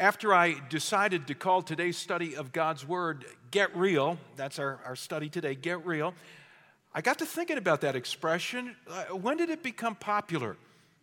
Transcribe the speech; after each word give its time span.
After 0.00 0.32
I 0.32 0.56
decided 0.70 1.26
to 1.26 1.34
call 1.34 1.60
today's 1.60 1.98
study 1.98 2.34
of 2.34 2.52
God's 2.52 2.88
Word 2.88 3.26
Get 3.50 3.76
Real, 3.76 4.16
that's 4.34 4.58
our, 4.58 4.80
our 4.86 4.96
study 4.96 5.28
today, 5.28 5.54
Get 5.54 5.84
Real, 5.84 6.14
I 6.94 7.02
got 7.02 7.18
to 7.18 7.26
thinking 7.26 7.58
about 7.58 7.82
that 7.82 7.94
expression. 7.94 8.74
Uh, 8.88 9.14
when 9.14 9.36
did 9.36 9.50
it 9.50 9.62
become 9.62 9.94
popular? 9.94 10.56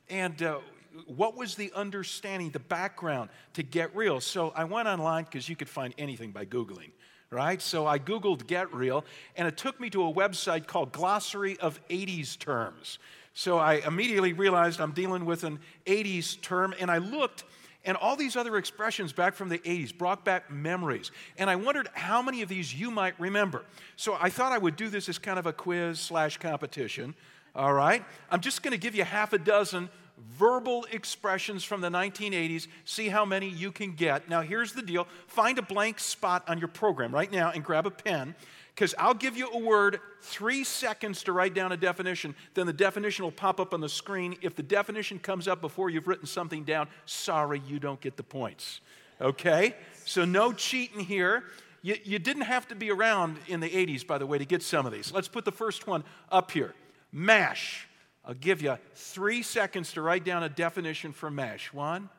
And 0.10 0.42
uh, 0.42 0.62
what 1.06 1.38
was 1.38 1.54
the 1.54 1.72
understanding, 1.76 2.50
the 2.50 2.58
background 2.58 3.30
to 3.54 3.62
Get 3.62 3.96
Real? 3.96 4.20
So 4.20 4.52
I 4.56 4.64
went 4.64 4.88
online 4.88 5.26
because 5.26 5.48
you 5.48 5.56
could 5.56 5.70
find 5.70 5.94
anything 6.00 6.32
by 6.32 6.46
Googling 6.46 6.90
right? 7.30 7.62
So 7.62 7.86
I 7.86 8.00
Googled 8.00 8.48
Get 8.48 8.74
Real, 8.74 9.04
and 9.36 9.50
it 9.50 9.58
took 9.58 9.82
me 9.82 9.90
to 9.90 10.08
a 10.08 10.14
website 10.14 10.66
called 10.66 10.94
Glossary 10.94 11.60
of 11.60 11.86
80s 11.90 12.40
Terms. 12.40 13.00
So 13.34 13.58
I 13.58 13.76
immediately 13.86 14.34
realized 14.34 14.80
I'm 14.80 14.94
dealing 14.94 15.26
with 15.26 15.44
an 15.44 15.60
80s 15.86 16.42
term, 16.42 16.74
and 16.80 16.90
I 16.90 17.00
looked, 17.00 17.44
and 17.88 17.98
all 17.98 18.16
these 18.16 18.36
other 18.36 18.58
expressions 18.58 19.14
back 19.14 19.34
from 19.34 19.50
the 19.50 19.58
80s 19.60 19.98
brought 19.98 20.24
back 20.24 20.52
memories. 20.52 21.10
And 21.38 21.50
I 21.50 21.56
wondered 21.56 21.90
how 21.94 22.22
many 22.22 22.44
of 22.44 22.50
these 22.50 22.76
you 22.76 22.92
might 22.92 23.20
remember. 23.20 23.64
So 23.96 24.16
I 24.20 24.30
thought 24.30 24.52
I 24.52 24.58
would 24.58 24.76
do 24.76 24.90
this 24.90 25.10
as 25.10 25.18
kind 25.18 25.40
of 25.40 25.48
a 25.48 25.54
quiz 25.54 26.00
slash 26.00 26.38
competition. 26.38 27.16
All 27.56 27.74
right? 27.74 28.04
I'm 28.30 28.42
just 28.42 28.62
going 28.62 28.74
to 28.74 28.78
give 28.78 28.94
you 28.94 29.06
half 29.06 29.32
a 29.34 29.40
dozen 29.40 29.90
verbal 30.38 30.86
expressions 30.92 31.64
from 31.64 31.80
the 31.80 31.90
1980s. 31.90 32.68
See 32.84 33.08
how 33.08 33.24
many 33.24 33.48
you 33.48 33.72
can 33.72 33.94
get. 33.94 34.28
Now, 34.28 34.42
here's 34.42 34.74
the 34.74 34.82
deal 34.82 35.08
find 35.28 35.58
a 35.58 35.62
blank 35.62 36.00
spot 36.00 36.44
on 36.48 36.60
your 36.60 36.68
program 36.68 37.14
right 37.14 37.32
now 37.32 37.52
and 37.52 37.64
grab 37.64 37.86
a 37.86 37.92
pen 37.92 38.36
because 38.78 38.94
I'll 39.00 39.16
give 39.16 39.36
you 39.36 39.50
a 39.50 39.58
word, 39.58 40.00
three 40.22 40.64
seconds 40.64 41.24
to 41.24 41.32
write 41.32 41.56
down 41.56 41.72
a 41.72 41.78
definition, 41.78 42.36
then 42.54 42.68
the 42.68 42.74
definition 42.74 43.26
will 43.26 43.32
pop 43.32 43.60
up 43.60 43.74
on 43.74 43.82
the 43.82 43.90
screen. 43.90 44.38
If 44.44 44.56
the 44.56 44.62
definition 44.62 45.18
comes 45.18 45.48
up 45.48 45.62
before 45.62 45.90
you've 45.90 46.08
written 46.08 46.28
something 46.28 46.64
down, 46.64 46.88
sorry, 47.08 47.60
you 47.66 47.80
don't 47.80 48.00
get 48.00 48.18
the 48.18 48.24
points. 48.24 48.82
Okay? 49.20 49.74
So, 50.06 50.26
no 50.26 50.54
cheating 50.54 51.00
here. 51.00 51.44
You, 51.82 51.96
you 52.04 52.20
didn't 52.20 52.44
have 52.44 52.68
to 52.68 52.76
be 52.76 52.92
around 52.92 53.38
in 53.48 53.62
the 53.62 53.70
80s, 53.70 54.06
by 54.06 54.20
the 54.20 54.28
way, 54.28 54.38
to 54.38 54.46
get 54.46 54.62
some 54.62 54.86
of 54.86 54.92
these. 54.92 55.12
Let's 55.12 55.28
put 55.28 55.44
the 55.44 55.52
first 55.52 55.88
one 55.88 56.04
up 56.32 56.52
here 56.52 56.76
MASH. 57.12 57.88
I'll 58.24 58.36
give 58.36 58.62
you 58.62 58.78
three 58.94 59.42
seconds 59.42 59.94
to 59.94 60.04
write 60.04 60.24
down 60.24 60.44
a 60.44 60.50
definition 60.50 61.14
for 61.14 61.32
MASH. 61.32 61.74
One, 61.74 62.10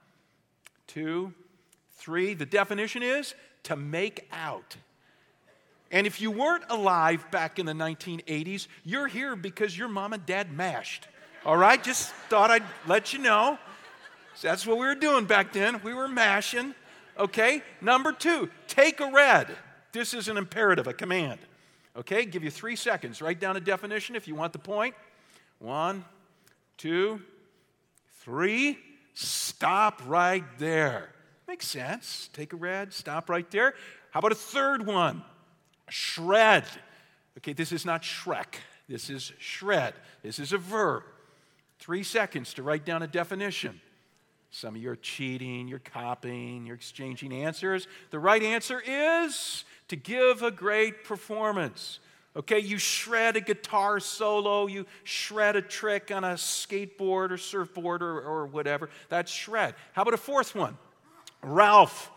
two, 0.89 1.33
three. 1.93 2.35
The 2.35 2.47
definition 2.47 3.05
is 3.05 3.37
to 3.63 3.77
make 3.77 4.29
out. 4.33 4.77
And 5.91 6.07
if 6.07 6.21
you 6.21 6.31
weren't 6.31 6.65
alive 6.69 7.31
back 7.31 7.59
in 7.59 7.67
the 7.67 7.73
1980s, 7.73 8.67
you're 8.85 9.07
here 9.07 9.35
because 9.37 9.77
your 9.77 9.89
mom 9.89 10.13
and 10.13 10.25
dad 10.27 10.53
mashed. 10.53 11.09
All 11.45 11.57
right? 11.57 11.83
Just 11.83 12.11
thought 12.29 12.51
I'd 12.51 12.65
let 12.87 13.13
you 13.13 13.19
know. 13.21 13.59
So 14.35 14.49
that's 14.49 14.67
what 14.67 14.79
we 14.79 14.87
were 14.87 14.95
doing 14.95 15.25
back 15.25 15.53
then. 15.53 15.81
We 15.83 15.95
were 15.95 16.09
mashing. 16.09 16.75
Okay? 17.19 17.63
Number 17.81 18.13
two, 18.13 18.51
take 18.67 19.01
a 19.01 19.11
red. 19.11 19.49
This 19.93 20.15
is 20.15 20.29
an 20.29 20.37
imperative, 20.37 20.87
a 20.87 20.93
command. 20.93 21.41
Okay? 21.97 22.25
Give 22.27 22.45
you 22.45 22.51
three 22.51 22.77
seconds. 22.77 23.23
Write 23.23 23.41
down 23.41 23.57
a 23.57 23.61
definition 23.61 24.15
if 24.15 24.29
you 24.29 24.35
want 24.35 24.53
the 24.53 24.59
point. 24.59 24.95
One, 25.59 26.05
two, 26.77 27.21
three. 28.21 28.79
Stop 29.15 30.03
right 30.07 30.45
there. 30.59 31.11
Makes 31.49 31.67
sense. 31.67 32.29
Take 32.35 32.53
a 32.53 32.57
red, 32.57 32.93
stop 32.93 33.31
right 33.31 33.51
there. 33.51 33.75
How 34.11 34.21
about 34.21 34.33
a 34.33 34.37
third 34.37 34.87
one? 34.87 35.25
Shred. 35.89 36.65
Okay, 37.39 37.53
this 37.53 37.73
is 37.73 37.85
not 37.85 38.03
Shrek. 38.03 38.57
This 38.89 39.11
is 39.11 39.33
shred. 39.39 39.95
This 40.23 40.39
is 40.39 40.53
a 40.53 40.59
verb. 40.59 41.03
Three 41.79 42.03
seconds 42.03 42.55
to 42.55 42.63
write 42.63 42.85
down 42.85 43.03
a 43.03 43.07
definition. 43.07 43.81
Some 44.51 44.77
of 44.77 44.83
you 44.83 44.91
are 44.91 44.97
cheating, 44.97 45.69
you're 45.69 45.79
copying, 45.79 46.67
you're 46.67 46.75
exchanging 46.75 47.33
answers. 47.33 47.87
The 48.11 48.19
right 48.19 48.43
answer 48.43 48.83
is 48.85 49.65
to 49.89 49.97
give 49.97 50.43
a 50.43 50.51
great 50.51 51.05
performance. 51.05 52.01
Okay, 52.35 52.59
you 52.59 52.79
shred 52.79 53.37
a 53.37 53.41
guitar 53.41 54.01
solo, 54.01 54.67
you 54.67 54.87
shred 55.05 55.57
a 55.57 55.63
trick 55.63 56.11
on 56.11 56.25
a 56.25 56.35
skateboard 56.35 57.31
or 57.31 57.37
surfboard 57.37 58.03
or, 58.03 58.21
or 58.21 58.47
whatever. 58.47 58.89
That's 59.09 59.31
shred. 59.31 59.75
How 59.93 60.03
about 60.03 60.15
a 60.15 60.19
fourth 60.19 60.55
one? 60.55 60.79
Ralph. 61.43 62.11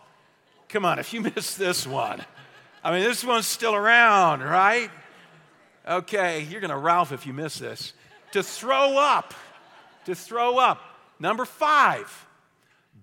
Come 0.68 0.86
on, 0.86 0.98
if 0.98 1.12
you 1.12 1.20
missed 1.20 1.58
this 1.58 1.86
one, 1.86 2.24
I 2.84 2.90
mean, 2.90 3.02
this 3.02 3.24
one's 3.24 3.46
still 3.46 3.74
around, 3.74 4.42
right? 4.42 4.90
Okay, 5.88 6.42
you're 6.50 6.60
going 6.60 6.70
to 6.70 6.76
Ralph 6.76 7.12
if 7.12 7.26
you 7.26 7.32
miss 7.32 7.58
this. 7.58 7.92
To 8.32 8.42
throw 8.42 8.98
up. 8.98 9.34
To 10.06 10.14
throw 10.14 10.58
up. 10.58 10.80
Number 11.20 11.44
five, 11.44 12.26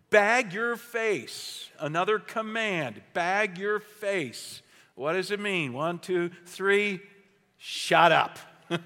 bag 0.10 0.52
your 0.52 0.76
face. 0.76 1.70
Another 1.80 2.20
command 2.20 3.02
bag 3.14 3.58
your 3.58 3.80
face. 3.80 4.62
What 4.96 5.14
does 5.14 5.32
it 5.32 5.40
mean? 5.40 5.72
One, 5.72 6.00
two, 6.00 6.32
three, 6.46 7.00
shut 7.58 8.12
up. 8.12 8.38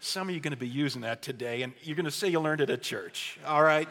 Some 0.00 0.28
of 0.28 0.34
you 0.34 0.40
are 0.40 0.42
going 0.42 0.52
to 0.52 0.56
be 0.56 0.68
using 0.68 1.02
that 1.02 1.20
today, 1.20 1.62
and 1.62 1.74
you're 1.82 1.96
going 1.96 2.04
to 2.06 2.10
say 2.10 2.28
you 2.28 2.40
learned 2.40 2.62
it 2.62 2.70
at 2.70 2.80
church. 2.80 3.38
All 3.46 3.62
right? 3.62 3.88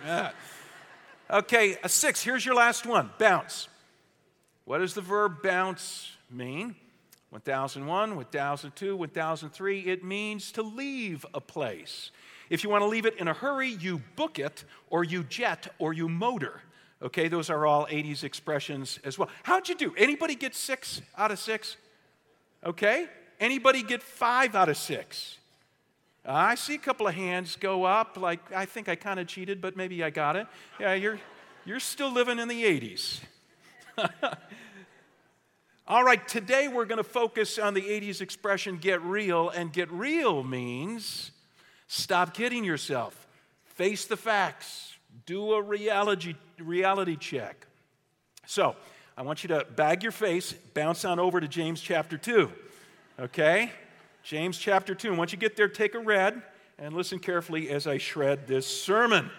Okay, 1.29 1.77
a 1.83 1.89
six. 1.89 2.23
Here's 2.23 2.45
your 2.45 2.55
last 2.55 2.87
one 2.87 3.11
bounce. 3.19 3.67
What 4.65 4.79
does 4.79 4.93
the 4.93 5.01
verb 5.01 5.43
bounce 5.43 6.09
mean? 6.33 6.75
1001, 7.29 8.15
1002, 8.15 8.95
1003, 8.95 9.79
it 9.81 10.03
means 10.03 10.51
to 10.51 10.61
leave 10.61 11.25
a 11.33 11.41
place. 11.41 12.11
If 12.49 12.63
you 12.63 12.69
want 12.69 12.83
to 12.83 12.87
leave 12.87 13.07
it 13.07 13.17
in 13.17 13.27
a 13.27 13.33
hurry, 13.33 13.69
you 13.69 14.01
book 14.15 14.37
it, 14.37 14.63
or 14.89 15.03
you 15.03 15.23
jet, 15.23 15.67
or 15.79 15.93
you 15.93 16.07
motor. 16.07 16.61
Okay, 17.01 17.27
those 17.27 17.49
are 17.49 17.65
all 17.65 17.87
80s 17.87 18.23
expressions 18.23 18.99
as 19.03 19.17
well. 19.17 19.29
How'd 19.41 19.67
you 19.67 19.75
do? 19.75 19.93
Anybody 19.97 20.35
get 20.35 20.53
six 20.53 21.01
out 21.17 21.31
of 21.31 21.39
six? 21.39 21.75
Okay. 22.63 23.07
Anybody 23.39 23.83
get 23.83 24.03
five 24.03 24.55
out 24.55 24.69
of 24.69 24.77
six? 24.77 25.37
I 26.25 26.55
see 26.55 26.75
a 26.75 26.79
couple 26.79 27.07
of 27.07 27.15
hands 27.15 27.57
go 27.57 27.83
up, 27.83 28.15
like 28.15 28.53
I 28.53 28.65
think 28.65 28.87
I 28.87 28.95
kind 28.95 29.19
of 29.19 29.27
cheated, 29.27 29.59
but 29.59 29.75
maybe 29.75 30.03
I 30.03 30.09
got 30.09 30.37
it. 30.37 30.47
Yeah, 30.79 30.93
you're, 30.93 31.19
you're 31.65 31.81
still 31.81 32.11
living 32.11 32.39
in 32.39 32.47
the 32.47 32.63
80s. 32.63 33.19
All 35.85 36.01
right, 36.01 36.25
today 36.25 36.69
we're 36.69 36.85
going 36.85 36.99
to 36.99 37.03
focus 37.03 37.59
on 37.59 37.73
the 37.73 37.81
80s 37.81 38.21
expression 38.21 38.77
get 38.77 39.01
real, 39.01 39.49
and 39.49 39.73
get 39.73 39.91
real 39.91 40.41
means 40.41 41.31
stop 41.87 42.33
kidding 42.33 42.63
yourself, 42.63 43.27
face 43.65 44.05
the 44.05 44.15
facts, 44.15 44.93
do 45.25 45.51
a 45.51 45.61
reality, 45.61 46.35
reality 46.57 47.17
check. 47.17 47.67
So, 48.45 48.77
I 49.17 49.23
want 49.23 49.43
you 49.43 49.49
to 49.49 49.65
bag 49.75 50.03
your 50.03 50.13
face, 50.13 50.53
bounce 50.73 51.03
on 51.03 51.19
over 51.19 51.41
to 51.41 51.49
James 51.49 51.81
chapter 51.81 52.17
2. 52.17 52.49
Okay? 53.19 53.69
James 54.23 54.57
chapter 54.57 54.95
2. 54.95 55.13
Once 55.15 55.33
you 55.33 55.37
get 55.37 55.57
there, 55.57 55.67
take 55.67 55.95
a 55.95 55.99
red 55.99 56.41
and 56.79 56.95
listen 56.95 57.19
carefully 57.19 57.69
as 57.69 57.87
I 57.87 57.97
shred 57.97 58.47
this 58.47 58.65
sermon. 58.65 59.29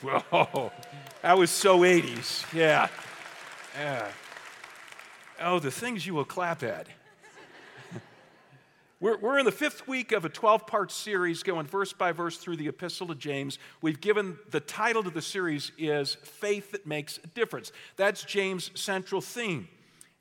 Whoa, 0.02 0.70
that 1.22 1.36
was 1.36 1.50
so 1.50 1.80
80s. 1.80 2.50
Yeah. 2.54 2.88
Yeah. 3.74 4.08
Oh, 5.40 5.58
the 5.58 5.70
things 5.70 6.06
you 6.06 6.14
will 6.14 6.26
clap 6.26 6.62
at. 6.62 6.88
we're, 9.00 9.16
we're 9.16 9.38
in 9.38 9.46
the 9.46 9.52
fifth 9.52 9.88
week 9.88 10.12
of 10.12 10.26
a 10.26 10.28
12 10.28 10.66
part 10.66 10.92
series 10.92 11.42
going 11.42 11.66
verse 11.66 11.92
by 11.92 12.12
verse 12.12 12.36
through 12.36 12.56
the 12.56 12.68
Epistle 12.68 13.06
to 13.06 13.14
James. 13.14 13.58
We've 13.80 14.00
given 14.00 14.36
the 14.50 14.60
title 14.60 15.02
to 15.02 15.10
the 15.10 15.22
series 15.22 15.72
is 15.78 16.16
Faith 16.16 16.72
That 16.72 16.86
Makes 16.86 17.18
a 17.24 17.28
Difference. 17.28 17.72
That's 17.96 18.24
James' 18.24 18.70
central 18.74 19.22
theme. 19.22 19.68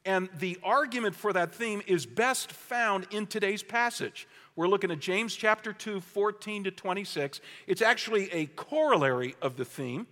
And 0.05 0.29
the 0.39 0.57
argument 0.63 1.15
for 1.15 1.33
that 1.33 1.53
theme 1.53 1.81
is 1.85 2.05
best 2.05 2.53
found 2.53 3.05
in 3.11 3.27
today's 3.27 3.63
passage. 3.63 4.27
We're 4.55 4.69
looking 4.69 4.91
at 4.91 4.99
James 4.99 5.35
chapter 5.35 5.73
2, 5.73 5.99
14 5.99 6.63
to 6.63 6.71
26. 6.71 7.41
It's 7.67 7.81
actually 7.81 8.31
a 8.31 8.45
corollary 8.47 9.35
of 9.41 9.57
the 9.57 9.65
theme. 9.65 10.07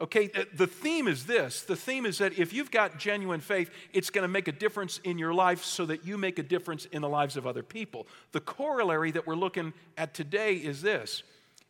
Okay, 0.00 0.28
the 0.52 0.66
theme 0.66 1.06
is 1.06 1.24
this 1.24 1.62
the 1.62 1.76
theme 1.76 2.04
is 2.04 2.18
that 2.18 2.36
if 2.36 2.52
you've 2.52 2.72
got 2.72 2.98
genuine 2.98 3.40
faith, 3.40 3.70
it's 3.92 4.10
going 4.10 4.22
to 4.22 4.28
make 4.28 4.48
a 4.48 4.52
difference 4.52 4.98
in 5.04 5.18
your 5.18 5.32
life 5.32 5.62
so 5.62 5.86
that 5.86 6.04
you 6.04 6.18
make 6.18 6.40
a 6.40 6.42
difference 6.42 6.86
in 6.86 7.00
the 7.00 7.08
lives 7.08 7.36
of 7.36 7.46
other 7.46 7.62
people. 7.62 8.08
The 8.32 8.40
corollary 8.40 9.12
that 9.12 9.24
we're 9.24 9.36
looking 9.36 9.72
at 9.96 10.12
today 10.12 10.54
is 10.56 10.82
this 10.82 11.22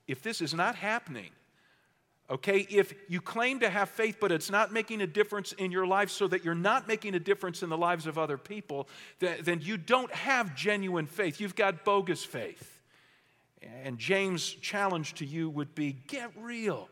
if 0.09 0.23
this 0.23 0.41
is 0.41 0.55
not 0.55 0.75
happening, 0.75 1.33
okay, 2.31 2.67
if 2.71 2.95
you 3.09 3.21
claim 3.21 3.61
to 3.61 3.69
have 3.69 3.91
faith 3.91 4.17
but 4.19 4.33
it's 4.33 4.51
not 4.51 4.73
making 4.73 5.03
a 5.03 5.07
difference 5.07 5.53
in 5.53 5.71
your 5.71 5.87
life 5.87 6.09
so 6.09 6.27
that 6.29 6.47
you're 6.47 6.55
not 6.55 6.89
making 6.89 7.15
a 7.15 7.21
difference 7.21 7.63
in 7.63 7.69
the 7.69 7.77
lives 7.77 8.07
of 8.07 8.17
other 8.17 8.39
people, 8.39 8.89
then 9.19 9.61
you 9.61 9.77
don't 9.77 10.13
have 10.15 10.57
genuine 10.57 11.07
faith. 11.07 11.43
You've 11.43 11.57
got 11.57 11.85
bogus 11.85 12.25
faith. 12.25 12.81
And 13.85 13.99
James' 13.99 14.51
challenge 14.51 15.13
to 15.15 15.27
you 15.27 15.51
would 15.51 15.75
be 15.75 15.93
get 15.93 16.31
real. 16.39 16.89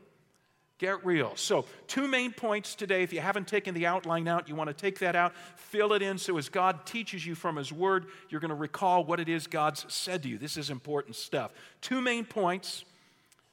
Get 0.82 1.06
real. 1.06 1.36
So, 1.36 1.64
two 1.86 2.08
main 2.08 2.32
points 2.32 2.74
today. 2.74 3.04
If 3.04 3.12
you 3.12 3.20
haven't 3.20 3.46
taken 3.46 3.72
the 3.72 3.86
outline 3.86 4.26
out, 4.26 4.48
you 4.48 4.56
want 4.56 4.66
to 4.66 4.74
take 4.74 4.98
that 4.98 5.14
out, 5.14 5.32
fill 5.54 5.92
it 5.92 6.02
in 6.02 6.18
so 6.18 6.36
as 6.38 6.48
God 6.48 6.84
teaches 6.86 7.24
you 7.24 7.36
from 7.36 7.54
His 7.54 7.72
Word, 7.72 8.06
you're 8.28 8.40
going 8.40 8.48
to 8.48 8.56
recall 8.56 9.04
what 9.04 9.20
it 9.20 9.28
is 9.28 9.46
God's 9.46 9.86
said 9.86 10.24
to 10.24 10.28
you. 10.28 10.38
This 10.38 10.56
is 10.56 10.70
important 10.70 11.14
stuff. 11.14 11.52
Two 11.82 12.00
main 12.00 12.24
points. 12.24 12.84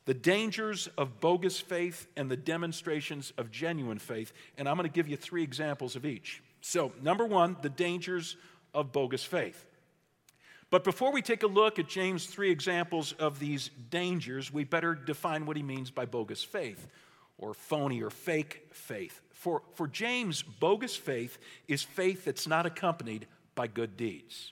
the 0.06 0.14
dangers 0.16 0.90
of 0.98 1.20
bogus 1.20 1.60
faith 1.60 2.08
and 2.18 2.32
the 2.32 2.36
demonstrations 2.36 3.32
of 3.38 3.52
genuine 3.52 4.00
faith. 4.00 4.34
And 4.58 4.68
I'm 4.68 4.76
going 4.76 4.90
to 4.90 4.92
give 4.92 5.08
you 5.08 5.16
three 5.16 5.44
examples 5.44 5.96
of 5.96 6.08
each. 6.08 6.42
So, 6.62 6.94
number 7.00 7.28
one, 7.28 7.58
the 7.62 7.70
dangers 7.70 8.38
of 8.74 8.92
bogus 8.92 9.24
faith. 9.24 9.68
But 10.72 10.84
before 10.84 11.12
we 11.12 11.22
take 11.22 11.44
a 11.44 11.48
look 11.48 11.78
at 11.78 11.88
James' 11.88 12.26
three 12.26 12.50
examples 12.50 13.12
of 13.14 13.38
these 13.38 13.70
dangers, 13.92 14.52
we 14.52 14.64
better 14.64 14.96
define 14.96 15.46
what 15.46 15.58
he 15.58 15.62
means 15.62 15.92
by 15.92 16.06
bogus 16.06 16.44
faith 16.44 16.88
or 17.40 17.54
phony 17.54 18.02
or 18.02 18.10
fake 18.10 18.68
faith. 18.72 19.22
For, 19.32 19.64
for 19.74 19.88
James, 19.88 20.44
bogus 20.44 20.96
faith 20.96 21.38
is 21.68 21.82
faith 21.82 22.26
that's 22.26 22.48
not 22.48 22.66
accompanied 22.66 23.26
by 23.56 23.68
good 23.68 23.98
deeds. 23.98 24.52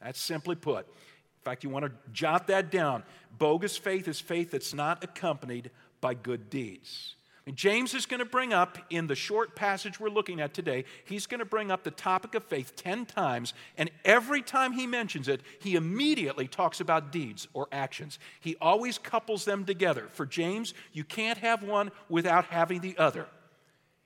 That's 0.00 0.20
simply 0.20 0.54
put. 0.54 0.86
In 0.86 1.42
fact, 1.42 1.64
you 1.64 1.70
want 1.70 1.86
to 1.86 1.92
jot 2.12 2.46
that 2.48 2.70
down. 2.70 3.02
Bogus 3.38 3.76
faith 3.76 4.08
is 4.08 4.20
faith 4.20 4.50
that's 4.50 4.74
not 4.74 5.02
accompanied 5.02 5.70
by 6.00 6.14
good 6.14 6.50
deeds. 6.50 7.14
And 7.46 7.54
James 7.54 7.94
is 7.94 8.06
going 8.06 8.18
to 8.18 8.26
bring 8.26 8.52
up 8.52 8.76
in 8.90 9.06
the 9.06 9.14
short 9.14 9.54
passage 9.54 10.00
we're 10.00 10.10
looking 10.10 10.40
at 10.40 10.52
today, 10.52 10.84
he's 11.04 11.26
going 11.26 11.38
to 11.38 11.44
bring 11.44 11.70
up 11.70 11.84
the 11.84 11.92
topic 11.92 12.34
of 12.34 12.42
faith 12.44 12.74
10 12.74 13.06
times, 13.06 13.54
and 13.78 13.88
every 14.04 14.42
time 14.42 14.72
he 14.72 14.86
mentions 14.86 15.28
it, 15.28 15.42
he 15.60 15.76
immediately 15.76 16.48
talks 16.48 16.80
about 16.80 17.12
deeds 17.12 17.46
or 17.54 17.68
actions. 17.70 18.18
He 18.40 18.56
always 18.60 18.98
couples 18.98 19.44
them 19.44 19.64
together. 19.64 20.08
For 20.10 20.26
James, 20.26 20.74
you 20.92 21.04
can't 21.04 21.38
have 21.38 21.62
one 21.62 21.92
without 22.08 22.46
having 22.46 22.80
the 22.80 22.98
other. 22.98 23.26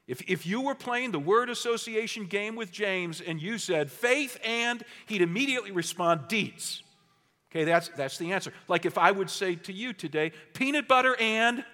If, 0.07 0.23
if 0.29 0.45
you 0.45 0.61
were 0.61 0.75
playing 0.75 1.13
the 1.13 1.19
word 1.19 1.49
association 1.49 2.27
game 2.27 2.57
with 2.57 2.71
James 2.71 3.23
and 3.23 3.41
you 3.41 3.57
said 3.57 3.91
faith 3.91 4.39
and, 4.45 4.85
he'd 5.07 5.23
immediately 5.23 5.71
respond 5.71 6.29
deeds. 6.29 6.83
Okay, 7.51 7.65
that's, 7.65 7.89
that's 7.97 8.19
the 8.19 8.33
answer. 8.33 8.53
Like 8.69 8.85
if 8.85 8.99
I 8.99 9.13
would 9.13 9.31
say 9.31 9.55
to 9.55 9.73
you 9.73 9.93
today, 9.93 10.33
peanut 10.53 10.89
butter 10.89 11.17
and 11.19 11.65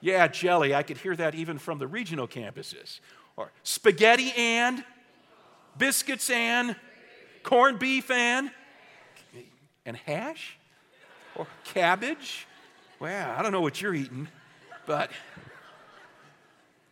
yeah, 0.00 0.28
jelly. 0.28 0.74
I 0.74 0.82
could 0.82 0.98
hear 0.98 1.16
that 1.16 1.34
even 1.34 1.58
from 1.58 1.78
the 1.78 1.86
regional 1.86 2.28
campuses. 2.28 3.00
Or 3.36 3.52
spaghetti 3.62 4.32
and 4.36 4.84
biscuits 5.76 6.30
and 6.30 6.76
corned 7.42 7.78
beef 7.78 8.10
and 8.10 8.50
and 9.84 9.96
hash 9.96 10.58
or 11.36 11.46
cabbage. 11.64 12.46
Well, 12.98 13.34
I 13.36 13.42
don't 13.42 13.52
know 13.52 13.60
what 13.60 13.80
you're 13.80 13.94
eating, 13.94 14.28
but 14.86 15.10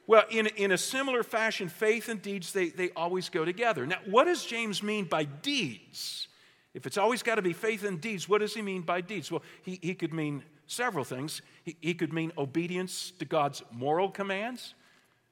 well, 0.06 0.24
in, 0.30 0.46
in 0.48 0.72
a 0.72 0.78
similar 0.78 1.22
fashion, 1.22 1.68
faith 1.68 2.08
and 2.08 2.20
deeds, 2.20 2.52
they, 2.52 2.68
they 2.68 2.90
always 2.90 3.30
go 3.30 3.44
together. 3.44 3.86
Now, 3.86 3.98
what 4.04 4.24
does 4.24 4.44
James 4.44 4.82
mean 4.82 5.06
by 5.06 5.24
deeds? 5.24 6.28
If 6.74 6.86
it's 6.86 6.98
always 6.98 7.22
got 7.22 7.36
to 7.36 7.42
be 7.42 7.54
faith 7.54 7.84
and 7.84 8.00
deeds, 8.00 8.28
what 8.28 8.40
does 8.40 8.54
he 8.54 8.60
mean 8.60 8.82
by 8.82 9.00
deeds? 9.00 9.30
Well, 9.30 9.42
he, 9.62 9.78
he 9.80 9.94
could 9.94 10.12
mean 10.12 10.42
several 10.66 11.04
things. 11.04 11.40
He, 11.64 11.94
could 11.94 12.12
mean 12.12 12.30
obedience 12.36 13.12
to 13.18 13.24
God's 13.24 13.62
moral 13.72 14.10
commands. 14.10 14.74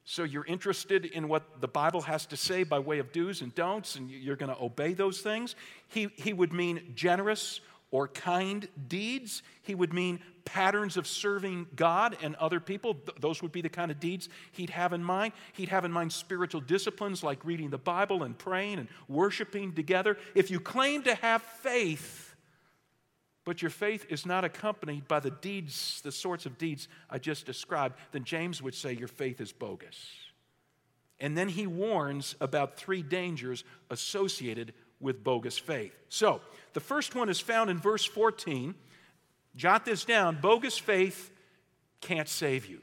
So 0.03 0.23
you're 0.23 0.45
interested 0.45 1.05
in 1.05 1.27
what 1.27 1.61
the 1.61 1.67
Bible 1.67 2.01
has 2.01 2.25
to 2.27 2.37
say 2.37 2.63
by 2.63 2.79
way 2.79 2.99
of 2.99 3.11
do's 3.11 3.41
and 3.41 3.53
don'ts, 3.55 3.95
and 3.95 4.09
you're 4.09 4.35
going 4.35 4.53
to 4.53 4.61
obey 4.61 4.93
those 4.93 5.21
things. 5.21 5.55
He, 5.87 6.09
he 6.15 6.33
would 6.33 6.51
mean 6.51 6.93
generous 6.95 7.61
or 7.91 8.07
kind 8.07 8.67
deeds. 8.87 9.43
He 9.61 9.75
would 9.75 9.93
mean 9.93 10.19
patterns 10.45 10.97
of 10.97 11.07
serving 11.07 11.67
God 11.75 12.17
and 12.21 12.35
other 12.35 12.59
people. 12.59 12.95
Th- 12.95 13.17
those 13.19 13.41
would 13.41 13.51
be 13.51 13.61
the 13.61 13.69
kind 13.69 13.91
of 13.91 13.99
deeds 13.99 14.29
he'd 14.51 14.71
have 14.71 14.93
in 14.93 15.03
mind. 15.03 15.33
He'd 15.53 15.69
have 15.69 15.85
in 15.85 15.91
mind 15.91 16.11
spiritual 16.11 16.61
disciplines 16.61 17.23
like 17.23 17.45
reading 17.45 17.69
the 17.69 17.77
Bible 17.77 18.23
and 18.23 18.37
praying 18.37 18.79
and 18.79 18.87
worshiping 19.07 19.73
together. 19.73 20.17
If 20.33 20.49
you 20.49 20.59
claim 20.59 21.03
to 21.03 21.13
have 21.15 21.43
faith, 21.43 22.22
but 23.45 23.61
your 23.61 23.71
faith 23.71 24.05
is 24.09 24.25
not 24.25 24.45
accompanied 24.45 25.07
by 25.07 25.19
the 25.19 25.31
deeds, 25.31 26.01
the 26.03 26.11
sorts 26.11 26.45
of 26.45 26.57
deeds 26.57 26.87
I 27.09 27.17
just 27.17 27.45
described, 27.45 27.95
then 28.11 28.23
James 28.23 28.61
would 28.61 28.75
say 28.75 28.93
your 28.93 29.07
faith 29.07 29.41
is 29.41 29.51
bogus. 29.51 29.97
And 31.19 31.37
then 31.37 31.49
he 31.49 31.67
warns 31.67 32.35
about 32.41 32.77
three 32.77 33.01
dangers 33.01 33.63
associated 33.89 34.73
with 34.99 35.23
bogus 35.23 35.57
faith. 35.57 35.93
So, 36.09 36.41
the 36.73 36.79
first 36.79 37.15
one 37.15 37.29
is 37.29 37.39
found 37.39 37.69
in 37.69 37.77
verse 37.77 38.05
14. 38.05 38.73
Jot 39.55 39.85
this 39.85 40.05
down 40.05 40.39
bogus 40.41 40.77
faith 40.77 41.29
can't 42.01 42.27
save 42.27 42.65
you. 42.65 42.81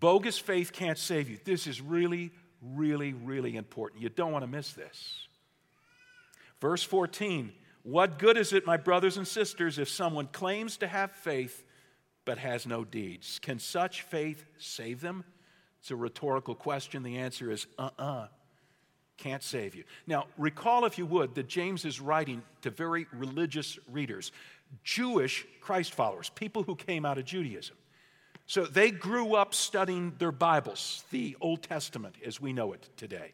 Bogus 0.00 0.38
faith 0.38 0.72
can't 0.72 0.98
save 0.98 1.28
you. 1.28 1.38
This 1.44 1.66
is 1.66 1.80
really, 1.80 2.30
really, 2.62 3.12
really 3.12 3.56
important. 3.56 4.02
You 4.02 4.08
don't 4.08 4.32
want 4.32 4.42
to 4.42 4.50
miss 4.50 4.72
this. 4.72 5.26
Verse 6.60 6.82
14 6.82 7.52
what 7.82 8.18
good 8.18 8.36
is 8.36 8.52
it, 8.52 8.66
my 8.66 8.76
brothers 8.76 9.16
and 9.16 9.26
sisters, 9.26 9.78
if 9.78 9.88
someone 9.88 10.26
claims 10.26 10.76
to 10.78 10.86
have 10.86 11.12
faith 11.12 11.64
but 12.24 12.38
has 12.38 12.66
no 12.66 12.84
deeds? 12.84 13.38
Can 13.40 13.58
such 13.58 14.02
faith 14.02 14.44
save 14.58 15.00
them? 15.00 15.24
It's 15.80 15.90
a 15.90 15.96
rhetorical 15.96 16.54
question. 16.54 17.02
The 17.02 17.18
answer 17.18 17.50
is 17.50 17.66
uh 17.78 17.90
uh-uh. 17.98 18.04
uh. 18.04 18.28
Can't 19.16 19.42
save 19.42 19.74
you. 19.74 19.84
Now, 20.06 20.26
recall, 20.38 20.86
if 20.86 20.96
you 20.96 21.04
would, 21.04 21.34
that 21.34 21.46
James 21.46 21.84
is 21.84 22.00
writing 22.00 22.42
to 22.62 22.70
very 22.70 23.06
religious 23.12 23.78
readers, 23.92 24.32
Jewish 24.82 25.46
Christ 25.60 25.92
followers, 25.92 26.30
people 26.30 26.62
who 26.62 26.74
came 26.74 27.04
out 27.04 27.18
of 27.18 27.26
Judaism. 27.26 27.76
So 28.46 28.64
they 28.64 28.90
grew 28.90 29.34
up 29.34 29.54
studying 29.54 30.14
their 30.18 30.32
Bibles, 30.32 31.04
the 31.10 31.36
Old 31.40 31.62
Testament 31.62 32.16
as 32.24 32.40
we 32.40 32.54
know 32.54 32.72
it 32.72 32.88
today. 32.96 33.32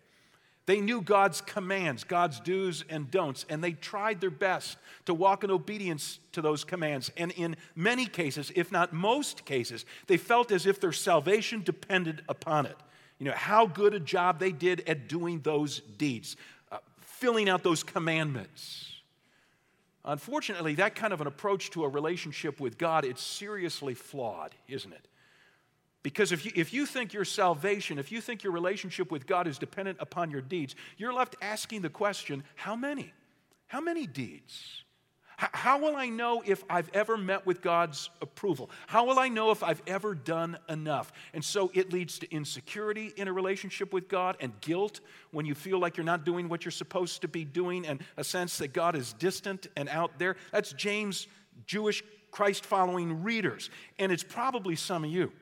They 0.66 0.80
knew 0.80 1.00
God's 1.00 1.40
commands, 1.40 2.02
God's 2.02 2.40
do's 2.40 2.84
and 2.88 3.08
don'ts, 3.08 3.46
and 3.48 3.62
they 3.62 3.72
tried 3.72 4.20
their 4.20 4.30
best 4.30 4.76
to 5.04 5.14
walk 5.14 5.44
in 5.44 5.50
obedience 5.50 6.18
to 6.32 6.42
those 6.42 6.64
commands. 6.64 7.12
And 7.16 7.30
in 7.32 7.56
many 7.76 8.06
cases, 8.06 8.50
if 8.56 8.72
not 8.72 8.92
most 8.92 9.44
cases, 9.44 9.86
they 10.08 10.16
felt 10.16 10.50
as 10.50 10.66
if 10.66 10.80
their 10.80 10.92
salvation 10.92 11.62
depended 11.62 12.22
upon 12.28 12.66
it. 12.66 12.76
You 13.18 13.26
know, 13.26 13.32
how 13.32 13.66
good 13.66 13.94
a 13.94 14.00
job 14.00 14.40
they 14.40 14.50
did 14.50 14.82
at 14.88 15.08
doing 15.08 15.40
those 15.40 15.80
deeds, 15.80 16.36
uh, 16.72 16.78
filling 17.00 17.48
out 17.48 17.62
those 17.62 17.84
commandments. 17.84 18.92
Unfortunately, 20.04 20.74
that 20.74 20.96
kind 20.96 21.12
of 21.12 21.20
an 21.20 21.26
approach 21.28 21.70
to 21.70 21.84
a 21.84 21.88
relationship 21.88 22.60
with 22.60 22.76
God, 22.76 23.04
it's 23.04 23.22
seriously 23.22 23.94
flawed, 23.94 24.54
isn't 24.68 24.92
it? 24.92 25.08
Because 26.06 26.30
if 26.30 26.44
you, 26.44 26.52
if 26.54 26.72
you 26.72 26.86
think 26.86 27.12
your 27.12 27.24
salvation, 27.24 27.98
if 27.98 28.12
you 28.12 28.20
think 28.20 28.44
your 28.44 28.52
relationship 28.52 29.10
with 29.10 29.26
God 29.26 29.48
is 29.48 29.58
dependent 29.58 29.98
upon 30.00 30.30
your 30.30 30.40
deeds, 30.40 30.76
you're 30.98 31.12
left 31.12 31.34
asking 31.42 31.82
the 31.82 31.88
question 31.88 32.44
how 32.54 32.76
many? 32.76 33.12
How 33.66 33.80
many 33.80 34.06
deeds? 34.06 34.84
How 35.36 35.80
will 35.80 35.96
I 35.96 36.08
know 36.08 36.44
if 36.46 36.62
I've 36.70 36.88
ever 36.94 37.16
met 37.16 37.44
with 37.44 37.60
God's 37.60 38.08
approval? 38.22 38.70
How 38.86 39.04
will 39.04 39.18
I 39.18 39.26
know 39.26 39.50
if 39.50 39.64
I've 39.64 39.82
ever 39.88 40.14
done 40.14 40.58
enough? 40.68 41.12
And 41.34 41.44
so 41.44 41.72
it 41.74 41.92
leads 41.92 42.20
to 42.20 42.32
insecurity 42.32 43.12
in 43.16 43.26
a 43.26 43.32
relationship 43.32 43.92
with 43.92 44.06
God 44.06 44.36
and 44.38 44.52
guilt 44.60 45.00
when 45.32 45.44
you 45.44 45.56
feel 45.56 45.80
like 45.80 45.96
you're 45.96 46.06
not 46.06 46.24
doing 46.24 46.48
what 46.48 46.64
you're 46.64 46.70
supposed 46.70 47.22
to 47.22 47.28
be 47.28 47.44
doing 47.44 47.84
and 47.84 48.00
a 48.16 48.22
sense 48.22 48.58
that 48.58 48.72
God 48.72 48.94
is 48.94 49.12
distant 49.14 49.66
and 49.76 49.88
out 49.88 50.20
there. 50.20 50.36
That's 50.52 50.72
James' 50.72 51.26
Jewish 51.66 52.04
Christ 52.30 52.64
following 52.64 53.24
readers. 53.24 53.70
And 53.98 54.12
it's 54.12 54.22
probably 54.22 54.76
some 54.76 55.02
of 55.02 55.10
you. 55.10 55.32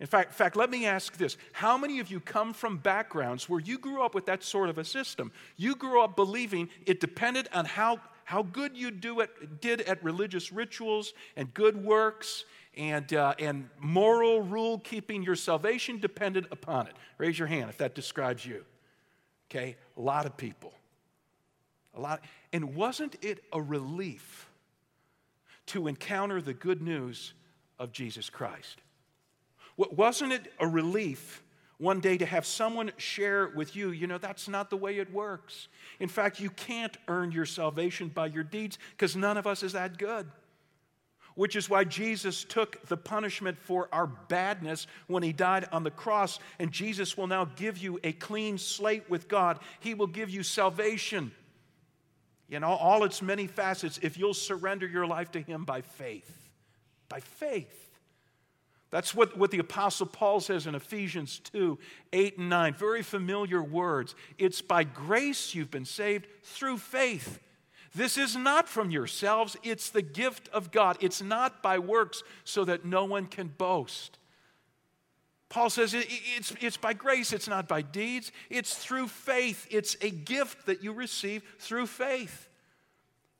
In 0.00 0.06
fact, 0.06 0.30
in 0.30 0.34
fact, 0.34 0.56
let 0.56 0.70
me 0.70 0.86
ask 0.86 1.16
this. 1.16 1.36
How 1.52 1.76
many 1.76 1.98
of 1.98 2.10
you 2.10 2.20
come 2.20 2.52
from 2.52 2.78
backgrounds 2.78 3.48
where 3.48 3.60
you 3.60 3.78
grew 3.78 4.02
up 4.02 4.14
with 4.14 4.26
that 4.26 4.44
sort 4.44 4.68
of 4.68 4.78
a 4.78 4.84
system? 4.84 5.32
You 5.56 5.74
grew 5.74 6.02
up 6.02 6.14
believing 6.14 6.68
it 6.86 7.00
depended 7.00 7.48
on 7.52 7.64
how, 7.64 7.98
how 8.24 8.44
good 8.44 8.76
you 8.76 8.92
do 8.92 9.20
it, 9.20 9.60
did 9.60 9.80
at 9.82 10.02
religious 10.04 10.52
rituals 10.52 11.14
and 11.36 11.52
good 11.52 11.82
works 11.82 12.44
and, 12.76 13.12
uh, 13.12 13.34
and 13.40 13.68
moral 13.80 14.42
rule 14.42 14.78
keeping. 14.78 15.24
Your 15.24 15.34
salvation 15.34 15.98
depended 15.98 16.46
upon 16.52 16.86
it. 16.86 16.94
Raise 17.18 17.36
your 17.36 17.48
hand 17.48 17.68
if 17.68 17.78
that 17.78 17.96
describes 17.96 18.46
you. 18.46 18.64
Okay? 19.50 19.76
A 19.96 20.00
lot 20.00 20.26
of 20.26 20.36
people. 20.36 20.72
A 21.94 22.00
lot. 22.00 22.22
And 22.52 22.76
wasn't 22.76 23.16
it 23.20 23.42
a 23.52 23.60
relief 23.60 24.48
to 25.66 25.88
encounter 25.88 26.40
the 26.40 26.54
good 26.54 26.80
news 26.80 27.34
of 27.80 27.90
Jesus 27.90 28.30
Christ? 28.30 28.80
Wasn't 29.78 30.32
it 30.32 30.52
a 30.58 30.66
relief 30.66 31.42
one 31.78 32.00
day 32.00 32.18
to 32.18 32.26
have 32.26 32.44
someone 32.44 32.90
share 32.96 33.48
with 33.54 33.76
you, 33.76 33.90
you 33.90 34.08
know, 34.08 34.18
that's 34.18 34.48
not 34.48 34.68
the 34.68 34.76
way 34.76 34.98
it 34.98 35.12
works. 35.12 35.68
In 36.00 36.08
fact, 36.08 36.40
you 36.40 36.50
can't 36.50 36.96
earn 37.06 37.30
your 37.30 37.46
salvation 37.46 38.08
by 38.08 38.26
your 38.26 38.42
deeds 38.42 38.78
because 38.90 39.14
none 39.14 39.36
of 39.36 39.46
us 39.46 39.62
is 39.62 39.72
that 39.72 39.96
good. 39.96 40.28
Which 41.36 41.54
is 41.54 41.70
why 41.70 41.84
Jesus 41.84 42.42
took 42.42 42.84
the 42.88 42.96
punishment 42.96 43.56
for 43.56 43.88
our 43.92 44.08
badness 44.08 44.88
when 45.06 45.22
he 45.22 45.32
died 45.32 45.68
on 45.70 45.84
the 45.84 45.90
cross. 45.92 46.40
And 46.58 46.72
Jesus 46.72 47.16
will 47.16 47.28
now 47.28 47.44
give 47.44 47.78
you 47.78 48.00
a 48.02 48.10
clean 48.10 48.58
slate 48.58 49.08
with 49.08 49.28
God. 49.28 49.60
He 49.78 49.94
will 49.94 50.08
give 50.08 50.30
you 50.30 50.42
salvation 50.42 51.30
in 52.50 52.64
all, 52.64 52.78
all 52.78 53.04
its 53.04 53.22
many 53.22 53.46
facets 53.46 54.00
if 54.02 54.18
you'll 54.18 54.34
surrender 54.34 54.86
your 54.86 55.06
life 55.06 55.30
to 55.32 55.40
him 55.40 55.64
by 55.64 55.82
faith. 55.82 56.50
By 57.08 57.20
faith. 57.20 57.87
That's 58.90 59.14
what, 59.14 59.36
what 59.36 59.50
the 59.50 59.58
Apostle 59.58 60.06
Paul 60.06 60.40
says 60.40 60.66
in 60.66 60.74
Ephesians 60.74 61.40
2 61.52 61.78
8 62.12 62.38
and 62.38 62.48
9. 62.48 62.74
Very 62.74 63.02
familiar 63.02 63.62
words. 63.62 64.14
It's 64.38 64.62
by 64.62 64.84
grace 64.84 65.54
you've 65.54 65.70
been 65.70 65.84
saved 65.84 66.26
through 66.42 66.78
faith. 66.78 67.40
This 67.94 68.16
is 68.16 68.36
not 68.36 68.68
from 68.68 68.90
yourselves, 68.90 69.56
it's 69.62 69.90
the 69.90 70.02
gift 70.02 70.48
of 70.52 70.70
God. 70.70 70.98
It's 71.00 71.22
not 71.22 71.62
by 71.62 71.78
works 71.78 72.22
so 72.44 72.64
that 72.64 72.84
no 72.84 73.04
one 73.04 73.26
can 73.26 73.48
boast. 73.48 74.18
Paul 75.48 75.70
says 75.70 75.94
it's, 75.94 76.52
it's 76.60 76.76
by 76.76 76.92
grace, 76.92 77.32
it's 77.32 77.48
not 77.48 77.68
by 77.68 77.80
deeds, 77.80 78.32
it's 78.50 78.74
through 78.74 79.08
faith. 79.08 79.66
It's 79.70 79.96
a 80.02 80.10
gift 80.10 80.66
that 80.66 80.82
you 80.82 80.92
receive 80.92 81.42
through 81.58 81.86
faith. 81.86 82.48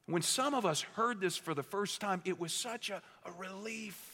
When 0.07 0.23
some 0.23 0.55
of 0.55 0.65
us 0.65 0.81
heard 0.81 1.21
this 1.21 1.37
for 1.37 1.53
the 1.53 1.63
first 1.63 2.01
time, 2.01 2.23
it 2.25 2.41
was 2.41 2.53
such 2.55 2.89
a, 2.89 3.03
a 3.27 3.33
relief. 3.33 4.08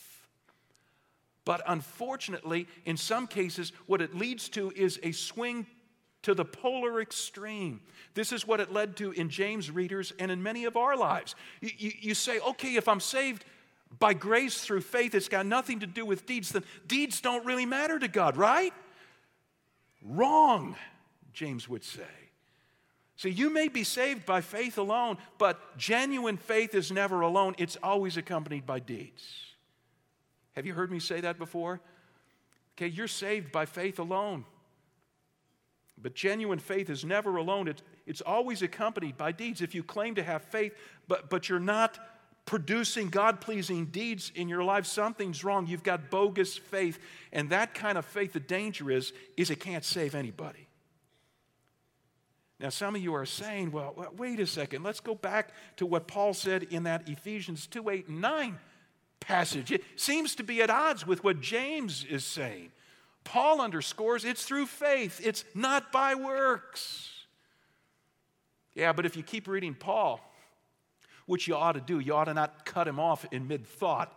But 1.44 1.62
unfortunately, 1.66 2.66
in 2.84 2.96
some 2.96 3.26
cases, 3.26 3.72
what 3.86 4.00
it 4.00 4.14
leads 4.14 4.48
to 4.50 4.72
is 4.74 4.98
a 5.02 5.12
swing 5.12 5.66
to 6.22 6.34
the 6.34 6.44
polar 6.44 7.02
extreme. 7.02 7.80
This 8.14 8.32
is 8.32 8.46
what 8.46 8.60
it 8.60 8.72
led 8.72 8.96
to 8.96 9.12
in 9.12 9.28
James' 9.28 9.70
readers 9.70 10.12
and 10.18 10.30
in 10.30 10.42
many 10.42 10.64
of 10.64 10.76
our 10.76 10.96
lives. 10.96 11.34
You, 11.60 11.70
you, 11.76 11.92
you, 12.00 12.14
say, 12.14 12.40
okay, 12.40 12.76
if 12.76 12.88
I'm 12.88 13.00
saved 13.00 13.44
by 13.98 14.14
grace 14.14 14.62
through 14.62 14.80
faith, 14.80 15.14
it's 15.14 15.28
got 15.28 15.44
nothing 15.44 15.80
to 15.80 15.86
do 15.86 16.06
with 16.06 16.24
deeds, 16.24 16.50
then 16.50 16.64
deeds 16.86 17.20
don't 17.20 17.44
really 17.44 17.66
matter 17.66 17.98
to 17.98 18.08
God, 18.08 18.38
right? 18.38 18.72
Wrong, 20.02 20.76
James 21.34 21.68
would 21.68 21.84
say. 21.84 22.02
See, 23.16 23.30
you 23.30 23.50
may 23.50 23.68
be 23.68 23.84
saved 23.84 24.26
by 24.26 24.40
faith 24.40 24.78
alone, 24.78 25.18
but 25.38 25.76
genuine 25.76 26.36
faith 26.36 26.74
is 26.74 26.90
never 26.90 27.20
alone, 27.20 27.54
it's 27.58 27.76
always 27.82 28.16
accompanied 28.16 28.66
by 28.66 28.80
deeds. 28.80 29.53
Have 30.54 30.66
you 30.66 30.74
heard 30.74 30.90
me 30.90 30.98
say 30.98 31.20
that 31.20 31.38
before? 31.38 31.80
Okay, 32.76 32.88
you're 32.88 33.08
saved 33.08 33.52
by 33.52 33.66
faith 33.66 33.98
alone. 33.98 34.44
But 36.00 36.14
genuine 36.14 36.58
faith 36.58 36.90
is 36.90 37.04
never 37.04 37.36
alone, 37.36 37.68
it's, 37.68 37.82
it's 38.06 38.20
always 38.20 38.62
accompanied 38.62 39.16
by 39.16 39.32
deeds. 39.32 39.62
If 39.62 39.74
you 39.74 39.82
claim 39.82 40.16
to 40.16 40.22
have 40.22 40.42
faith, 40.42 40.74
but, 41.06 41.30
but 41.30 41.48
you're 41.48 41.60
not 41.60 41.98
producing 42.46 43.08
God 43.08 43.40
pleasing 43.40 43.86
deeds 43.86 44.30
in 44.34 44.48
your 44.48 44.62
life, 44.62 44.86
something's 44.86 45.44
wrong. 45.44 45.66
You've 45.66 45.82
got 45.82 46.10
bogus 46.10 46.58
faith. 46.58 46.98
And 47.32 47.50
that 47.50 47.74
kind 47.74 47.96
of 47.96 48.04
faith, 48.04 48.32
the 48.32 48.40
danger 48.40 48.90
is, 48.90 49.12
is 49.36 49.50
it 49.50 49.60
can't 49.60 49.84
save 49.84 50.14
anybody. 50.14 50.68
Now, 52.60 52.68
some 52.68 52.94
of 52.94 53.02
you 53.02 53.14
are 53.14 53.26
saying, 53.26 53.72
well, 53.72 53.94
wait 54.16 54.40
a 54.40 54.46
second, 54.46 54.82
let's 54.82 55.00
go 55.00 55.14
back 55.14 55.50
to 55.76 55.86
what 55.86 56.06
Paul 56.06 56.34
said 56.34 56.64
in 56.64 56.84
that 56.84 57.08
Ephesians 57.08 57.66
2 57.66 57.88
8 57.88 58.08
and 58.08 58.20
9 58.20 58.58
passage. 59.26 59.72
It 59.72 59.82
seems 59.96 60.34
to 60.36 60.42
be 60.42 60.62
at 60.62 60.70
odds 60.70 61.06
with 61.06 61.24
what 61.24 61.40
James 61.40 62.04
is 62.08 62.24
saying. 62.24 62.70
Paul 63.24 63.60
underscores 63.60 64.24
it's 64.24 64.44
through 64.44 64.66
faith, 64.66 65.20
it's 65.24 65.44
not 65.54 65.90
by 65.90 66.14
works. 66.14 67.10
Yeah, 68.74 68.92
but 68.92 69.06
if 69.06 69.16
you 69.16 69.22
keep 69.22 69.46
reading 69.46 69.74
Paul, 69.74 70.20
which 71.26 71.48
you 71.48 71.54
ought 71.54 71.72
to 71.72 71.80
do, 71.80 72.00
you 72.00 72.14
ought 72.14 72.24
to 72.24 72.34
not 72.34 72.66
cut 72.66 72.86
him 72.86 73.00
off 73.00 73.24
in 73.30 73.48
mid 73.48 73.66
thought. 73.66 74.14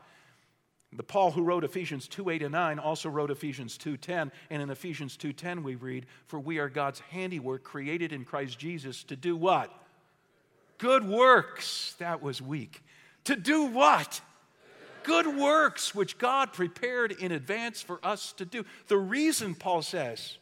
The 0.94 1.04
Paul 1.04 1.32
who 1.32 1.44
wrote 1.44 1.64
Ephesians 1.64 2.08
2 2.08 2.30
8 2.30 2.44
and 2.44 2.52
9 2.54 2.80
also 2.80 3.10
wrote 3.10 3.30
Ephesians 3.30 3.78
2 3.78 3.98
10. 3.98 4.32
And 4.50 4.62
in 4.62 4.70
Ephesians 4.70 5.18
2 5.18 5.34
10, 5.34 5.62
we 5.62 5.76
read, 5.76 6.06
For 6.26 6.40
we 6.40 6.60
are 6.60 6.70
God's 6.70 7.02
handiwork, 7.12 7.64
created 7.64 8.14
in 8.14 8.26
Christ 8.26 8.58
Jesus 8.58 9.04
to 9.06 9.16
do 9.16 9.36
what? 9.36 9.72
Good 10.78 11.08
works. 11.08 11.96
That 12.00 12.22
was 12.22 12.42
weak. 12.42 12.82
To 13.26 13.36
do 13.36 13.66
what? 13.66 14.22
Good 15.08 15.38
works 15.38 15.96
which 15.96 16.18
God 16.18 16.52
prepared 16.52 17.14
in 17.14 17.32
advance 17.32 17.82
for 17.82 18.00
us 18.04 18.34
to 18.34 18.46
do. 18.46 18.66
The 18.88 18.98
reason 18.98 19.56
Paul 19.56 19.82
says 19.82 20.38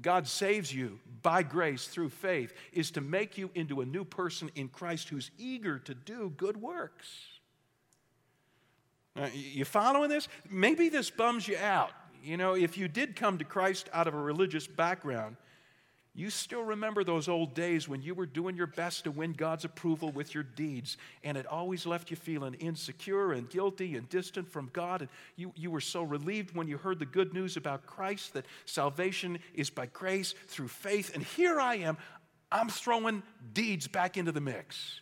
God 0.00 0.26
saves 0.26 0.74
you 0.74 0.98
by 1.22 1.42
grace 1.42 1.86
through 1.86 2.08
faith 2.08 2.54
is 2.72 2.90
to 2.92 3.00
make 3.02 3.36
you 3.36 3.50
into 3.54 3.82
a 3.82 3.86
new 3.86 4.04
person 4.04 4.50
in 4.54 4.68
Christ 4.68 5.10
who's 5.10 5.30
eager 5.38 5.78
to 5.80 5.94
do 5.94 6.32
good 6.36 6.56
works. 6.56 7.06
Now, 9.14 9.28
you 9.34 9.64
following 9.64 10.08
this? 10.08 10.28
Maybe 10.48 10.88
this 10.88 11.10
bums 11.10 11.46
you 11.46 11.58
out. 11.58 11.90
You 12.22 12.36
know, 12.36 12.54
if 12.54 12.78
you 12.78 12.88
did 12.88 13.14
come 13.14 13.38
to 13.38 13.44
Christ 13.44 13.90
out 13.92 14.08
of 14.08 14.14
a 14.14 14.18
religious 14.18 14.66
background, 14.66 15.36
you 16.18 16.30
still 16.30 16.64
remember 16.64 17.04
those 17.04 17.28
old 17.28 17.54
days 17.54 17.88
when 17.88 18.02
you 18.02 18.12
were 18.12 18.26
doing 18.26 18.56
your 18.56 18.66
best 18.66 19.04
to 19.04 19.12
win 19.12 19.34
God's 19.34 19.64
approval 19.64 20.10
with 20.10 20.34
your 20.34 20.42
deeds, 20.42 20.96
and 21.22 21.38
it 21.38 21.46
always 21.46 21.86
left 21.86 22.10
you 22.10 22.16
feeling 22.16 22.54
insecure 22.54 23.30
and 23.32 23.48
guilty 23.48 23.94
and 23.94 24.08
distant 24.08 24.50
from 24.50 24.68
God. 24.72 25.02
And 25.02 25.10
you, 25.36 25.52
you 25.54 25.70
were 25.70 25.80
so 25.80 26.02
relieved 26.02 26.56
when 26.56 26.66
you 26.66 26.76
heard 26.76 26.98
the 26.98 27.06
good 27.06 27.34
news 27.34 27.56
about 27.56 27.86
Christ 27.86 28.34
that 28.34 28.46
salvation 28.64 29.38
is 29.54 29.70
by 29.70 29.86
grace 29.86 30.34
through 30.48 30.66
faith. 30.66 31.14
And 31.14 31.22
here 31.22 31.60
I 31.60 31.76
am, 31.76 31.96
I'm 32.50 32.68
throwing 32.68 33.22
deeds 33.52 33.86
back 33.86 34.16
into 34.16 34.32
the 34.32 34.40
mix. 34.40 35.00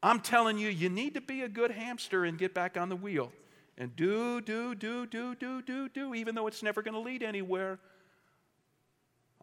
I'm 0.00 0.20
telling 0.20 0.58
you, 0.58 0.68
you 0.68 0.90
need 0.90 1.14
to 1.14 1.20
be 1.20 1.42
a 1.42 1.48
good 1.48 1.72
hamster 1.72 2.24
and 2.24 2.38
get 2.38 2.54
back 2.54 2.76
on 2.76 2.88
the 2.88 2.94
wheel 2.94 3.32
and 3.76 3.96
do, 3.96 4.40
do, 4.40 4.76
do, 4.76 5.06
do, 5.06 5.34
do, 5.34 5.60
do, 5.60 5.88
do, 5.88 6.14
even 6.14 6.36
though 6.36 6.46
it's 6.46 6.62
never 6.62 6.82
going 6.82 6.94
to 6.94 7.00
lead 7.00 7.24
anywhere. 7.24 7.80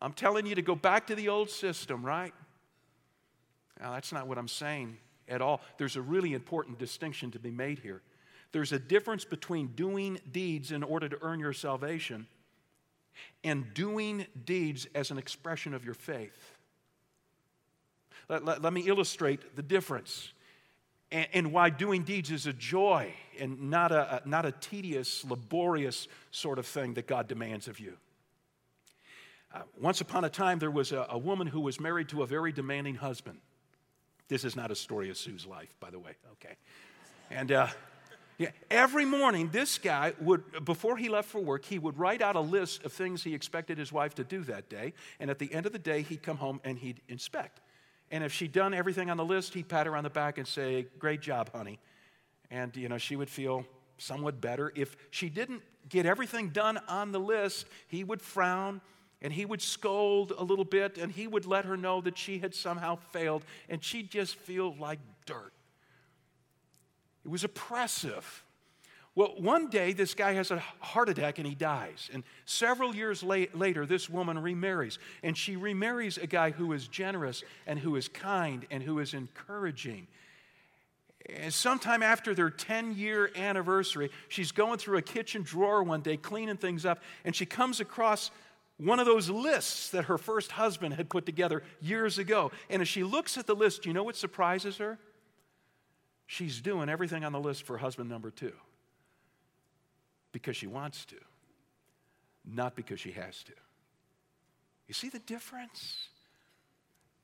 I'm 0.01 0.13
telling 0.13 0.45
you 0.45 0.55
to 0.55 0.61
go 0.61 0.75
back 0.75 1.07
to 1.07 1.15
the 1.15 1.29
old 1.29 1.49
system, 1.49 2.05
right? 2.05 2.33
Now, 3.79 3.93
that's 3.93 4.11
not 4.11 4.27
what 4.27 4.37
I'm 4.37 4.47
saying 4.47 4.97
at 5.27 5.41
all. 5.41 5.61
There's 5.77 5.95
a 5.95 6.01
really 6.01 6.33
important 6.33 6.79
distinction 6.79 7.31
to 7.31 7.39
be 7.39 7.51
made 7.51 7.79
here. 7.79 8.01
There's 8.51 8.71
a 8.71 8.79
difference 8.79 9.25
between 9.25 9.67
doing 9.67 10.19
deeds 10.31 10.71
in 10.71 10.83
order 10.83 11.09
to 11.09 11.17
earn 11.21 11.39
your 11.39 11.53
salvation 11.53 12.27
and 13.43 13.73
doing 13.73 14.25
deeds 14.45 14.87
as 14.95 15.11
an 15.11 15.17
expression 15.17 15.73
of 15.73 15.83
your 15.83 15.95
faith. 15.95 16.51
Let, 18.29 18.45
let, 18.45 18.61
let 18.61 18.73
me 18.73 18.81
illustrate 18.81 19.55
the 19.55 19.63
difference 19.63 20.31
and, 21.11 21.27
and, 21.33 21.53
why 21.53 21.69
doing 21.69 22.03
deeds 22.03 22.31
is 22.31 22.47
a 22.47 22.53
joy 22.53 23.13
and 23.39 23.69
not 23.69 23.93
a, 23.93 24.21
not 24.25 24.45
a 24.45 24.51
tedious, 24.51 25.23
laborious 25.23 26.07
sort 26.31 26.59
of 26.59 26.65
thing 26.65 26.95
that 26.95 27.07
God 27.07 27.29
demands 27.29 27.69
of 27.69 27.79
you. 27.79 27.93
Uh, 29.57 29.61
once 29.81 30.01
upon 30.01 30.23
a 30.23 30.29
time, 30.29 30.59
there 30.59 30.69
was 30.69 30.91
a, 30.91 31.07
a, 31.09 31.17
woman 31.17 31.47
who 31.47 31.59
was 31.59 31.79
married 31.79 32.07
to 32.09 32.21
a 32.21 32.27
very 32.27 32.51
demanding 32.51 32.93
husband. 32.93 33.39
This 34.27 34.43
is 34.43 34.55
not 34.55 34.69
a 34.69 34.75
story 34.75 35.09
of 35.09 35.17
Sue's 35.17 35.47
life, 35.47 35.73
by 35.79 35.89
the 35.89 35.97
way, 35.97 36.11
okay? 36.33 36.55
And 37.31 37.51
uh, 37.51 37.67
yeah, 38.37 38.51
every 38.69 39.03
morning, 39.03 39.49
this 39.49 39.79
guy 39.79 40.13
would, 40.19 40.63
before 40.63 40.95
he 40.95 41.09
left 41.09 41.29
for 41.29 41.41
work, 41.41 41.65
he 41.65 41.79
would 41.79 41.97
write 41.97 42.21
out 42.21 42.35
a 42.35 42.39
list 42.39 42.83
of 42.83 42.93
things 42.93 43.23
he 43.23 43.33
expected 43.33 43.79
his 43.79 43.91
wife 43.91 44.13
to 44.15 44.23
do 44.23 44.43
that 44.43 44.69
day. 44.69 44.93
And 45.19 45.31
at 45.31 45.39
the 45.39 45.51
end 45.51 45.65
of 45.65 45.71
the 45.71 45.79
day, 45.79 46.03
he'd 46.03 46.21
come 46.21 46.37
home 46.37 46.61
and 46.63 46.77
he'd 46.77 47.01
inspect. 47.07 47.59
And 48.11 48.23
if 48.23 48.31
she'd 48.31 48.51
done 48.51 48.75
everything 48.75 49.09
on 49.09 49.17
the 49.17 49.25
list, 49.25 49.55
he'd 49.55 49.67
pat 49.67 49.87
her 49.87 49.95
on 49.95 50.03
the 50.03 50.11
back 50.11 50.37
and 50.37 50.47
say, 50.47 50.85
Great 50.99 51.21
job, 51.21 51.51
honey. 51.51 51.79
And, 52.51 52.75
you 52.77 52.89
know, 52.89 52.99
she 52.99 53.15
would 53.15 53.29
feel 53.29 53.65
somewhat 53.97 54.39
better. 54.39 54.71
If 54.75 54.95
she 55.09 55.29
didn't 55.29 55.63
get 55.89 56.05
everything 56.05 56.49
done 56.49 56.77
on 56.87 57.11
the 57.11 57.19
list, 57.19 57.65
he 57.87 58.03
would 58.03 58.21
frown 58.21 58.81
and 59.21 59.33
he 59.33 59.45
would 59.45 59.61
scold 59.61 60.31
a 60.37 60.43
little 60.43 60.65
bit 60.65 60.97
and 60.97 61.11
he 61.11 61.27
would 61.27 61.45
let 61.45 61.65
her 61.65 61.77
know 61.77 62.01
that 62.01 62.17
she 62.17 62.39
had 62.39 62.53
somehow 62.53 62.97
failed 63.11 63.43
and 63.69 63.83
she'd 63.83 64.11
just 64.11 64.35
feel 64.35 64.75
like 64.79 64.99
dirt. 65.25 65.53
It 67.25 67.29
was 67.29 67.43
oppressive. 67.43 68.43
Well, 69.15 69.33
one 69.39 69.69
day 69.69 69.93
this 69.93 70.13
guy 70.13 70.33
has 70.33 70.51
a 70.51 70.59
heart 70.79 71.09
attack 71.09 71.39
and 71.39 71.47
he 71.47 71.55
dies. 71.55 72.09
And 72.13 72.23
several 72.45 72.95
years 72.95 73.23
late, 73.23 73.57
later, 73.57 73.87
this 73.87 74.07
woman 74.07 74.37
remarries. 74.37 74.99
And 75.23 75.35
she 75.35 75.55
remarries 75.55 76.19
a 76.19 76.27
guy 76.27 76.51
who 76.51 76.71
is 76.71 76.87
generous 76.87 77.43
and 77.65 77.79
who 77.79 77.95
is 77.95 78.07
kind 78.07 78.67
and 78.69 78.83
who 78.83 78.99
is 78.99 79.15
encouraging. 79.15 80.05
And 81.35 81.53
sometime 81.53 82.03
after 82.03 82.35
their 82.35 82.51
10 82.51 82.95
year 82.95 83.31
anniversary, 83.35 84.11
she's 84.29 84.51
going 84.51 84.77
through 84.77 84.99
a 84.99 85.01
kitchen 85.01 85.41
drawer 85.41 85.83
one 85.83 86.01
day, 86.01 86.15
cleaning 86.15 86.57
things 86.57 86.85
up, 86.85 86.99
and 87.25 87.35
she 87.35 87.45
comes 87.45 87.79
across 87.79 88.29
one 88.77 88.99
of 88.99 89.05
those 89.05 89.29
lists 89.29 89.89
that 89.89 90.05
her 90.05 90.17
first 90.17 90.51
husband 90.51 90.93
had 90.93 91.09
put 91.09 91.25
together 91.25 91.63
years 91.81 92.19
ago. 92.19 92.51
And 92.69 92.81
as 92.81 92.87
she 92.87 93.03
looks 93.03 93.37
at 93.37 93.47
the 93.47 93.55
list, 93.55 93.85
you 93.85 93.93
know 93.93 94.03
what 94.03 94.15
surprises 94.15 94.77
her? 94.77 94.99
She's 96.27 96.61
doing 96.61 96.89
everything 96.89 97.23
on 97.23 97.31
the 97.31 97.39
list 97.39 97.63
for 97.63 97.77
husband 97.77 98.09
number 98.09 98.29
two 98.29 98.53
because 100.31 100.55
she 100.55 100.67
wants 100.67 101.05
to, 101.05 101.15
not 102.45 102.75
because 102.75 102.99
she 102.99 103.11
has 103.11 103.43
to. 103.43 103.53
You 104.87 104.93
see 104.93 105.09
the 105.09 105.19
difference? 105.19 106.09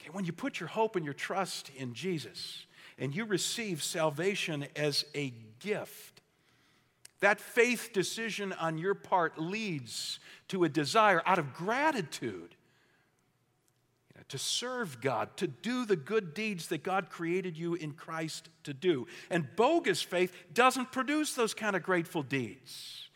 Okay, 0.02 0.10
when 0.12 0.26
you 0.26 0.34
put 0.34 0.60
your 0.60 0.70
hope 0.70 0.96
and 0.96 1.06
your 1.06 1.14
trust 1.14 1.70
in 1.78 1.94
Jesus 1.94 2.66
and 2.98 3.16
you 3.16 3.26
receive 3.26 3.84
salvation 3.84 4.66
as 4.76 5.06
a 5.14 5.34
gift, 5.60 6.13
that 7.24 7.40
faith 7.40 7.92
decision 7.94 8.52
on 8.52 8.78
your 8.78 8.94
part 8.94 9.40
leads 9.40 10.20
to 10.50 10.66
a 10.66 10.70
desire 10.70 11.22
out 11.26 11.40
of 11.40 11.54
gratitude 11.54 12.54
you 14.10 14.18
know, 14.18 14.24
to 14.28 14.38
serve 14.38 15.00
God, 15.00 15.38
to 15.38 15.48
do 15.48 15.86
the 15.86 15.96
good 15.96 16.34
deeds 16.34 16.68
that 16.68 16.84
God 16.84 17.10
created 17.10 17.58
you 17.58 17.76
in 17.76 17.94
Christ 17.94 18.50
to 18.66 18.74
do. 18.74 19.08
And 19.30 19.48
bogus 19.56 20.02
faith 20.02 20.36
doesn't 20.54 20.92
produce 20.92 21.34
those 21.34 21.54
kind 21.54 21.78
of 21.78 21.84
grateful 21.84 22.24
deeds. 22.24 23.08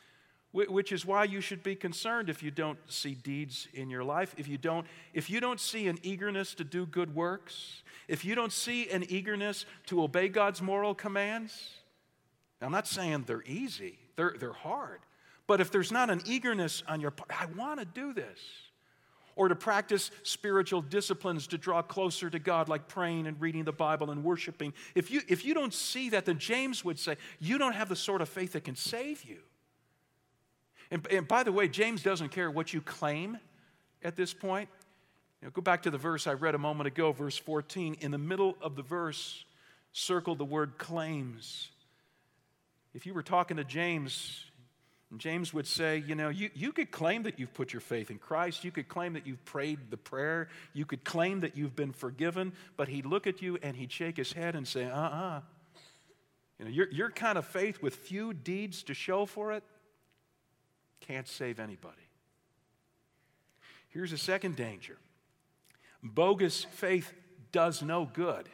which 0.53 0.93
is 0.93 1.05
why 1.05 1.25
you 1.25 1.41
should 1.41 1.61
be 1.61 1.75
concerned 1.75 2.29
if 2.29 2.41
you 2.41 2.49
don't 2.49 2.79
see 2.87 3.13
deeds 3.13 3.67
in 3.73 3.89
your 3.89 4.05
life 4.05 4.33
if 4.37 4.47
you 4.47 4.57
don't 4.57 4.87
if 5.13 5.29
you 5.29 5.41
don't 5.41 5.59
see 5.59 5.87
an 5.87 5.99
eagerness 6.01 6.55
to 6.55 6.63
do 6.63 6.85
good 6.85 7.13
works 7.13 7.83
if 8.07 8.23
you 8.23 8.33
don't 8.33 8.53
see 8.53 8.89
an 8.89 9.03
eagerness 9.09 9.65
to 9.85 10.01
obey 10.01 10.29
god's 10.29 10.61
moral 10.61 10.95
commands 10.95 11.76
i'm 12.61 12.71
not 12.71 12.87
saying 12.87 13.23
they're 13.27 13.43
easy 13.45 13.97
they're, 14.15 14.35
they're 14.39 14.53
hard 14.53 14.99
but 15.45 15.61
if 15.61 15.71
there's 15.71 15.91
not 15.91 16.09
an 16.09 16.21
eagerness 16.25 16.83
on 16.87 17.01
your 17.01 17.11
part 17.11 17.31
i 17.41 17.45
want 17.57 17.79
to 17.79 17.85
do 17.85 18.13
this 18.13 18.39
or 19.37 19.47
to 19.47 19.55
practice 19.55 20.11
spiritual 20.23 20.81
disciplines 20.81 21.47
to 21.47 21.57
draw 21.57 21.81
closer 21.81 22.29
to 22.29 22.39
God, 22.39 22.67
like 22.67 22.87
praying 22.87 23.27
and 23.27 23.39
reading 23.39 23.63
the 23.63 23.71
Bible 23.71 24.09
and 24.09 24.23
worshiping. 24.23 24.73
If 24.95 25.11
you, 25.11 25.21
if 25.27 25.45
you 25.45 25.53
don't 25.53 25.73
see 25.73 26.09
that, 26.09 26.25
then 26.25 26.39
James 26.39 26.83
would 26.83 26.99
say, 26.99 27.17
you 27.39 27.59
don't 27.59 27.73
have 27.73 27.87
the 27.87 27.95
sort 27.95 28.21
of 28.21 28.27
faith 28.27 28.53
that 28.53 28.63
can 28.63 28.75
save 28.75 29.23
you. 29.23 29.37
And, 30.89 31.05
and 31.11 31.27
by 31.27 31.43
the 31.43 31.51
way, 31.51 31.67
James 31.67 32.01
doesn't 32.01 32.29
care 32.29 32.49
what 32.49 32.73
you 32.73 32.81
claim 32.81 33.37
at 34.03 34.15
this 34.15 34.33
point. 34.33 34.69
You 35.41 35.47
know, 35.47 35.51
go 35.51 35.61
back 35.61 35.83
to 35.83 35.91
the 35.91 35.97
verse 35.97 36.25
I 36.25 36.33
read 36.33 36.55
a 36.55 36.59
moment 36.59 36.87
ago, 36.87 37.11
verse 37.11 37.37
14. 37.37 37.97
In 37.99 38.11
the 38.11 38.17
middle 38.17 38.57
of 38.59 38.75
the 38.75 38.81
verse, 38.81 39.45
circle 39.91 40.35
the 40.35 40.45
word 40.45 40.79
claims. 40.79 41.69
If 42.97 43.05
you 43.05 43.13
were 43.13 43.21
talking 43.21 43.57
to 43.57 43.63
James, 43.63 44.43
James 45.17 45.53
would 45.53 45.67
say, 45.67 46.03
you 46.07 46.15
know, 46.15 46.29
you, 46.29 46.49
you 46.55 46.71
could 46.71 46.89
claim 46.89 47.21
that 47.23 47.37
you've 47.37 47.53
put 47.53 47.71
your 47.71 47.79
faith 47.79 48.09
in 48.09 48.17
Christ. 48.17 48.63
You 48.63 48.71
could 48.71 48.87
claim 48.87 49.13
that 49.13 49.27
you've 49.27 49.45
prayed 49.45 49.91
the 49.91 49.97
prayer. 49.97 50.47
You 50.73 50.83
could 50.83 51.03
claim 51.03 51.41
that 51.41 51.55
you've 51.55 51.75
been 51.75 51.93
forgiven. 51.93 52.53
But 52.75 52.87
he'd 52.87 53.05
look 53.05 53.27
at 53.27 53.39
you 53.39 53.59
and 53.61 53.77
he'd 53.77 53.91
shake 53.91 54.17
his 54.17 54.33
head 54.33 54.55
and 54.55 54.67
say, 54.67 54.85
uh 54.85 54.99
uh-uh. 54.99 55.15
uh 55.15 55.41
You 56.57 56.65
know, 56.65 56.71
your, 56.71 56.89
your 56.89 57.11
kind 57.11 57.37
of 57.37 57.45
faith 57.45 57.83
with 57.83 57.97
few 57.97 58.33
deeds 58.33 58.81
to 58.81 58.95
show 58.95 59.27
for 59.27 59.53
it, 59.53 59.63
can't 60.99 61.27
save 61.27 61.59
anybody. 61.59 62.09
Here's 63.89 64.11
a 64.11 64.17
second 64.17 64.55
danger 64.55 64.97
bogus 66.01 66.63
faith 66.63 67.13
does 67.51 67.83
no 67.83 68.09
good. 68.11 68.49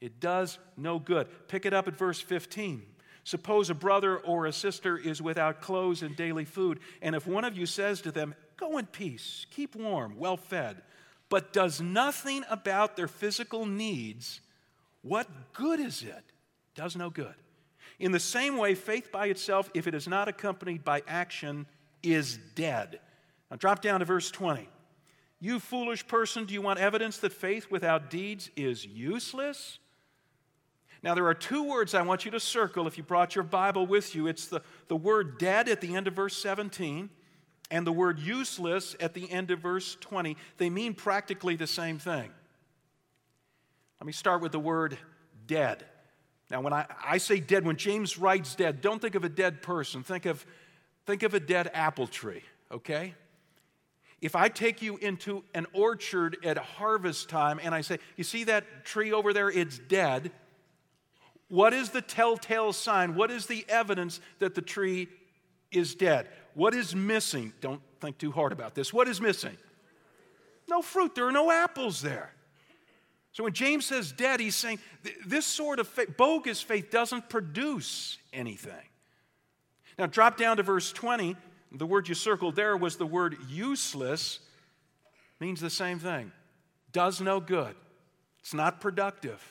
It 0.00 0.20
does 0.20 0.58
no 0.78 0.98
good. 0.98 1.28
Pick 1.48 1.66
it 1.66 1.74
up 1.74 1.86
at 1.86 1.98
verse 1.98 2.18
15. 2.18 2.94
Suppose 3.28 3.68
a 3.68 3.74
brother 3.74 4.16
or 4.16 4.46
a 4.46 4.52
sister 4.54 4.96
is 4.96 5.20
without 5.20 5.60
clothes 5.60 6.00
and 6.00 6.16
daily 6.16 6.46
food, 6.46 6.80
and 7.02 7.14
if 7.14 7.26
one 7.26 7.44
of 7.44 7.58
you 7.58 7.66
says 7.66 8.00
to 8.00 8.10
them, 8.10 8.34
Go 8.56 8.78
in 8.78 8.86
peace, 8.86 9.44
keep 9.50 9.76
warm, 9.76 10.14
well 10.16 10.38
fed, 10.38 10.80
but 11.28 11.52
does 11.52 11.78
nothing 11.78 12.42
about 12.48 12.96
their 12.96 13.06
physical 13.06 13.66
needs, 13.66 14.40
what 15.02 15.28
good 15.52 15.78
is 15.78 16.02
it? 16.02 16.24
Does 16.74 16.96
no 16.96 17.10
good. 17.10 17.34
In 17.98 18.12
the 18.12 18.18
same 18.18 18.56
way, 18.56 18.74
faith 18.74 19.12
by 19.12 19.26
itself, 19.26 19.70
if 19.74 19.86
it 19.86 19.94
is 19.94 20.08
not 20.08 20.28
accompanied 20.28 20.82
by 20.82 21.02
action, 21.06 21.66
is 22.02 22.38
dead. 22.54 22.98
Now 23.50 23.58
drop 23.58 23.82
down 23.82 24.00
to 24.00 24.06
verse 24.06 24.30
20. 24.30 24.66
You 25.38 25.60
foolish 25.60 26.06
person, 26.06 26.46
do 26.46 26.54
you 26.54 26.62
want 26.62 26.78
evidence 26.78 27.18
that 27.18 27.34
faith 27.34 27.70
without 27.70 28.08
deeds 28.08 28.48
is 28.56 28.86
useless? 28.86 29.80
Now, 31.02 31.14
there 31.14 31.26
are 31.26 31.34
two 31.34 31.62
words 31.62 31.94
I 31.94 32.02
want 32.02 32.24
you 32.24 32.30
to 32.32 32.40
circle 32.40 32.86
if 32.86 32.98
you 32.98 33.04
brought 33.04 33.34
your 33.34 33.44
Bible 33.44 33.86
with 33.86 34.14
you. 34.14 34.26
It's 34.26 34.48
the, 34.48 34.62
the 34.88 34.96
word 34.96 35.38
dead 35.38 35.68
at 35.68 35.80
the 35.80 35.94
end 35.94 36.08
of 36.08 36.14
verse 36.14 36.36
17 36.36 37.08
and 37.70 37.86
the 37.86 37.92
word 37.92 38.18
useless 38.18 38.96
at 38.98 39.14
the 39.14 39.30
end 39.30 39.50
of 39.50 39.60
verse 39.60 39.96
20. 40.00 40.36
They 40.56 40.70
mean 40.70 40.94
practically 40.94 41.56
the 41.56 41.66
same 41.66 41.98
thing. 41.98 42.30
Let 44.00 44.06
me 44.06 44.12
start 44.12 44.42
with 44.42 44.52
the 44.52 44.58
word 44.58 44.98
dead. 45.46 45.84
Now, 46.50 46.62
when 46.62 46.72
I, 46.72 46.86
I 47.04 47.18
say 47.18 47.40
dead, 47.40 47.64
when 47.64 47.76
James 47.76 48.18
writes 48.18 48.54
dead, 48.54 48.80
don't 48.80 49.02
think 49.02 49.14
of 49.14 49.24
a 49.24 49.28
dead 49.28 49.62
person. 49.62 50.02
Think 50.02 50.24
of, 50.24 50.44
think 51.04 51.22
of 51.22 51.34
a 51.34 51.40
dead 51.40 51.70
apple 51.74 52.06
tree, 52.06 52.42
okay? 52.72 53.14
If 54.20 54.34
I 54.34 54.48
take 54.48 54.82
you 54.82 54.96
into 54.96 55.44
an 55.54 55.66
orchard 55.72 56.38
at 56.42 56.58
harvest 56.58 57.28
time 57.28 57.60
and 57.62 57.74
I 57.74 57.82
say, 57.82 57.98
You 58.16 58.24
see 58.24 58.44
that 58.44 58.84
tree 58.84 59.12
over 59.12 59.32
there? 59.32 59.50
It's 59.50 59.78
dead. 59.78 60.32
What 61.48 61.72
is 61.72 61.90
the 61.90 62.02
telltale 62.02 62.72
sign? 62.72 63.14
What 63.14 63.30
is 63.30 63.46
the 63.46 63.64
evidence 63.68 64.20
that 64.38 64.54
the 64.54 64.62
tree 64.62 65.08
is 65.72 65.94
dead? 65.94 66.28
What 66.54 66.74
is 66.74 66.94
missing? 66.94 67.52
Don't 67.60 67.80
think 68.00 68.18
too 68.18 68.32
hard 68.32 68.52
about 68.52 68.74
this. 68.74 68.92
What 68.92 69.08
is 69.08 69.20
missing? 69.20 69.56
No 70.68 70.82
fruit. 70.82 71.14
There 71.14 71.26
are 71.26 71.32
no 71.32 71.50
apples 71.50 72.02
there. 72.02 72.32
So 73.32 73.44
when 73.44 73.52
James 73.52 73.86
says 73.86 74.12
dead, 74.12 74.40
he's 74.40 74.56
saying 74.56 74.78
this 75.24 75.46
sort 75.46 75.78
of 75.78 75.88
faith, 75.88 76.16
bogus 76.16 76.60
faith 76.60 76.90
doesn't 76.90 77.28
produce 77.28 78.18
anything. 78.32 78.72
Now 79.98 80.06
drop 80.06 80.36
down 80.36 80.58
to 80.58 80.62
verse 80.62 80.92
20. 80.92 81.36
The 81.72 81.86
word 81.86 82.08
you 82.08 82.14
circled 82.14 82.56
there 82.56 82.76
was 82.76 82.96
the 82.96 83.06
word 83.06 83.36
useless, 83.48 84.40
means 85.40 85.60
the 85.60 85.70
same 85.70 85.98
thing. 85.98 86.32
Does 86.92 87.20
no 87.20 87.40
good. 87.40 87.74
It's 88.40 88.54
not 88.54 88.80
productive. 88.80 89.42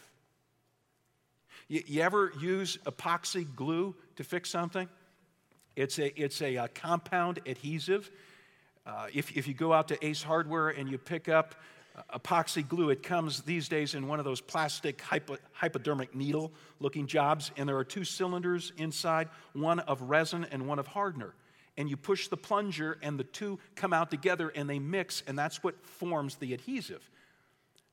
You, 1.68 1.84
you 1.86 2.02
ever 2.02 2.32
use 2.40 2.78
epoxy 2.86 3.48
glue 3.56 3.96
to 4.16 4.24
fix 4.24 4.50
something? 4.50 4.88
It's 5.76 6.00
a, 6.00 6.20
it's 6.20 6.42
a, 6.42 6.56
a 6.56 6.64
uh, 6.64 6.68
compound 6.74 7.40
adhesive. 7.46 8.10
Uh, 8.86 9.08
if, 9.14 9.36
if 9.36 9.48
you 9.48 9.54
go 9.54 9.74
out 9.74 9.90
to 9.90 10.06
Ace 10.06 10.24
Hardware 10.24 10.70
and 10.70 10.90
you 10.90 10.98
pick 10.98 11.30
up 11.30 11.56
epoxy 12.14 12.68
glue. 12.68 12.90
It 12.90 13.04
comes 13.04 13.42
these 13.42 13.68
days 13.68 13.96
in 13.96 14.08
one 14.08 14.20
of 14.20 14.26
those 14.26 14.42
plastic 14.42 15.02
hypo, 15.02 15.38
hypodermic 15.52 16.16
needle 16.16 16.52
looking 16.80 17.08
jobs, 17.08 17.52
and 17.58 17.68
there 17.68 17.78
are 17.78 17.84
two 17.84 18.04
cylinders 18.04 18.72
inside 18.78 19.30
one 19.54 19.80
of 19.80 20.02
resin 20.04 20.46
and 20.52 20.68
one 20.68 20.80
of 20.80 20.88
hardener. 20.88 21.34
And 21.78 21.90
you 21.90 21.98
push 21.98 22.28
the 22.28 22.38
plunger, 22.38 22.98
and 23.02 23.20
the 23.20 23.24
two 23.24 23.60
come 23.76 23.94
out 23.94 24.10
together 24.10 24.50
and 24.50 24.70
they 24.70 24.80
mix, 24.80 25.24
and 25.28 25.38
that's 25.38 25.64
what 25.64 25.84
forms 25.86 26.36
the 26.36 26.54
adhesive. 26.54 27.08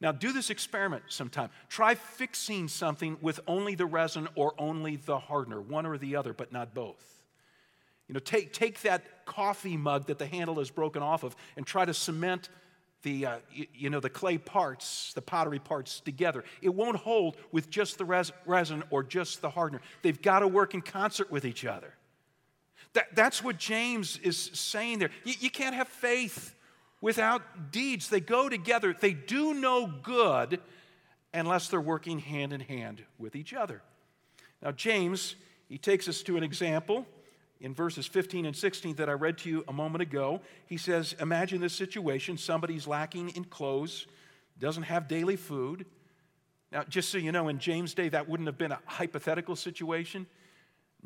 Now, 0.05 0.13
do 0.13 0.35
this 0.35 0.51
experiment 0.51 1.05
sometime. 1.09 1.49
Try 1.71 1.95
fixing 1.95 2.69
something 2.69 3.17
with 3.23 3.41
only 3.47 3.75
the 3.75 3.87
resin 3.87 4.29
or 4.35 4.53
only 4.59 4.97
the 4.97 5.19
hardener, 5.19 5.63
one 5.63 5.87
or 5.87 5.97
the 5.97 6.17
other, 6.17 6.35
but 6.35 6.53
not 6.53 6.75
both. 6.75 7.23
You 8.07 8.13
know, 8.13 8.21
take, 8.21 8.53
take 8.53 8.83
that 8.83 9.25
coffee 9.25 9.79
mug 9.79 10.09
that 10.09 10.19
the 10.19 10.27
handle 10.27 10.61
is 10.61 10.69
broken 10.69 11.03
off 11.03 11.25
of 11.25 11.35
and 11.57 11.67
try 11.67 11.87
to 11.87 11.95
cement 11.95 12.51
the, 13.03 13.25
uh, 13.25 13.37
you, 13.51 13.67
you, 13.75 13.89
know, 13.89 13.99
the 13.99 14.11
clay 14.11 14.37
parts, 14.37 15.15
the 15.15 15.23
pottery 15.23 15.59
parts 15.59 16.01
together. 16.01 16.45
It 16.61 16.75
won't 16.75 16.97
hold 16.97 17.39
with 17.51 17.71
just 17.71 17.97
the 17.97 18.05
res- 18.05 18.31
resin 18.45 18.83
or 18.91 19.05
just 19.05 19.41
the 19.41 19.49
hardener. 19.49 19.81
They've 20.03 20.21
got 20.21 20.41
to 20.41 20.49
work 20.49 20.75
in 20.75 20.83
concert 20.83 21.31
with 21.31 21.47
each 21.47 21.65
other. 21.65 21.95
That, 22.93 23.07
that's 23.15 23.43
what 23.43 23.57
James 23.57 24.19
is 24.19 24.51
saying 24.53 24.99
there. 24.99 25.11
You, 25.25 25.33
you 25.41 25.51
can't 25.51 25.75
have 25.75 25.89
faith 25.89 26.55
without 27.05 27.71
deeds. 27.71 28.09
They 28.09 28.21
go 28.21 28.49
together. 28.49 28.97
They 28.99 29.13
do 29.13 29.53
no 29.53 29.87
good 29.87 30.59
unless 31.35 31.69
they're 31.69 31.79
working 31.79 32.19
hand 32.19 32.55
in 32.55 32.61
hand 32.61 33.05
with 33.19 33.37
each 33.37 33.53
other. 33.53 33.83
Now, 34.63 34.73
James, 34.73 35.37
he 35.69 35.77
takes 35.77 36.09
us 36.09 36.23
to 36.23 36.39
an 36.39 36.43
example 36.43 37.05
in 37.61 37.75
verses 37.75 38.07
15 38.07 38.47
and 38.47 38.57
16 38.57 38.97
that 38.97 39.11
I 39.11 39.13
read 39.13 39.37
to 39.39 39.51
you 39.51 39.65
a 39.69 39.73
moment 39.73 40.01
ago. 40.01 40.41
He 40.67 40.79
says, 40.79 41.15
Imagine 41.21 41.61
this 41.61 41.75
situation 41.75 42.39
somebody's 42.39 42.87
lacking 42.87 43.29
in 43.37 43.45
clothes, 43.45 44.07
doesn't 44.59 44.85
have 44.85 45.07
daily 45.07 45.37
food. 45.37 45.85
Now, 46.73 46.85
just 46.85 47.11
so 47.11 47.19
you 47.19 47.33
know, 47.33 47.49
in 47.49 47.59
James' 47.59 47.93
day, 47.93 48.09
that 48.09 48.31
wouldn't 48.31 48.47
have 48.47 48.57
been 48.57 48.73
a 48.73 48.81
hypothetical 48.87 49.57
situation. 49.57 50.27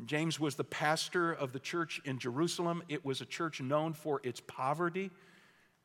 James 0.05 0.39
was 0.39 0.55
the 0.55 0.63
pastor 0.63 1.33
of 1.33 1.51
the 1.51 1.59
church 1.59 1.99
in 2.05 2.19
Jerusalem. 2.19 2.83
It 2.87 3.03
was 3.03 3.19
a 3.19 3.25
church 3.25 3.59
known 3.59 3.91
for 3.91 4.21
its 4.23 4.39
poverty. 4.39 5.11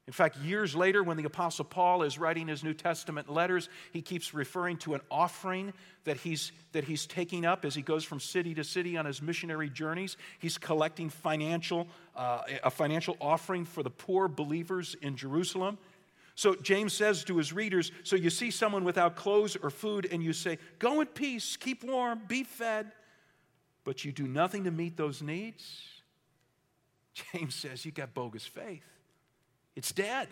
In 0.07 0.12
fact, 0.12 0.37
years 0.38 0.77
later, 0.77 1.03
when 1.03 1.17
the 1.17 1.25
Apostle 1.25 1.64
Paul 1.64 2.03
is 2.03 2.19
writing 2.19 2.49
his 2.49 2.62
New 2.62 2.75
Testament 2.75 3.33
letters, 3.33 3.71
he 3.90 4.03
keeps 4.03 4.35
referring 4.35 4.77
to 4.79 4.93
an 4.93 5.01
offering 5.11 5.73
that 6.05 6.19
he's, 6.19 6.53
that 6.73 6.85
he's 6.85 7.07
taking 7.07 7.47
up 7.47 7.64
as 7.64 7.75
he 7.75 7.81
goes 7.81 8.05
from 8.05 8.21
city 8.21 8.53
to 8.55 8.64
city 8.64 8.99
on 8.99 9.07
his 9.07 9.23
missionary 9.23 9.71
journeys. 9.71 10.19
He's 10.38 10.59
collecting 10.59 11.09
financial, 11.09 11.88
uh, 12.14 12.43
a 12.62 12.71
financial 12.71 13.17
offering 13.19 13.64
for 13.64 13.83
the 13.83 13.88
poor 13.88 14.29
believers 14.29 14.95
in 15.01 15.17
Jerusalem. 15.17 15.79
So 16.35 16.55
James 16.55 16.93
says 16.93 17.25
to 17.25 17.38
his 17.38 17.55
readers 17.55 17.90
So 18.03 18.17
you 18.17 18.29
see 18.29 18.51
someone 18.51 18.85
without 18.85 19.17
clothes 19.17 19.57
or 19.57 19.71
food, 19.71 20.07
and 20.11 20.23
you 20.23 20.35
say, 20.35 20.59
Go 20.79 21.01
in 21.01 21.07
peace, 21.07 21.57
keep 21.57 21.83
warm, 21.83 22.21
be 22.29 22.45
fed, 22.45 22.93
but 23.85 24.05
you 24.05 24.12
do 24.12 24.29
nothing 24.29 24.64
to 24.64 24.71
meet 24.71 24.99
those 24.99 25.23
needs. 25.23 25.81
James 27.33 27.55
says, 27.55 27.87
You 27.87 27.93
got 27.93 28.12
bogus 28.12 28.47
faith. 28.47 28.93
It's 29.76 29.92
dead. 29.92 30.28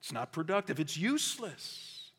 It's 0.00 0.12
not 0.12 0.32
productive. 0.32 0.80
It's 0.80 0.96
useless. 0.96 2.10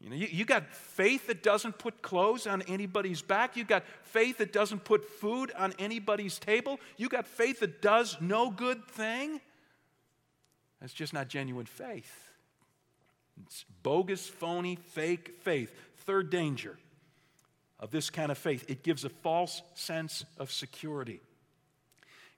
You 0.00 0.10
know, 0.10 0.16
you, 0.16 0.28
you 0.30 0.44
got 0.44 0.68
faith 0.72 1.28
that 1.28 1.42
doesn't 1.42 1.78
put 1.78 2.02
clothes 2.02 2.46
on 2.46 2.62
anybody's 2.62 3.22
back. 3.22 3.56
You 3.56 3.64
got 3.64 3.84
faith 4.02 4.38
that 4.38 4.52
doesn't 4.52 4.84
put 4.84 5.04
food 5.04 5.52
on 5.56 5.74
anybody's 5.78 6.38
table. 6.38 6.80
You 6.96 7.08
got 7.08 7.26
faith 7.26 7.60
that 7.60 7.80
does 7.80 8.16
no 8.20 8.50
good 8.50 8.84
thing. 8.88 9.40
That's 10.80 10.92
just 10.92 11.12
not 11.12 11.28
genuine 11.28 11.66
faith. 11.66 12.30
It's 13.46 13.64
bogus, 13.82 14.26
phony, 14.26 14.76
fake 14.76 15.36
faith. 15.40 15.72
Third 15.98 16.30
danger 16.30 16.78
of 17.78 17.90
this 17.90 18.10
kind 18.10 18.32
of 18.32 18.38
faith 18.38 18.64
it 18.68 18.82
gives 18.82 19.04
a 19.04 19.08
false 19.08 19.62
sense 19.74 20.24
of 20.38 20.50
security. 20.50 21.20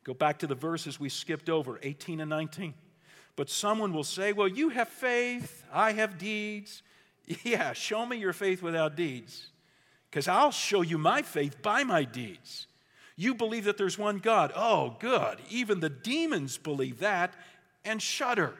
Go 0.04 0.14
back 0.14 0.38
to 0.40 0.46
the 0.46 0.54
verses 0.54 1.00
we 1.00 1.08
skipped 1.08 1.48
over, 1.48 1.80
18 1.82 2.20
and 2.20 2.30
19. 2.30 2.74
But 3.36 3.50
someone 3.50 3.92
will 3.92 4.04
say, 4.04 4.32
Well, 4.32 4.48
you 4.48 4.68
have 4.68 4.88
faith, 4.88 5.64
I 5.72 5.92
have 5.92 6.18
deeds. 6.18 6.82
Yeah, 7.42 7.72
show 7.72 8.04
me 8.04 8.18
your 8.18 8.34
faith 8.34 8.62
without 8.62 8.96
deeds, 8.96 9.46
because 10.10 10.28
I'll 10.28 10.50
show 10.50 10.82
you 10.82 10.98
my 10.98 11.22
faith 11.22 11.62
by 11.62 11.82
my 11.82 12.04
deeds. 12.04 12.66
You 13.16 13.34
believe 13.34 13.64
that 13.64 13.78
there's 13.78 13.98
one 13.98 14.18
God. 14.18 14.52
Oh, 14.54 14.96
good. 15.00 15.38
Even 15.48 15.80
the 15.80 15.88
demons 15.88 16.58
believe 16.58 16.98
that 16.98 17.32
and 17.82 18.02
shudder. 18.02 18.54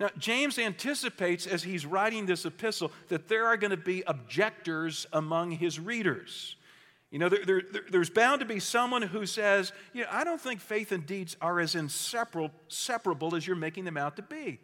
Now, 0.00 0.08
James 0.18 0.58
anticipates 0.58 1.46
as 1.46 1.62
he's 1.62 1.86
writing 1.86 2.26
this 2.26 2.44
epistle 2.44 2.92
that 3.08 3.28
there 3.28 3.46
are 3.46 3.56
going 3.56 3.70
to 3.72 3.76
be 3.76 4.02
objectors 4.06 5.06
among 5.12 5.52
his 5.52 5.78
readers. 5.78 6.56
You 7.14 7.20
know, 7.20 7.28
there, 7.28 7.44
there, 7.46 7.62
there's 7.92 8.10
bound 8.10 8.40
to 8.40 8.44
be 8.44 8.58
someone 8.58 9.00
who 9.00 9.24
says, 9.24 9.72
you 9.92 10.02
know, 10.02 10.08
I 10.10 10.24
don't 10.24 10.40
think 10.40 10.58
faith 10.60 10.90
and 10.90 11.06
deeds 11.06 11.36
are 11.40 11.60
as 11.60 11.76
inseparable 11.76 12.50
as 13.36 13.46
you're 13.46 13.54
making 13.54 13.84
them 13.84 13.96
out 13.96 14.16
to 14.16 14.22
be. 14.22 14.58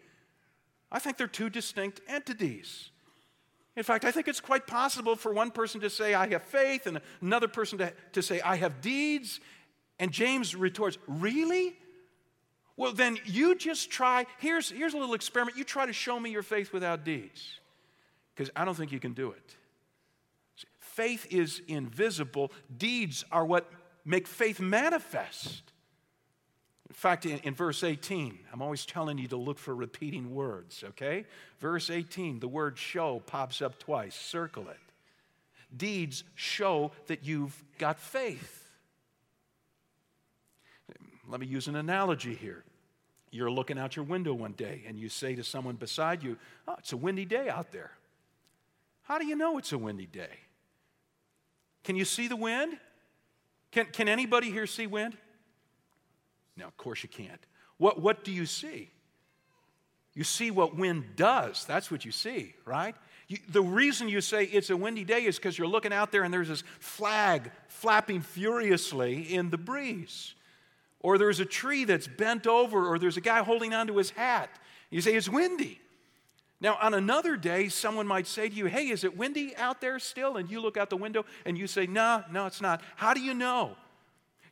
I 0.91 0.99
think 0.99 1.17
they're 1.17 1.29
two 1.29 1.49
distinct 1.49 2.01
entities. 2.09 2.91
In 3.77 3.85
fact, 3.85 4.05
I 4.05 4.11
think 4.11 4.27
it's 4.27 4.41
quite 4.41 4.67
possible 4.67 5.15
for 5.15 5.33
one 5.33 5.53
person 5.53 5.81
to 5.83 5.89
say, 5.89 6.13
I 6.13 6.27
have 6.31 6.43
faith, 6.43 6.89
and 6.89 7.01
another 7.21 7.47
person 7.47 7.79
to, 7.79 7.93
to 8.15 8.21
say, 8.21 8.41
I 8.41 8.57
have 8.57 8.81
deeds. 8.81 9.39
And 10.01 10.11
James 10.11 10.57
retorts, 10.57 10.99
Really? 11.07 11.77
Well, 12.77 12.93
then 12.93 13.17
you 13.27 13.55
just 13.55 13.93
try. 13.93 14.27
Here's, 14.39 14.71
here's 14.71 14.95
a 14.95 14.99
little 14.99 15.15
experiment. 15.15 15.57
You 15.57 15.63
try 15.63 15.87
to 15.87 15.93
show 15.93 16.19
me 16.19 16.31
your 16.31 16.43
faith 16.43 16.73
without 16.73 17.05
deeds, 17.05 17.61
because 18.35 18.51
I 18.57 18.65
don't 18.65 18.75
think 18.75 18.91
you 18.91 18.99
can 18.99 19.13
do 19.13 19.31
it. 19.31 19.57
Faith 20.95 21.27
is 21.31 21.63
invisible, 21.69 22.53
deeds 22.77 23.25
are 23.31 23.45
what 23.45 23.71
make 24.05 24.27
faith 24.27 24.61
manifest. 24.61 25.63
In 26.89 26.95
fact, 26.95 27.25
in, 27.27 27.39
in, 27.39 27.55
verse 27.55 27.85
18, 27.85 28.39
I'm 28.53 28.61
always 28.61 28.85
telling 28.85 29.17
you 29.17 29.29
to 29.29 29.37
look 29.37 29.59
for 29.59 29.75
repeating 29.75 30.35
words, 30.35 30.83
okay? 30.89 31.25
Verse 31.61 31.89
18, 31.89 32.41
the 32.41 32.49
word 32.49 32.77
show 32.77 33.21
pops 33.21 33.63
up 33.63 33.79
twice. 33.79 34.17
Circle 34.17 34.69
it. 34.69 34.79
Deeds 35.77 36.25
show 36.35 36.91
that 37.07 37.25
you've 37.25 37.63
got 37.79 38.01
faith. 38.01 38.69
Let 41.29 41.41
me 41.41 41.47
use 41.47 41.69
an 41.69 41.77
analogy 41.77 42.35
here. 42.35 42.65
You're 43.31 43.53
looking 43.53 43.79
out 43.79 43.95
your 43.95 44.05
window 44.05 44.35
one 44.35 44.53
day 44.53 44.83
and 44.89 44.99
you 44.99 45.09
say 45.09 45.37
to 45.37 45.45
someone 45.45 45.77
beside 45.77 46.25
you, 46.25 46.37
Oh, 46.67 46.75
it's 46.79 46.93
a 46.93 46.97
windy 46.97 47.25
day 47.25 47.49
out 47.49 47.71
there. 47.71 47.93
How 49.03 49.19
do 49.19 49.27
you 49.27 49.37
know 49.37 49.57
it's 49.59 49.73
a 49.73 49.79
windy 49.79 50.07
day? 50.07 50.50
Can 51.85 51.97
you 51.97 52.05
see 52.05 52.29
the 52.29 52.37
wind? 52.37 52.77
Can, 53.71 53.87
can 53.87 54.09
anybody 54.09 54.51
here 54.51 54.67
see 54.67 54.87
wind? 54.87 55.17
No, 56.57 56.67
of 56.67 56.77
course 56.77 57.03
you 57.03 57.09
can't. 57.09 57.41
What, 57.79 58.01
what 58.01 58.25
do 58.25 58.33
you 58.33 58.47
see? 58.47 58.91
You 60.15 60.25
see 60.25 60.51
what 60.51 60.77
wind 60.77 61.05
does. 61.17 61.65
That's 61.65 61.91
what 61.91 62.05
you 62.05 62.13
see, 62.13 62.55
right? 62.65 62.95
You, 63.29 63.39
the 63.49 63.63
reason 63.63 64.09
you 64.09 64.21
say 64.21 64.45
it's 64.45 64.71
a 64.71 64.77
windy 64.77 65.05
day 65.05 65.25
is 65.25 65.37
because 65.37 65.57
you're 65.57 65.69
looking 65.69 65.93
out 65.93 66.11
there 66.11 66.25
and 66.25 66.35
there's 66.35 66.49
this 66.49 66.65
flag 66.81 67.51
flapping 67.69 68.21
furiously 68.21 69.35
in 69.35 69.51
the 69.51 69.59
breeze 69.59 70.35
or 71.01 71.17
there's 71.17 71.41
a 71.41 71.45
tree 71.45 71.85
that's 71.85 72.07
bent 72.07 72.47
over, 72.47 72.87
or 72.87 72.99
there's 72.99 73.17
a 73.17 73.23
guy 73.23 73.43
holding 73.43 73.73
onto 73.73 73.95
his 73.97 74.11
hat. 74.11 74.51
You 74.91 75.01
say, 75.01 75.15
It's 75.15 75.29
windy. 75.29 75.81
Now, 76.61 76.77
on 76.81 76.93
another 76.93 77.37
day, 77.37 77.69
someone 77.69 78.07
might 78.07 78.27
say 78.27 78.49
to 78.49 78.55
you, 78.55 78.67
Hey, 78.67 78.89
is 78.89 79.05
it 79.05 79.17
windy 79.17 79.57
out 79.57 79.81
there 79.81 79.99
still? 79.99 80.37
And 80.37 80.51
you 80.51 80.61
look 80.61 80.77
out 80.77 80.91
the 80.91 80.97
window 80.97 81.25
and 81.47 81.57
you 81.57 81.67
say, 81.67 81.87
No, 81.87 82.23
no, 82.31 82.47
it's 82.47 82.61
not. 82.61 82.83
How 82.97 83.15
do 83.15 83.21
you 83.21 83.33
know? 83.33 83.77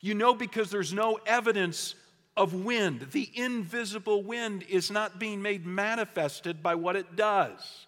You 0.00 0.14
know 0.14 0.34
because 0.34 0.70
there's 0.70 0.92
no 0.92 1.18
evidence 1.26 1.94
of 2.36 2.54
wind. 2.54 3.08
The 3.12 3.28
invisible 3.34 4.22
wind 4.22 4.64
is 4.68 4.90
not 4.90 5.18
being 5.18 5.42
made 5.42 5.66
manifested 5.66 6.62
by 6.62 6.76
what 6.76 6.96
it 6.96 7.16
does. 7.16 7.86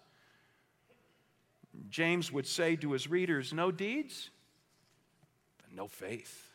James 1.89 2.31
would 2.31 2.45
say 2.45 2.75
to 2.75 2.91
his 2.91 3.09
readers, 3.09 3.53
No 3.53 3.71
deeds, 3.71 4.29
no 5.73 5.87
faith. 5.87 6.49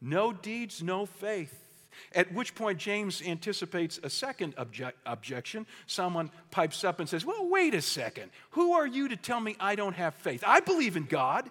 No 0.00 0.34
deeds, 0.34 0.82
no 0.82 1.06
faith. 1.06 1.63
At 2.14 2.32
which 2.32 2.54
point, 2.54 2.78
James 2.78 3.22
anticipates 3.22 3.98
a 4.02 4.10
second 4.10 4.54
object, 4.56 4.98
objection. 5.06 5.66
Someone 5.86 6.30
pipes 6.50 6.84
up 6.84 7.00
and 7.00 7.08
says, 7.08 7.24
Well, 7.24 7.48
wait 7.48 7.74
a 7.74 7.82
second. 7.82 8.30
Who 8.50 8.72
are 8.72 8.86
you 8.86 9.08
to 9.08 9.16
tell 9.16 9.40
me 9.40 9.56
I 9.60 9.74
don't 9.74 9.94
have 9.94 10.14
faith? 10.14 10.44
I 10.46 10.60
believe 10.60 10.96
in 10.96 11.04
God. 11.04 11.50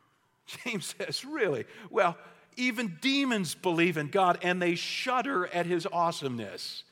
James 0.64 0.94
says, 0.98 1.24
Really? 1.24 1.64
Well, 1.90 2.16
even 2.56 2.98
demons 3.00 3.54
believe 3.54 3.96
in 3.96 4.08
God 4.08 4.38
and 4.42 4.60
they 4.60 4.74
shudder 4.74 5.46
at 5.48 5.66
his 5.66 5.86
awesomeness. 5.86 6.84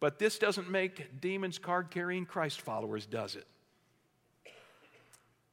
But 0.00 0.18
this 0.18 0.38
doesn't 0.38 0.70
make 0.70 1.20
demons 1.20 1.58
card 1.58 1.90
carrying 1.90 2.26
Christ 2.26 2.60
followers, 2.60 3.06
does 3.06 3.34
it? 3.34 3.46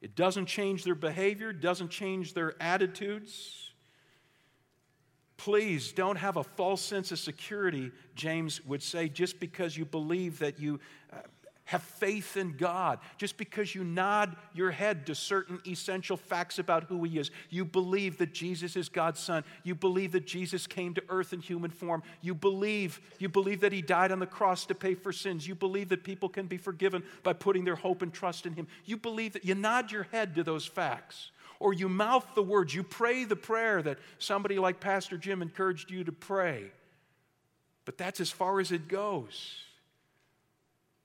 It 0.02 0.14
doesn't 0.14 0.46
change 0.46 0.84
their 0.84 0.94
behavior, 0.94 1.52
doesn't 1.52 1.88
change 1.88 2.34
their 2.34 2.54
attitudes. 2.60 3.63
Please 5.36 5.92
don't 5.92 6.16
have 6.16 6.36
a 6.36 6.44
false 6.44 6.80
sense 6.80 7.10
of 7.10 7.18
security, 7.18 7.90
James 8.14 8.64
would 8.64 8.82
say, 8.82 9.08
just 9.08 9.40
because 9.40 9.76
you 9.76 9.84
believe 9.84 10.38
that 10.38 10.60
you 10.60 10.78
uh, 11.12 11.16
have 11.66 11.82
faith 11.82 12.36
in 12.36 12.56
God, 12.56 12.98
just 13.16 13.36
because 13.36 13.74
you 13.74 13.84
nod 13.84 14.36
your 14.52 14.70
head 14.70 15.06
to 15.06 15.14
certain 15.14 15.60
essential 15.66 16.16
facts 16.16 16.58
about 16.58 16.84
who 16.84 17.02
He 17.04 17.18
is. 17.18 17.30
You 17.48 17.64
believe 17.64 18.18
that 18.18 18.32
Jesus 18.32 18.76
is 18.76 18.88
God's 18.88 19.18
Son. 19.18 19.44
You 19.64 19.74
believe 19.74 20.12
that 20.12 20.26
Jesus 20.26 20.66
came 20.66 20.94
to 20.94 21.02
earth 21.08 21.32
in 21.32 21.40
human 21.40 21.70
form. 21.70 22.02
You 22.20 22.34
believe, 22.34 23.00
you 23.18 23.28
believe 23.28 23.60
that 23.60 23.72
He 23.72 23.82
died 23.82 24.12
on 24.12 24.18
the 24.18 24.26
cross 24.26 24.66
to 24.66 24.74
pay 24.74 24.94
for 24.94 25.12
sins. 25.12 25.48
You 25.48 25.54
believe 25.54 25.88
that 25.88 26.04
people 26.04 26.28
can 26.28 26.46
be 26.46 26.58
forgiven 26.58 27.02
by 27.22 27.32
putting 27.32 27.64
their 27.64 27.76
hope 27.76 28.02
and 28.02 28.12
trust 28.12 28.44
in 28.44 28.52
Him. 28.52 28.66
You 28.84 28.98
believe 28.98 29.32
that 29.32 29.44
you 29.44 29.54
nod 29.54 29.90
your 29.90 30.04
head 30.04 30.34
to 30.34 30.44
those 30.44 30.66
facts 30.66 31.30
or 31.60 31.72
you 31.72 31.88
mouth 31.88 32.26
the 32.34 32.42
words, 32.42 32.74
you 32.74 32.82
pray 32.82 33.24
the 33.24 33.36
prayer 33.36 33.82
that 33.82 33.98
somebody 34.18 34.58
like 34.58 34.80
Pastor 34.80 35.16
Jim 35.16 35.42
encouraged 35.42 35.90
you 35.90 36.04
to 36.04 36.12
pray. 36.12 36.70
But 37.84 37.98
that's 37.98 38.20
as 38.20 38.30
far 38.30 38.60
as 38.60 38.72
it 38.72 38.88
goes. 38.88 39.56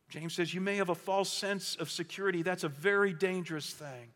James 0.10 0.34
says 0.34 0.54
you 0.54 0.62
may 0.62 0.78
have 0.78 0.90
a 0.90 0.96
false 0.96 1.32
sense 1.32 1.76
of 1.76 1.92
security. 1.92 2.42
That's 2.42 2.64
a 2.64 2.70
very 2.70 3.14
dangerous 3.14 3.70
thing. 3.70 4.10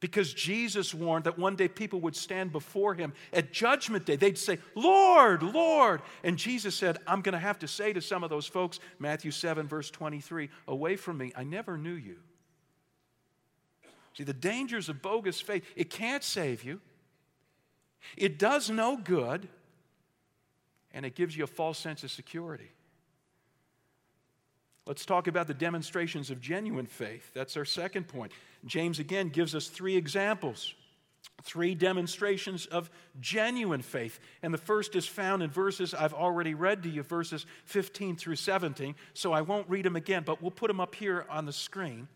Because 0.00 0.32
Jesus 0.32 0.94
warned 0.94 1.24
that 1.24 1.38
one 1.38 1.56
day 1.56 1.66
people 1.66 2.00
would 2.02 2.14
stand 2.14 2.52
before 2.52 2.94
him 2.94 3.12
at 3.32 3.52
Judgment 3.52 4.06
Day. 4.06 4.14
They'd 4.14 4.38
say, 4.38 4.58
Lord, 4.76 5.42
Lord. 5.42 6.02
And 6.22 6.36
Jesus 6.36 6.76
said, 6.76 6.98
I'm 7.06 7.20
going 7.20 7.32
to 7.32 7.38
have 7.38 7.58
to 7.60 7.68
say 7.68 7.92
to 7.92 8.00
some 8.00 8.22
of 8.22 8.30
those 8.30 8.46
folks, 8.46 8.78
Matthew 9.00 9.32
7, 9.32 9.66
verse 9.66 9.90
23, 9.90 10.50
Away 10.68 10.96
from 10.96 11.18
me, 11.18 11.32
I 11.36 11.42
never 11.42 11.76
knew 11.76 11.94
you. 11.94 12.16
See, 14.18 14.24
the 14.24 14.32
dangers 14.32 14.88
of 14.88 15.00
bogus 15.00 15.40
faith, 15.40 15.64
it 15.76 15.90
can't 15.90 16.24
save 16.24 16.64
you, 16.64 16.80
it 18.16 18.36
does 18.36 18.68
no 18.68 18.96
good, 18.96 19.48
and 20.92 21.06
it 21.06 21.14
gives 21.14 21.36
you 21.36 21.44
a 21.44 21.46
false 21.46 21.78
sense 21.78 22.02
of 22.02 22.10
security. 22.10 22.72
Let's 24.86 25.06
talk 25.06 25.28
about 25.28 25.46
the 25.46 25.54
demonstrations 25.54 26.30
of 26.30 26.40
genuine 26.40 26.86
faith. 26.86 27.30
That's 27.32 27.56
our 27.56 27.64
second 27.64 28.08
point. 28.08 28.32
James 28.64 28.98
again 28.98 29.28
gives 29.28 29.54
us 29.54 29.68
three 29.68 29.96
examples, 29.96 30.74
three 31.44 31.76
demonstrations 31.76 32.66
of 32.66 32.90
genuine 33.20 33.82
faith. 33.82 34.18
And 34.42 34.52
the 34.52 34.58
first 34.58 34.96
is 34.96 35.06
found 35.06 35.44
in 35.44 35.50
verses 35.50 35.94
I've 35.94 36.14
already 36.14 36.54
read 36.54 36.82
to 36.82 36.88
you, 36.88 37.04
verses 37.04 37.46
15 37.66 38.16
through 38.16 38.34
17. 38.34 38.96
So 39.14 39.32
I 39.32 39.42
won't 39.42 39.70
read 39.70 39.84
them 39.84 39.94
again, 39.94 40.24
but 40.26 40.42
we'll 40.42 40.50
put 40.50 40.66
them 40.66 40.80
up 40.80 40.96
here 40.96 41.24
on 41.30 41.46
the 41.46 41.52
screen. 41.52 42.08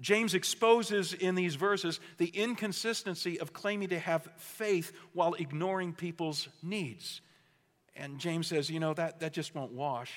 James 0.00 0.34
exposes 0.34 1.12
in 1.12 1.34
these 1.34 1.56
verses 1.56 2.00
the 2.16 2.28
inconsistency 2.28 3.38
of 3.38 3.52
claiming 3.52 3.88
to 3.88 3.98
have 3.98 4.28
faith 4.36 4.92
while 5.12 5.34
ignoring 5.34 5.92
people's 5.92 6.48
needs. 6.62 7.20
And 7.94 8.18
James 8.18 8.46
says, 8.46 8.70
you 8.70 8.80
know, 8.80 8.94
that, 8.94 9.20
that 9.20 9.32
just 9.32 9.54
won't 9.54 9.72
wash. 9.72 10.12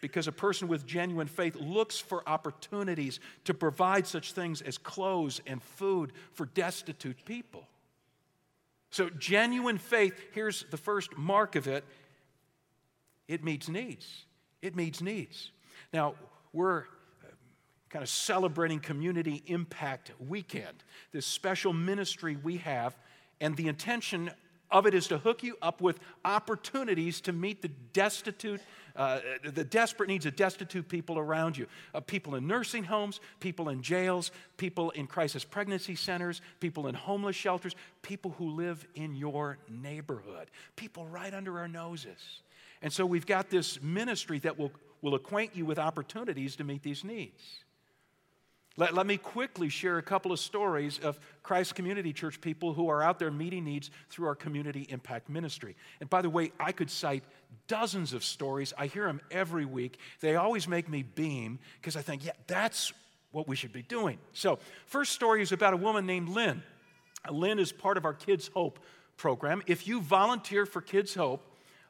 Because 0.00 0.26
a 0.26 0.32
person 0.32 0.68
with 0.68 0.86
genuine 0.86 1.26
faith 1.26 1.56
looks 1.56 1.98
for 1.98 2.26
opportunities 2.26 3.20
to 3.44 3.52
provide 3.52 4.06
such 4.06 4.32
things 4.32 4.62
as 4.62 4.78
clothes 4.78 5.40
and 5.46 5.62
food 5.62 6.12
for 6.32 6.46
destitute 6.46 7.24
people. 7.24 7.66
So, 8.90 9.10
genuine 9.10 9.78
faith, 9.78 10.14
here's 10.32 10.64
the 10.70 10.76
first 10.76 11.18
mark 11.18 11.56
of 11.56 11.66
it 11.66 11.84
it 13.28 13.42
meets 13.42 13.68
needs. 13.68 14.24
It 14.62 14.76
meets 14.76 15.02
needs. 15.02 15.50
Now, 15.92 16.14
we're 16.52 16.84
kind 17.96 18.02
of 18.02 18.10
celebrating 18.10 18.78
Community 18.78 19.42
Impact 19.46 20.12
Weekend, 20.18 20.84
this 21.12 21.24
special 21.24 21.72
ministry 21.72 22.36
we 22.36 22.58
have. 22.58 22.94
And 23.40 23.56
the 23.56 23.68
intention 23.68 24.30
of 24.70 24.84
it 24.84 24.92
is 24.92 25.08
to 25.08 25.16
hook 25.16 25.42
you 25.42 25.56
up 25.62 25.80
with 25.80 25.98
opportunities 26.22 27.22
to 27.22 27.32
meet 27.32 27.62
the 27.62 27.70
destitute, 27.94 28.60
uh, 28.96 29.20
the 29.42 29.64
desperate 29.64 30.10
needs 30.10 30.26
of 30.26 30.36
destitute 30.36 30.90
people 30.90 31.18
around 31.18 31.56
you. 31.56 31.66
Uh, 31.94 32.00
people 32.00 32.34
in 32.34 32.46
nursing 32.46 32.84
homes, 32.84 33.20
people 33.40 33.70
in 33.70 33.80
jails, 33.80 34.30
people 34.58 34.90
in 34.90 35.06
crisis 35.06 35.42
pregnancy 35.42 35.94
centers, 35.94 36.42
people 36.60 36.88
in 36.88 36.94
homeless 36.94 37.34
shelters, 37.34 37.74
people 38.02 38.34
who 38.36 38.50
live 38.50 38.86
in 38.94 39.16
your 39.16 39.56
neighborhood, 39.70 40.50
people 40.76 41.06
right 41.06 41.32
under 41.32 41.58
our 41.58 41.68
noses. 41.68 42.42
And 42.82 42.92
so 42.92 43.06
we've 43.06 43.24
got 43.24 43.48
this 43.48 43.80
ministry 43.80 44.38
that 44.40 44.58
will, 44.58 44.72
will 45.00 45.14
acquaint 45.14 45.52
you 45.56 45.64
with 45.64 45.78
opportunities 45.78 46.56
to 46.56 46.64
meet 46.64 46.82
these 46.82 47.02
needs. 47.02 47.64
Let, 48.78 48.94
let 48.94 49.06
me 49.06 49.16
quickly 49.16 49.70
share 49.70 49.96
a 49.96 50.02
couple 50.02 50.32
of 50.32 50.38
stories 50.38 50.98
of 50.98 51.18
Christ 51.42 51.74
Community 51.74 52.12
Church 52.12 52.40
people 52.40 52.74
who 52.74 52.88
are 52.88 53.02
out 53.02 53.18
there 53.18 53.30
meeting 53.30 53.64
needs 53.64 53.90
through 54.10 54.26
our 54.26 54.34
community 54.34 54.86
impact 54.90 55.30
ministry. 55.30 55.76
And 56.00 56.10
by 56.10 56.20
the 56.20 56.28
way, 56.28 56.52
I 56.60 56.72
could 56.72 56.90
cite 56.90 57.24
dozens 57.68 58.12
of 58.12 58.22
stories. 58.22 58.74
I 58.76 58.86
hear 58.86 59.06
them 59.06 59.20
every 59.30 59.64
week. 59.64 59.98
They 60.20 60.36
always 60.36 60.68
make 60.68 60.88
me 60.90 61.02
beam 61.02 61.58
because 61.80 61.96
I 61.96 62.02
think, 62.02 62.24
yeah, 62.24 62.32
that's 62.46 62.92
what 63.32 63.48
we 63.48 63.56
should 63.56 63.72
be 63.72 63.82
doing. 63.82 64.18
So, 64.32 64.58
first 64.86 65.12
story 65.12 65.40
is 65.40 65.52
about 65.52 65.72
a 65.72 65.78
woman 65.78 66.04
named 66.04 66.28
Lynn. 66.28 66.62
Lynn 67.30 67.58
is 67.58 67.72
part 67.72 67.96
of 67.96 68.04
our 68.04 68.14
Kids 68.14 68.50
Hope 68.52 68.78
program. 69.16 69.62
If 69.66 69.86
you 69.86 70.02
volunteer 70.02 70.66
for 70.66 70.82
Kids 70.82 71.14
Hope, 71.14 71.42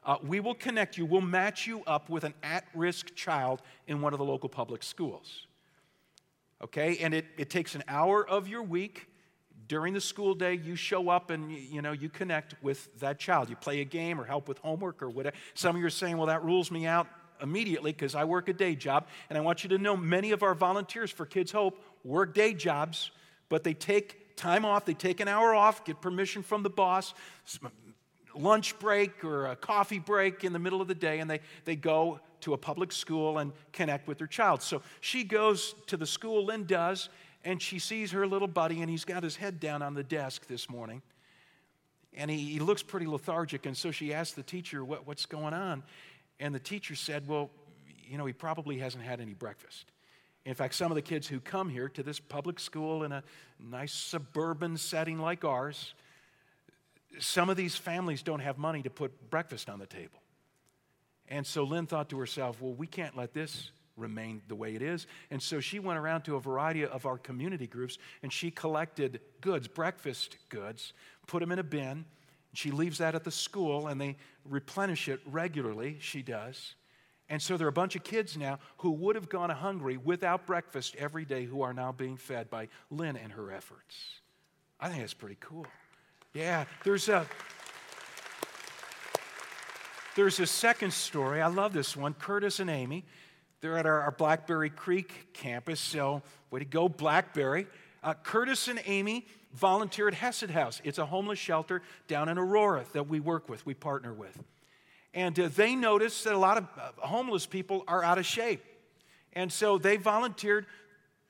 uh, 0.05 0.17
we 0.23 0.39
will 0.39 0.55
connect 0.55 0.97
you, 0.97 1.05
we'll 1.05 1.19
match 1.19 1.67
you 1.67 1.83
up 1.85 2.09
with 2.09 2.23
an 2.23 2.33
at 2.41 2.63
risk 2.73 3.13
child 3.13 3.61
in 3.87 3.99
one 3.99 4.13
of 4.13 4.19
the 4.19 4.25
local 4.25 4.47
public 4.47 4.83
schools 4.83 5.46
okay? 6.63 6.97
And 6.97 7.13
it, 7.13 7.25
it 7.37 7.49
takes 7.49 7.75
an 7.75 7.83
hour 7.87 8.27
of 8.27 8.47
your 8.47 8.63
week. 8.63 9.07
During 9.67 9.93
the 9.93 10.01
school 10.01 10.33
day, 10.33 10.53
you 10.53 10.75
show 10.75 11.09
up 11.09 11.29
and 11.29 11.51
you 11.51 11.81
know 11.81 11.91
you 11.91 12.07
connect 12.07 12.55
with 12.63 12.87
that 12.99 13.19
child. 13.19 13.49
You 13.49 13.57
play 13.57 13.81
a 13.81 13.85
game 13.85 14.19
or 14.19 14.23
help 14.23 14.47
with 14.47 14.59
homework 14.59 15.03
or 15.03 15.09
whatever. 15.09 15.35
Some 15.55 15.75
of 15.75 15.81
you 15.81 15.85
are 15.85 15.89
saying, 15.89 16.17
"Well, 16.17 16.27
that 16.27 16.41
rules 16.43 16.71
me 16.71 16.85
out 16.85 17.07
immediately 17.41 17.91
because 17.91 18.15
I 18.15 18.23
work 18.23 18.47
a 18.47 18.53
day 18.53 18.75
job." 18.75 19.07
And 19.29 19.37
I 19.37 19.41
want 19.41 19.63
you 19.63 19.69
to 19.71 19.77
know, 19.77 19.97
many 19.97 20.31
of 20.31 20.41
our 20.41 20.55
volunteers 20.55 21.11
for 21.11 21.25
Kids 21.25 21.51
Hope 21.51 21.83
work 22.05 22.33
day 22.33 22.53
jobs, 22.53 23.11
but 23.49 23.65
they 23.65 23.73
take 23.73 24.37
time 24.37 24.63
off. 24.63 24.85
They 24.85 24.93
take 24.93 25.19
an 25.19 25.27
hour 25.27 25.53
off, 25.53 25.83
get 25.83 25.99
permission 25.99 26.43
from 26.43 26.63
the 26.63 26.69
boss, 26.69 27.13
lunch 28.33 28.79
break 28.79 29.23
or 29.25 29.47
a 29.47 29.55
coffee 29.55 29.99
break 29.99 30.43
in 30.45 30.53
the 30.53 30.59
middle 30.59 30.81
of 30.81 30.87
the 30.87 30.95
day, 30.95 31.19
and 31.19 31.29
they, 31.29 31.41
they 31.65 31.75
go 31.75 32.19
to 32.41 32.53
a 32.53 32.57
public 32.57 32.91
school 32.91 33.37
and 33.37 33.51
connect 33.73 34.07
with 34.07 34.17
their 34.17 34.27
child. 34.27 34.61
So 34.61 34.81
she 34.99 35.23
goes 35.23 35.75
to 35.87 35.97
the 35.97 36.05
school, 36.05 36.45
Lynn 36.45 36.65
does, 36.65 37.09
and 37.43 37.61
she 37.61 37.79
sees 37.79 38.11
her 38.11 38.27
little 38.27 38.47
buddy, 38.47 38.81
and 38.81 38.89
he's 38.89 39.05
got 39.05 39.23
his 39.23 39.35
head 39.35 39.59
down 39.59 39.81
on 39.81 39.93
the 39.93 40.03
desk 40.03 40.47
this 40.47 40.69
morning. 40.69 41.01
And 42.13 42.31
he, 42.31 42.37
he 42.37 42.59
looks 42.59 42.83
pretty 42.83 43.07
lethargic, 43.07 43.65
and 43.65 43.77
so 43.77 43.91
she 43.91 44.13
asked 44.13 44.35
the 44.35 44.43
teacher, 44.43 44.83
what, 44.83 45.05
What's 45.07 45.25
going 45.25 45.53
on? 45.53 45.83
And 46.39 46.53
the 46.53 46.59
teacher 46.59 46.95
said, 46.95 47.27
Well, 47.27 47.49
you 48.07 48.17
know, 48.17 48.25
he 48.25 48.33
probably 48.33 48.77
hasn't 48.77 49.03
had 49.03 49.19
any 49.19 49.33
breakfast. 49.33 49.91
In 50.45 50.53
fact, 50.53 50.75
some 50.75 50.91
of 50.91 50.95
the 50.95 51.01
kids 51.01 51.27
who 51.27 51.39
come 51.39 51.67
here 51.67 51.89
to 51.89 52.03
this 52.03 52.19
public 52.19 52.59
school 52.59 53.03
in 53.03 53.11
a 53.11 53.21
nice 53.59 53.93
suburban 53.93 54.77
setting 54.77 55.19
like 55.19 55.43
ours, 55.43 55.93
some 57.19 57.49
of 57.49 57.57
these 57.57 57.75
families 57.75 58.21
don't 58.21 58.39
have 58.39 58.57
money 58.57 58.81
to 58.83 58.89
put 58.89 59.29
breakfast 59.29 59.69
on 59.69 59.79
the 59.79 59.85
table. 59.85 60.19
And 61.29 61.45
so 61.45 61.63
Lynn 61.63 61.87
thought 61.87 62.09
to 62.09 62.19
herself, 62.19 62.61
well, 62.61 62.73
we 62.73 62.87
can't 62.87 63.15
let 63.17 63.33
this 63.33 63.71
remain 63.97 64.41
the 64.47 64.55
way 64.55 64.75
it 64.75 64.81
is. 64.81 65.07
And 65.31 65.41
so 65.41 65.59
she 65.59 65.79
went 65.79 65.99
around 65.99 66.21
to 66.23 66.35
a 66.35 66.39
variety 66.39 66.85
of 66.85 67.05
our 67.05 67.17
community 67.17 67.67
groups 67.67 67.97
and 68.23 68.31
she 68.31 68.51
collected 68.51 69.19
goods, 69.41 69.67
breakfast 69.67 70.37
goods, 70.49 70.93
put 71.25 71.39
them 71.39 71.51
in 71.51 71.59
a 71.59 71.63
bin. 71.63 72.05
She 72.53 72.71
leaves 72.71 72.99
that 72.99 73.15
at 73.15 73.23
the 73.23 73.31
school 73.31 73.87
and 73.87 73.99
they 73.99 74.15
replenish 74.45 75.09
it 75.09 75.19
regularly. 75.25 75.97
She 75.99 76.21
does. 76.21 76.75
And 77.29 77.41
so 77.41 77.57
there 77.57 77.67
are 77.67 77.69
a 77.69 77.73
bunch 77.73 77.95
of 77.95 78.03
kids 78.03 78.37
now 78.37 78.59
who 78.77 78.91
would 78.91 79.15
have 79.15 79.27
gone 79.27 79.49
hungry 79.49 79.97
without 79.97 80.45
breakfast 80.45 80.95
every 80.97 81.25
day 81.25 81.43
who 81.43 81.61
are 81.61 81.73
now 81.73 81.91
being 81.91 82.15
fed 82.15 82.49
by 82.49 82.69
Lynn 82.89 83.17
and 83.17 83.33
her 83.33 83.51
efforts. 83.51 84.21
I 84.79 84.87
think 84.87 85.01
that's 85.01 85.13
pretty 85.13 85.37
cool. 85.39 85.65
Yeah, 86.33 86.65
there's 86.83 87.09
a. 87.09 87.25
There's 90.17 90.39
a 90.39 90.47
second 90.47 90.93
story. 90.93 91.43
I 91.43 91.47
love 91.47 91.73
this 91.73 91.95
one. 91.95 92.15
Curtis 92.15 92.59
and 92.59 92.71
Amy, 92.71 93.05
they're 93.61 93.77
at 93.77 93.85
our, 93.85 94.01
our 94.01 94.09
Blackberry 94.09 94.71
Creek 94.71 95.31
campus. 95.33 95.79
So, 95.79 96.23
way 96.49 96.57
to 96.57 96.65
go, 96.65 96.89
Blackberry. 96.89 97.67
Uh, 98.01 98.15
Curtis 98.15 98.67
and 98.67 98.81
Amy 98.87 99.27
volunteer 99.53 100.07
at 100.07 100.15
Hesed 100.15 100.49
House. 100.49 100.81
It's 100.83 100.97
a 100.97 101.05
homeless 101.05 101.37
shelter 101.37 101.83
down 102.07 102.29
in 102.29 102.39
Aurora 102.39 102.83
that 102.93 103.07
we 103.07 103.19
work 103.19 103.47
with, 103.47 103.63
we 103.67 103.75
partner 103.75 104.11
with. 104.11 104.35
And 105.13 105.39
uh, 105.39 105.49
they 105.55 105.75
noticed 105.75 106.23
that 106.23 106.33
a 106.33 106.39
lot 106.39 106.57
of 106.57 106.63
uh, 106.63 107.05
homeless 107.05 107.45
people 107.45 107.83
are 107.87 108.03
out 108.03 108.17
of 108.17 108.25
shape. 108.25 108.65
And 109.33 109.53
so 109.53 109.77
they 109.77 109.97
volunteered 109.97 110.65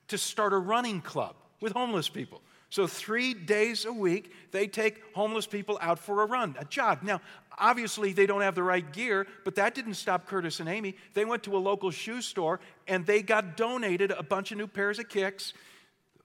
to 0.06 0.16
start 0.16 0.54
a 0.54 0.58
running 0.58 1.02
club 1.02 1.36
with 1.60 1.74
homeless 1.74 2.08
people. 2.08 2.40
So, 2.70 2.86
three 2.86 3.32
days 3.32 3.84
a 3.86 3.92
week, 3.92 4.32
they 4.50 4.66
take 4.66 5.02
homeless 5.14 5.46
people 5.46 5.78
out 5.80 5.98
for 5.98 6.22
a 6.22 6.26
run, 6.26 6.54
a 6.58 6.66
jog. 6.66 7.02
Now, 7.02 7.20
obviously, 7.60 8.12
they 8.12 8.26
don't 8.26 8.40
have 8.40 8.54
the 8.54 8.62
right 8.62 8.92
gear, 8.92 9.26
but 9.44 9.54
that 9.56 9.74
didn't 9.74 9.94
stop 9.94 10.26
Curtis 10.26 10.60
and 10.60 10.68
Amy. 10.68 10.96
They 11.14 11.24
went 11.24 11.42
to 11.44 11.56
a 11.56 11.58
local 11.58 11.90
shoe 11.90 12.22
store 12.22 12.60
and 12.86 13.06
they 13.06 13.22
got 13.22 13.56
donated 13.56 14.10
a 14.10 14.22
bunch 14.22 14.52
of 14.52 14.58
new 14.58 14.66
pairs 14.66 14.98
of 14.98 15.08
kicks. 15.08 15.52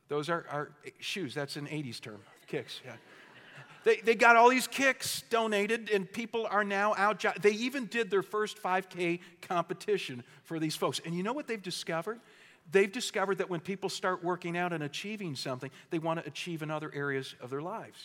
Those 0.08 0.30
are, 0.30 0.46
are 0.50 0.72
shoes, 1.00 1.34
that's 1.34 1.56
an 1.56 1.68
80s 1.68 2.00
term, 2.02 2.22
kicks, 2.48 2.82
yeah. 2.86 2.94
They, 3.84 3.98
they 3.98 4.16
got 4.16 4.38
all 4.38 4.50
these 4.50 4.68
kicks 4.68 5.24
donated, 5.30 5.90
and 5.90 6.10
people 6.10 6.48
are 6.50 6.64
now 6.64 6.96
out. 6.96 7.26
They 7.42 7.52
even 7.52 7.88
did 7.88 8.10
their 8.10 8.22
first 8.22 8.64
5K 8.64 9.20
competition 9.42 10.24
for 10.44 10.58
these 10.58 10.74
folks. 10.74 11.02
And 11.04 11.14
you 11.14 11.22
know 11.22 11.34
what 11.34 11.48
they've 11.48 11.62
discovered? 11.62 12.22
they've 12.72 12.92
discovered 12.92 13.40
that 13.40 13.50
when 13.50 13.60
people 13.60 13.90
start 13.90 14.24
working 14.24 14.58
out 14.58 14.74
and 14.74 14.84
achieving 14.84 15.36
something, 15.36 15.70
they 15.90 16.00
want 16.00 16.20
to 16.20 16.28
achieve 16.28 16.62
in 16.62 16.72
other 16.72 16.92
areas 16.94 17.36
of 17.42 17.50
their 17.50 17.62
lives. 17.62 17.98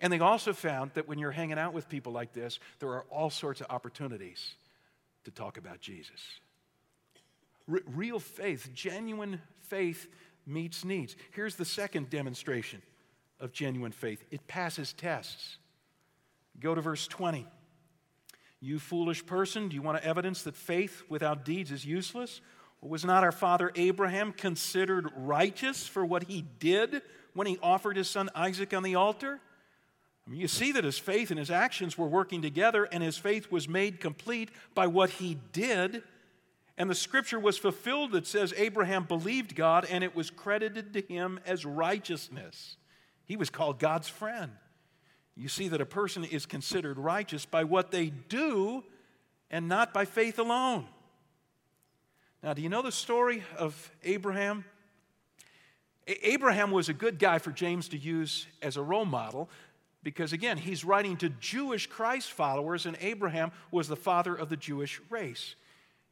And 0.00 0.12
they 0.12 0.18
also 0.18 0.52
found 0.52 0.92
that 0.94 1.06
when 1.06 1.18
you're 1.18 1.30
hanging 1.30 1.58
out 1.58 1.74
with 1.74 1.88
people 1.88 2.12
like 2.12 2.32
this, 2.32 2.58
there 2.78 2.88
are 2.90 3.04
all 3.10 3.30
sorts 3.30 3.60
of 3.60 3.66
opportunities 3.68 4.54
to 5.24 5.30
talk 5.30 5.58
about 5.58 5.80
Jesus. 5.80 6.40
R- 7.70 7.80
real 7.86 8.18
faith, 8.18 8.70
genuine 8.72 9.40
faith 9.60 10.08
meets 10.46 10.84
needs. 10.84 11.16
Here's 11.32 11.56
the 11.56 11.64
second 11.64 12.08
demonstration 12.10 12.82
of 13.38 13.52
genuine 13.52 13.92
faith 13.92 14.24
it 14.30 14.46
passes 14.46 14.92
tests. 14.92 15.58
Go 16.58 16.74
to 16.74 16.80
verse 16.80 17.06
20. 17.06 17.46
You 18.62 18.78
foolish 18.78 19.24
person, 19.24 19.68
do 19.68 19.74
you 19.74 19.82
want 19.82 20.02
evidence 20.04 20.42
that 20.42 20.54
faith 20.54 21.02
without 21.08 21.46
deeds 21.46 21.70
is 21.70 21.84
useless? 21.84 22.42
Was 22.82 23.04
not 23.04 23.24
our 23.24 23.32
father 23.32 23.72
Abraham 23.74 24.32
considered 24.32 25.10
righteous 25.16 25.86
for 25.86 26.04
what 26.04 26.24
he 26.24 26.44
did 26.58 27.02
when 27.34 27.46
he 27.46 27.58
offered 27.62 27.96
his 27.96 28.08
son 28.08 28.28
Isaac 28.34 28.74
on 28.74 28.82
the 28.82 28.94
altar? 28.94 29.40
I 30.26 30.30
mean, 30.30 30.40
you 30.40 30.48
see 30.48 30.72
that 30.72 30.84
his 30.84 30.98
faith 30.98 31.30
and 31.30 31.38
his 31.38 31.50
actions 31.50 31.98
were 31.98 32.06
working 32.06 32.42
together, 32.42 32.84
and 32.84 33.02
his 33.02 33.18
faith 33.18 33.50
was 33.50 33.68
made 33.68 34.00
complete 34.00 34.50
by 34.74 34.86
what 34.86 35.10
he 35.10 35.38
did. 35.52 36.02
And 36.76 36.88
the 36.88 36.94
scripture 36.94 37.40
was 37.40 37.58
fulfilled 37.58 38.12
that 38.12 38.26
says 38.26 38.54
Abraham 38.56 39.04
believed 39.04 39.54
God, 39.54 39.86
and 39.90 40.04
it 40.04 40.14
was 40.14 40.30
credited 40.30 40.92
to 40.94 41.00
him 41.00 41.40
as 41.46 41.64
righteousness. 41.64 42.76
He 43.24 43.36
was 43.36 43.50
called 43.50 43.78
God's 43.78 44.08
friend. 44.08 44.52
You 45.36 45.48
see 45.48 45.68
that 45.68 45.80
a 45.80 45.86
person 45.86 46.24
is 46.24 46.46
considered 46.46 46.98
righteous 46.98 47.46
by 47.46 47.64
what 47.64 47.90
they 47.90 48.10
do 48.10 48.84
and 49.50 49.68
not 49.68 49.92
by 49.92 50.04
faith 50.04 50.38
alone. 50.38 50.86
Now, 52.42 52.54
do 52.54 52.62
you 52.62 52.68
know 52.68 52.82
the 52.82 52.92
story 52.92 53.42
of 53.56 53.90
Abraham? 54.02 54.64
Abraham 56.06 56.70
was 56.70 56.88
a 56.88 56.94
good 56.94 57.18
guy 57.18 57.38
for 57.38 57.52
James 57.52 57.88
to 57.88 57.98
use 57.98 58.46
as 58.62 58.76
a 58.76 58.82
role 58.82 59.04
model 59.04 59.48
because, 60.02 60.32
again, 60.32 60.56
he's 60.56 60.84
writing 60.84 61.16
to 61.18 61.28
Jewish 61.28 61.86
Christ 61.86 62.32
followers, 62.32 62.86
and 62.86 62.96
Abraham 63.00 63.52
was 63.70 63.88
the 63.88 63.96
father 63.96 64.34
of 64.34 64.48
the 64.48 64.56
Jewish 64.56 65.00
race. 65.10 65.54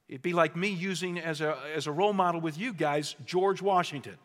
It'd 0.09 0.23
be 0.23 0.33
like 0.33 0.57
me 0.57 0.69
using 0.69 1.19
as 1.19 1.41
a, 1.41 1.57
as 1.75 1.87
a 1.87 1.93
role 1.93 2.13
model 2.13 2.41
with 2.41 2.59
you 2.59 2.73
guys 2.73 3.15
George 3.27 3.61
Washington. 3.61 4.17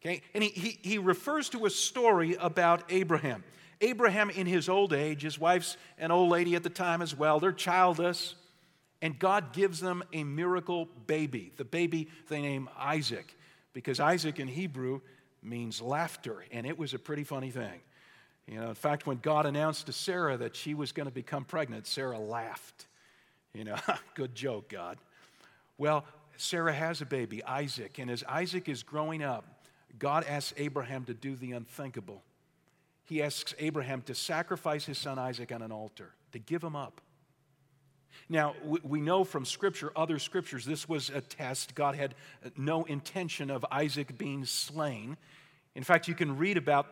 Okay? 0.00 0.22
And 0.34 0.42
he, 0.42 0.50
he, 0.50 0.78
he 0.82 0.98
refers 0.98 1.48
to 1.50 1.66
a 1.66 1.70
story 1.70 2.36
about 2.38 2.82
Abraham. 2.90 3.44
Abraham, 3.80 4.30
in 4.30 4.46
his 4.46 4.68
old 4.68 4.92
age, 4.92 5.22
his 5.22 5.38
wife's 5.38 5.76
an 5.98 6.10
old 6.10 6.30
lady 6.30 6.56
at 6.56 6.62
the 6.62 6.70
time 6.70 7.00
as 7.02 7.16
well, 7.16 7.38
they're 7.40 7.52
childless. 7.52 8.34
And 9.00 9.16
God 9.16 9.52
gives 9.52 9.78
them 9.78 10.02
a 10.12 10.24
miracle 10.24 10.88
baby, 11.06 11.52
the 11.56 11.64
baby 11.64 12.08
they 12.28 12.42
name 12.42 12.68
Isaac, 12.76 13.36
because 13.72 14.00
Isaac 14.00 14.40
in 14.40 14.48
Hebrew 14.48 15.00
means 15.40 15.80
laughter, 15.80 16.44
and 16.50 16.66
it 16.66 16.76
was 16.76 16.94
a 16.94 16.98
pretty 16.98 17.22
funny 17.22 17.50
thing. 17.50 17.80
You 18.48 18.60
know, 18.60 18.68
in 18.68 18.74
fact, 18.74 19.06
when 19.06 19.18
God 19.18 19.44
announced 19.44 19.86
to 19.86 19.92
Sarah 19.92 20.38
that 20.38 20.56
she 20.56 20.72
was 20.72 20.92
going 20.92 21.06
to 21.06 21.12
become 21.12 21.44
pregnant, 21.44 21.86
Sarah 21.86 22.18
laughed. 22.18 22.86
You 23.52 23.64
know, 23.64 23.76
good 24.14 24.34
joke, 24.34 24.70
God. 24.70 24.98
Well, 25.76 26.04
Sarah 26.36 26.72
has 26.72 27.00
a 27.02 27.06
baby, 27.06 27.44
Isaac, 27.44 27.98
and 27.98 28.10
as 28.10 28.24
Isaac 28.24 28.68
is 28.68 28.82
growing 28.82 29.22
up, 29.22 29.44
God 29.98 30.24
asks 30.28 30.54
Abraham 30.56 31.04
to 31.04 31.14
do 31.14 31.34
the 31.36 31.52
unthinkable. 31.52 32.22
he 33.04 33.22
asks 33.22 33.54
Abraham 33.58 34.02
to 34.02 34.14
sacrifice 34.14 34.84
his 34.84 34.98
son 34.98 35.18
Isaac 35.18 35.50
on 35.52 35.62
an 35.62 35.72
altar, 35.72 36.12
to 36.32 36.38
give 36.38 36.62
him 36.62 36.76
up. 36.76 37.00
Now, 38.28 38.54
we 38.82 39.00
know 39.00 39.24
from 39.24 39.44
Scripture, 39.44 39.90
other 39.96 40.18
Scriptures, 40.18 40.64
this 40.64 40.88
was 40.88 41.10
a 41.10 41.20
test. 41.20 41.74
God 41.74 41.94
had 41.94 42.14
no 42.56 42.84
intention 42.84 43.50
of 43.50 43.64
Isaac 43.70 44.18
being 44.18 44.44
slain. 44.44 45.16
In 45.74 45.82
fact, 45.82 46.08
you 46.08 46.14
can 46.14 46.36
read 46.36 46.56
about, 46.56 46.86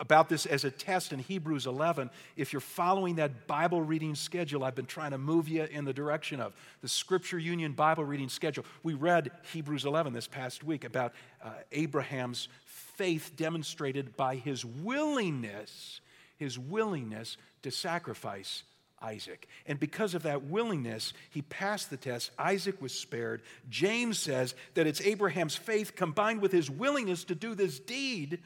about 0.00 0.28
this 0.28 0.46
as 0.46 0.64
a 0.64 0.70
test 0.70 1.12
in 1.12 1.18
Hebrews 1.18 1.66
11 1.66 2.10
if 2.36 2.52
you're 2.52 2.60
following 2.60 3.16
that 3.16 3.46
Bible 3.46 3.82
reading 3.82 4.14
schedule 4.14 4.62
I've 4.62 4.74
been 4.74 4.86
trying 4.86 5.10
to 5.10 5.18
move 5.18 5.48
you 5.48 5.64
in 5.64 5.84
the 5.84 5.92
direction 5.92 6.40
of, 6.40 6.54
the 6.82 6.88
Scripture 6.88 7.38
Union 7.38 7.72
Bible 7.72 8.04
reading 8.04 8.28
schedule. 8.28 8.64
We 8.82 8.94
read 8.94 9.30
Hebrews 9.52 9.84
11 9.84 10.12
this 10.12 10.28
past 10.28 10.62
week 10.62 10.84
about 10.84 11.12
uh, 11.42 11.50
Abraham's 11.72 12.48
faith 12.64 13.32
demonstrated 13.36 14.16
by 14.16 14.36
his 14.36 14.64
willingness, 14.64 16.00
his 16.36 16.58
willingness 16.58 17.36
to 17.62 17.70
sacrifice 17.70 18.62
Isaac. 19.00 19.48
And 19.66 19.78
because 19.78 20.14
of 20.14 20.24
that 20.24 20.44
willingness, 20.44 21.12
he 21.30 21.42
passed 21.42 21.90
the 21.90 21.96
test. 21.96 22.30
Isaac 22.38 22.80
was 22.80 22.92
spared. 22.92 23.42
James 23.68 24.18
says 24.18 24.54
that 24.74 24.86
it's 24.86 25.00
Abraham's 25.00 25.56
faith 25.56 25.94
combined 25.94 26.40
with 26.40 26.52
his 26.52 26.70
willingness 26.70 27.24
to 27.24 27.34
do 27.34 27.54
this 27.54 27.78
deed 27.78 28.40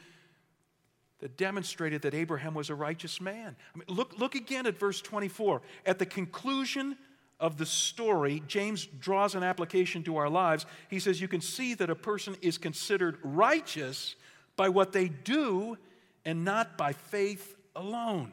that 1.22 1.36
demonstrated 1.36 2.02
that 2.02 2.14
Abraham 2.14 2.52
was 2.52 2.68
a 2.68 2.74
righteous 2.74 3.20
man. 3.20 3.54
I 3.72 3.78
mean, 3.78 3.86
look, 3.86 4.18
look 4.18 4.34
again 4.34 4.66
at 4.66 4.76
verse 4.76 5.00
24. 5.00 5.62
At 5.86 6.00
the 6.00 6.04
conclusion 6.04 6.96
of 7.38 7.58
the 7.58 7.64
story, 7.64 8.42
James 8.48 8.86
draws 8.86 9.36
an 9.36 9.44
application 9.44 10.02
to 10.02 10.16
our 10.16 10.28
lives. 10.28 10.66
He 10.90 10.98
says, 10.98 11.20
You 11.20 11.28
can 11.28 11.40
see 11.40 11.74
that 11.74 11.90
a 11.90 11.94
person 11.94 12.34
is 12.42 12.58
considered 12.58 13.18
righteous 13.22 14.16
by 14.56 14.68
what 14.68 14.92
they 14.92 15.06
do 15.08 15.78
and 16.24 16.44
not 16.44 16.76
by 16.76 16.92
faith 16.92 17.54
alone. 17.76 18.32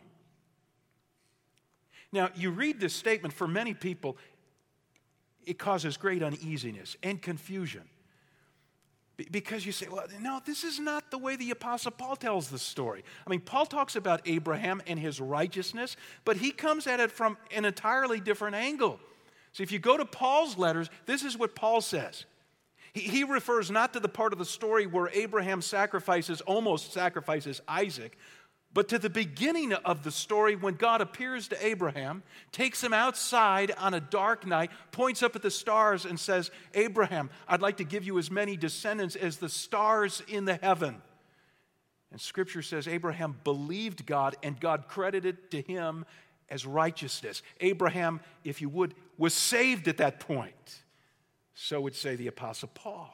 Now, 2.11 2.31
you 2.33 2.49
read 2.49 2.79
this 2.79 2.95
statement, 2.95 3.35
for 3.35 3.47
many 3.47 3.75
people, 3.75 4.17
it 5.45 5.59
causes 5.59 5.95
great 5.95 6.23
uneasiness 6.23 6.97
and 7.03 7.21
confusion. 7.21 7.83
Because 9.31 9.65
you 9.65 9.71
say, 9.71 9.87
well, 9.89 10.05
no, 10.21 10.41
this 10.45 10.63
is 10.63 10.79
not 10.79 11.11
the 11.11 11.17
way 11.17 11.35
the 11.35 11.51
Apostle 11.51 11.91
Paul 11.91 12.15
tells 12.15 12.49
the 12.49 12.59
story. 12.59 13.03
I 13.25 13.29
mean, 13.29 13.41
Paul 13.41 13.65
talks 13.65 13.95
about 13.95 14.21
Abraham 14.25 14.81
and 14.87 14.97
his 14.97 15.19
righteousness, 15.19 15.97
but 16.23 16.37
he 16.37 16.51
comes 16.51 16.87
at 16.87 16.99
it 16.99 17.11
from 17.11 17.37
an 17.53 17.65
entirely 17.65 18.19
different 18.19 18.55
angle. 18.55 18.99
So 19.51 19.63
if 19.63 19.71
you 19.71 19.79
go 19.79 19.97
to 19.97 20.05
Paul's 20.05 20.57
letters, 20.57 20.89
this 21.05 21.23
is 21.23 21.37
what 21.37 21.55
Paul 21.55 21.81
says. 21.81 22.25
He, 22.93 23.01
he 23.01 23.23
refers 23.23 23.69
not 23.69 23.93
to 23.93 23.99
the 23.99 24.09
part 24.09 24.33
of 24.33 24.39
the 24.39 24.45
story 24.45 24.87
where 24.87 25.09
Abraham 25.13 25.61
sacrifices, 25.61 26.41
almost 26.41 26.93
sacrifices 26.93 27.61
Isaac, 27.67 28.17
but 28.73 28.87
to 28.89 28.99
the 28.99 29.09
beginning 29.09 29.73
of 29.73 30.03
the 30.03 30.11
story 30.11 30.55
when 30.55 30.75
God 30.75 31.01
appears 31.01 31.47
to 31.47 31.65
Abraham, 31.65 32.21
takes 32.51 32.83
him 32.83 32.93
outside 32.93 33.71
on 33.77 33.95
a 33.95 33.99
dark 33.99 34.45
night, 34.45 34.69
points 34.91 35.23
up 35.23 35.35
at 35.35 35.41
the 35.41 35.49
stars, 35.49 36.05
and 36.05 36.19
says, 36.19 36.51
Abraham, 36.75 37.31
I'd 37.47 37.61
like 37.61 37.77
to 37.77 37.83
give 37.83 38.03
you 38.03 38.19
as 38.19 38.29
many 38.29 38.55
descendants 38.55 39.15
as 39.15 39.37
the 39.37 39.49
stars 39.49 40.21
in 40.27 40.45
the 40.45 40.55
heaven. 40.55 41.01
And 42.11 42.21
scripture 42.21 42.61
says 42.61 42.87
Abraham 42.87 43.39
believed 43.43 44.05
God, 44.05 44.35
and 44.43 44.59
God 44.59 44.87
credited 44.87 45.49
to 45.51 45.61
him 45.61 46.05
as 46.47 46.65
righteousness. 46.65 47.41
Abraham, 47.61 48.19
if 48.43 48.61
you 48.61 48.69
would, 48.69 48.93
was 49.17 49.33
saved 49.33 49.87
at 49.87 49.97
that 49.97 50.19
point. 50.19 50.83
So 51.55 51.81
would 51.81 51.95
say 51.95 52.15
the 52.15 52.27
Apostle 52.27 52.69
Paul. 52.73 53.13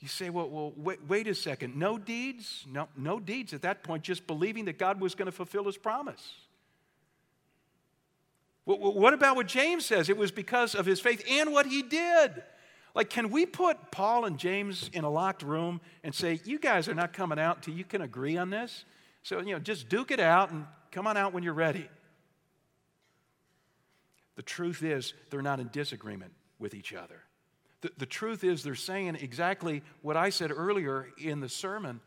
You 0.00 0.08
say, 0.08 0.30
well, 0.30 0.48
well 0.48 0.72
wait, 0.76 1.00
wait 1.08 1.26
a 1.26 1.34
second. 1.34 1.76
No 1.76 1.98
deeds? 1.98 2.64
No, 2.70 2.88
no 2.96 3.18
deeds 3.18 3.52
at 3.52 3.62
that 3.62 3.82
point, 3.82 4.04
just 4.04 4.26
believing 4.26 4.66
that 4.66 4.78
God 4.78 5.00
was 5.00 5.14
going 5.14 5.26
to 5.26 5.32
fulfill 5.32 5.64
his 5.64 5.76
promise. 5.76 6.34
What 8.64 9.14
about 9.14 9.34
what 9.34 9.46
James 9.46 9.86
says? 9.86 10.10
It 10.10 10.16
was 10.18 10.30
because 10.30 10.74
of 10.74 10.84
his 10.84 11.00
faith 11.00 11.24
and 11.28 11.52
what 11.52 11.64
he 11.64 11.82
did. 11.82 12.42
Like, 12.94 13.08
can 13.08 13.30
we 13.30 13.46
put 13.46 13.90
Paul 13.90 14.26
and 14.26 14.38
James 14.38 14.90
in 14.92 15.04
a 15.04 15.10
locked 15.10 15.42
room 15.42 15.80
and 16.04 16.14
say, 16.14 16.40
you 16.44 16.58
guys 16.58 16.86
are 16.86 16.94
not 16.94 17.12
coming 17.14 17.38
out 17.38 17.56
until 17.56 17.74
you 17.74 17.84
can 17.84 18.02
agree 18.02 18.36
on 18.36 18.50
this? 18.50 18.84
So, 19.22 19.40
you 19.40 19.52
know, 19.52 19.58
just 19.58 19.88
duke 19.88 20.10
it 20.10 20.20
out 20.20 20.50
and 20.50 20.66
come 20.92 21.06
on 21.06 21.16
out 21.16 21.32
when 21.32 21.42
you're 21.42 21.54
ready. 21.54 21.88
The 24.36 24.42
truth 24.42 24.82
is, 24.82 25.14
they're 25.30 25.42
not 25.42 25.60
in 25.60 25.68
disagreement 25.68 26.32
with 26.58 26.74
each 26.74 26.92
other. 26.92 27.22
The, 27.80 27.90
the 27.98 28.06
truth 28.06 28.44
is, 28.44 28.62
they're 28.62 28.74
saying 28.74 29.16
exactly 29.20 29.82
what 30.02 30.16
I 30.16 30.30
said 30.30 30.50
earlier 30.50 31.08
in 31.18 31.40
the 31.40 31.48
sermon. 31.48 32.00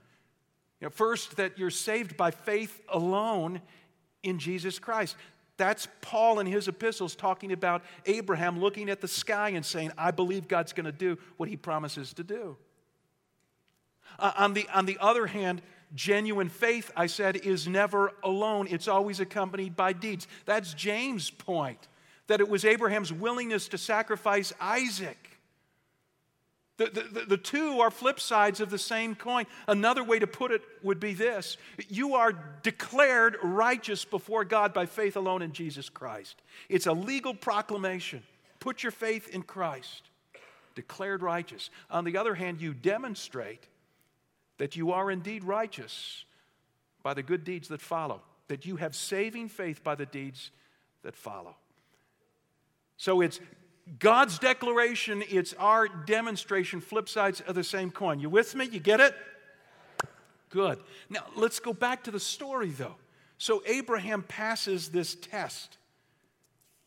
You 0.79 0.87
know, 0.87 0.89
first, 0.89 1.37
that 1.37 1.57
you're 1.57 1.69
saved 1.69 2.17
by 2.17 2.31
faith 2.31 2.81
alone 2.89 3.61
in 4.23 4.39
Jesus 4.39 4.79
Christ. 4.79 5.15
That's 5.57 5.87
Paul 6.01 6.39
in 6.39 6.47
his 6.47 6.67
epistles 6.67 7.15
talking 7.15 7.51
about 7.51 7.83
Abraham 8.05 8.59
looking 8.59 8.89
at 8.89 8.99
the 8.99 9.07
sky 9.07 9.49
and 9.49 9.65
saying, 9.65 9.91
I 9.97 10.11
believe 10.11 10.47
God's 10.47 10.73
going 10.73 10.85
to 10.85 10.91
do 10.91 11.17
what 11.37 11.49
he 11.49 11.55
promises 11.55 12.13
to 12.13 12.23
do. 12.23 12.57
Uh, 14.17 14.31
on, 14.37 14.53
the, 14.53 14.67
on 14.73 14.85
the 14.85 14.97
other 14.99 15.27
hand, 15.27 15.61
genuine 15.93 16.49
faith, 16.49 16.91
I 16.97 17.07
said, 17.07 17.35
is 17.37 17.67
never 17.67 18.11
alone. 18.23 18.67
It's 18.69 18.87
always 18.87 19.19
accompanied 19.19 19.75
by 19.75 19.93
deeds. 19.93 20.27
That's 20.45 20.73
James' 20.73 21.29
point, 21.29 21.87
that 22.27 22.41
it 22.41 22.49
was 22.49 22.65
Abraham's 22.65 23.13
willingness 23.13 23.67
to 23.69 23.77
sacrifice 23.77 24.51
Isaac 24.59 25.30
the, 26.85 27.01
the, 27.01 27.25
the, 27.25 27.37
two 27.37 27.79
are 27.81 27.91
flip 27.91 28.19
sides 28.19 28.61
of 28.61 28.69
the 28.69 28.77
same 28.77 29.15
coin. 29.15 29.45
Another 29.67 30.03
way 30.03 30.19
to 30.19 30.27
put 30.27 30.51
it 30.51 30.61
would 30.81 30.99
be 30.99 31.13
this 31.13 31.57
You 31.89 32.15
are 32.15 32.31
declared 32.63 33.37
righteous 33.43 34.05
before 34.05 34.45
God 34.45 34.73
by 34.73 34.85
faith 34.85 35.15
alone 35.15 35.41
in 35.41 35.51
Jesus 35.51 35.89
Christ. 35.89 36.41
It's 36.69 36.87
a 36.87 36.93
legal 36.93 37.33
proclamation. 37.33 38.23
Put 38.59 38.83
your 38.83 38.91
faith 38.91 39.27
in 39.29 39.41
Christ, 39.43 40.03
declared 40.75 41.23
righteous. 41.23 41.69
On 41.89 42.05
the 42.05 42.17
other 42.17 42.35
hand, 42.35 42.61
you 42.61 42.73
demonstrate 42.73 43.67
that 44.57 44.75
you 44.75 44.91
are 44.91 45.09
indeed 45.09 45.43
righteous 45.43 46.23
by 47.01 47.15
the 47.15 47.23
good 47.23 47.43
deeds 47.43 47.67
that 47.69 47.81
follow, 47.81 48.21
that 48.47 48.65
you 48.65 48.75
have 48.75 48.95
saving 48.95 49.49
faith 49.49 49.83
by 49.83 49.95
the 49.95 50.05
deeds 50.05 50.51
that 51.01 51.15
follow. 51.15 51.55
So 52.97 53.21
it's 53.21 53.39
God's 53.99 54.39
declaration, 54.39 55.23
it's 55.29 55.53
our 55.53 55.87
demonstration, 55.87 56.81
flip 56.81 57.09
sides 57.09 57.41
of 57.41 57.55
the 57.55 57.63
same 57.63 57.91
coin. 57.91 58.19
You 58.19 58.29
with 58.29 58.55
me? 58.55 58.65
You 58.65 58.79
get 58.79 58.99
it? 58.99 59.15
Good. 60.49 60.79
Now, 61.09 61.25
let's 61.35 61.59
go 61.59 61.73
back 61.73 62.03
to 62.03 62.11
the 62.11 62.19
story, 62.19 62.69
though. 62.69 62.95
So, 63.37 63.63
Abraham 63.65 64.21
passes 64.21 64.89
this 64.89 65.15
test. 65.15 65.77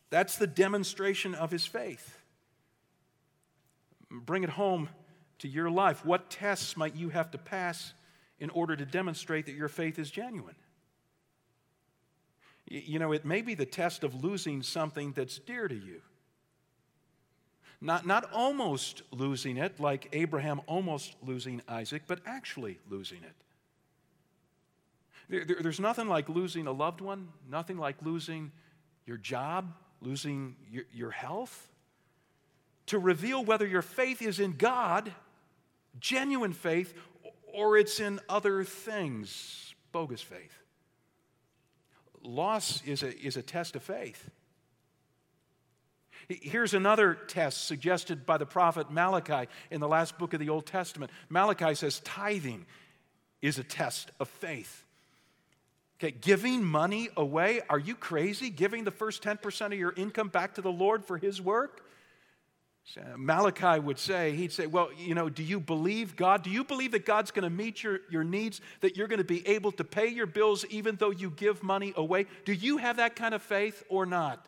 That's 0.09 0.37
the 0.37 0.47
demonstration 0.47 1.35
of 1.35 1.51
his 1.51 1.65
faith. 1.65 2.17
Bring 4.09 4.43
it 4.43 4.51
home 4.51 4.89
to 5.39 5.47
your 5.47 5.69
life. 5.69 6.05
What 6.05 6.29
tests 6.29 6.77
might 6.77 6.95
you 6.95 7.09
have 7.09 7.31
to 7.31 7.37
pass 7.37 7.93
in 8.39 8.49
order 8.51 8.75
to 8.75 8.85
demonstrate 8.85 9.47
that 9.47 9.55
your 9.55 9.67
faith 9.67 9.99
is 9.99 10.09
genuine? 10.09 10.55
You 12.67 12.99
know, 12.99 13.11
it 13.11 13.25
may 13.25 13.41
be 13.41 13.53
the 13.53 13.65
test 13.65 14.03
of 14.03 14.23
losing 14.23 14.63
something 14.63 15.11
that's 15.11 15.37
dear 15.39 15.67
to 15.67 15.75
you. 15.75 16.01
Not, 17.85 18.07
not 18.07 18.27
almost 18.33 19.03
losing 19.11 19.57
it, 19.57 19.79
like 19.79 20.09
Abraham 20.11 20.59
almost 20.65 21.15
losing 21.21 21.61
Isaac, 21.67 22.01
but 22.07 22.19
actually 22.25 22.79
losing 22.89 23.19
it. 23.19 23.35
There, 25.29 25.45
there, 25.45 25.57
there's 25.61 25.79
nothing 25.79 26.07
like 26.07 26.27
losing 26.27 26.65
a 26.65 26.71
loved 26.71 26.99
one, 26.99 27.27
nothing 27.47 27.77
like 27.77 27.97
losing 28.01 28.51
your 29.05 29.17
job, 29.17 29.71
losing 30.01 30.55
your, 30.71 30.85
your 30.95 31.11
health. 31.11 31.69
To 32.87 32.97
reveal 32.97 33.45
whether 33.45 33.67
your 33.67 33.83
faith 33.83 34.19
is 34.19 34.39
in 34.39 34.53
God, 34.53 35.11
genuine 35.99 36.53
faith, 36.53 36.91
or 37.53 37.77
it's 37.77 37.99
in 37.99 38.19
other 38.27 38.63
things, 38.63 39.75
bogus 39.91 40.21
faith. 40.21 40.57
Loss 42.23 42.81
is 42.83 43.03
a, 43.03 43.15
is 43.15 43.37
a 43.37 43.43
test 43.43 43.75
of 43.75 43.83
faith. 43.83 44.27
Here's 46.27 46.73
another 46.73 47.13
test 47.13 47.65
suggested 47.65 48.25
by 48.25 48.37
the 48.37 48.45
prophet 48.45 48.91
Malachi 48.91 49.49
in 49.69 49.79
the 49.79 49.87
last 49.87 50.17
book 50.17 50.33
of 50.33 50.39
the 50.39 50.49
Old 50.49 50.65
Testament. 50.65 51.11
Malachi 51.29 51.75
says 51.75 51.99
tithing 52.01 52.65
is 53.41 53.59
a 53.59 53.63
test 53.63 54.11
of 54.19 54.27
faith. 54.27 54.83
Okay, 55.99 56.11
giving 56.11 56.63
money 56.63 57.09
away, 57.15 57.61
are 57.69 57.79
you 57.79 57.95
crazy? 57.95 58.49
Giving 58.49 58.83
the 58.83 58.91
first 58.91 59.23
10% 59.23 59.67
of 59.67 59.73
your 59.73 59.93
income 59.95 60.27
back 60.27 60.55
to 60.55 60.61
the 60.61 60.71
Lord 60.71 61.05
for 61.05 61.17
His 61.17 61.41
work? 61.41 61.85
Malachi 63.17 63.79
would 63.79 63.97
say, 63.97 64.35
he'd 64.35 64.51
say, 64.51 64.67
Well, 64.67 64.89
you 64.97 65.15
know, 65.15 65.27
do 65.27 65.41
you 65.41 65.59
believe 65.59 66.15
God? 66.15 66.43
Do 66.43 66.51
you 66.51 66.63
believe 66.63 66.91
that 66.91 67.05
God's 67.05 67.31
going 67.31 67.43
to 67.43 67.49
meet 67.49 67.81
your, 67.81 67.99
your 68.11 68.23
needs, 68.23 68.61
that 68.81 68.95
you're 68.95 69.07
going 69.07 69.17
to 69.17 69.23
be 69.23 69.45
able 69.47 69.71
to 69.73 69.83
pay 69.83 70.07
your 70.07 70.27
bills 70.27 70.65
even 70.69 70.95
though 70.95 71.09
you 71.09 71.31
give 71.31 71.63
money 71.63 71.93
away? 71.95 72.27
Do 72.45 72.53
you 72.53 72.77
have 72.77 72.97
that 72.97 73.15
kind 73.15 73.33
of 73.33 73.41
faith 73.41 73.83
or 73.89 74.05
not? 74.05 74.45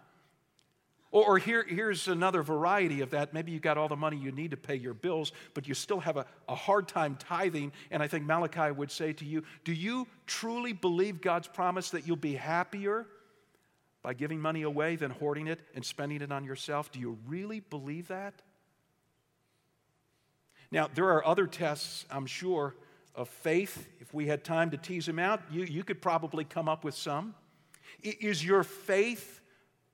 Or, 1.12 1.26
or 1.26 1.38
here, 1.38 1.66
here's 1.68 2.08
another 2.08 2.44
variety 2.44 3.02
of 3.02 3.12
that. 3.12 3.34
Maybe 3.34 3.52
you 3.52 3.60
got 3.60 3.78
all 3.78 3.88
the 3.88 3.96
money 3.96 4.18
you 4.18 4.32
need 4.32 4.52
to 4.52 4.58
pay 4.58 4.76
your 4.76 4.94
bills, 4.94 5.32
but 5.54 5.68
you 5.68 5.74
still 5.74 6.00
have 6.00 6.18
a, 6.18 6.26
a 6.48 6.56
hard 6.56 6.88
time 6.88 7.16
tithing. 7.18 7.72
And 7.92 8.04
I 8.04 8.08
think 8.08 8.26
Malachi 8.26 8.72
would 8.72 8.92
say 8.92 9.14
to 9.14 9.26
you 9.26 9.44
Do 9.64 9.74
you 9.74 10.08
truly 10.26 10.74
believe 10.74 11.22
God's 11.22 11.48
promise 11.48 11.92
that 11.92 12.08
you'll 12.08 12.18
be 12.18 12.36
happier 12.36 13.06
by 14.02 14.14
giving 14.14 14.40
money 14.40 14.64
away 14.64 14.96
than 14.96 15.12
hoarding 15.12 15.48
it 15.48 15.60
and 15.76 15.84
spending 15.84 16.22
it 16.22 16.32
on 16.32 16.44
yourself? 16.44 16.92
Do 16.92 17.00
you 17.00 17.18
really 17.28 17.62
believe 17.62 18.10
that? 18.10 18.42
Now, 20.70 20.90
there 20.94 21.08
are 21.10 21.26
other 21.26 21.48
tests, 21.48 22.06
I'm 22.12 22.26
sure, 22.26 22.76
of 23.16 23.30
faith. 23.30 23.88
If 24.02 24.14
we 24.14 24.28
had 24.28 24.44
time 24.44 24.72
to 24.72 24.78
tease 24.78 25.06
them 25.06 25.20
out, 25.20 25.42
you, 25.50 25.64
you 25.64 25.84
could 25.84 26.02
probably 26.02 26.44
come 26.44 26.68
up 26.68 26.84
with 26.84 26.96
some. 26.96 27.36
Is 28.04 28.44
your 28.44 28.64
faith 28.64 29.42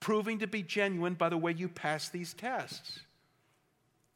proving 0.03 0.39
to 0.39 0.47
be 0.47 0.61
genuine 0.61 1.13
by 1.13 1.29
the 1.29 1.37
way 1.37 1.53
you 1.53 1.69
pass 1.69 2.09
these 2.09 2.33
tests. 2.33 2.99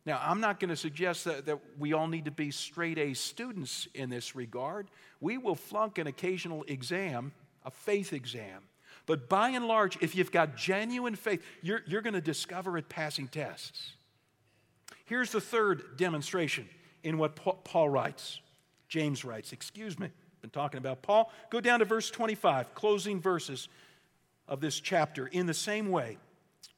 Now, 0.05 0.19
I'm 0.21 0.41
not 0.41 0.59
going 0.59 0.67
to 0.67 0.75
suggest 0.75 1.23
that, 1.23 1.45
that 1.45 1.59
we 1.79 1.93
all 1.93 2.09
need 2.09 2.25
to 2.25 2.31
be 2.31 2.51
straight 2.51 2.97
A 2.97 3.13
students 3.13 3.87
in 3.93 4.09
this 4.09 4.35
regard. 4.35 4.89
We 5.21 5.37
will 5.37 5.55
flunk 5.55 5.97
an 5.97 6.05
occasional 6.05 6.65
exam, 6.67 7.31
a 7.63 7.71
faith 7.71 8.11
exam. 8.11 8.63
But 9.05 9.29
by 9.29 9.51
and 9.51 9.65
large, 9.65 9.97
if 10.01 10.13
you've 10.13 10.31
got 10.31 10.57
genuine 10.57 11.15
faith, 11.15 11.41
you're, 11.61 11.83
you're 11.87 12.01
going 12.01 12.15
to 12.15 12.21
discover 12.21 12.77
it 12.77 12.89
passing 12.89 13.29
tests. 13.29 13.93
Here's 15.05 15.31
the 15.31 15.39
third 15.39 15.95
demonstration 15.95 16.67
in 17.01 17.17
what 17.17 17.37
Paul 17.63 17.87
writes. 17.87 18.41
James 18.89 19.23
writes, 19.23 19.53
excuse 19.53 19.97
me, 19.97 20.09
been 20.41 20.49
talking 20.49 20.79
about 20.79 21.01
Paul. 21.01 21.31
Go 21.49 21.61
down 21.61 21.79
to 21.79 21.85
verse 21.85 22.11
25, 22.11 22.75
closing 22.75 23.21
verses 23.21 23.69
of 24.47 24.61
this 24.61 24.79
chapter. 24.79 25.27
In 25.27 25.45
the 25.45 25.53
same 25.53 25.89
way, 25.89 26.17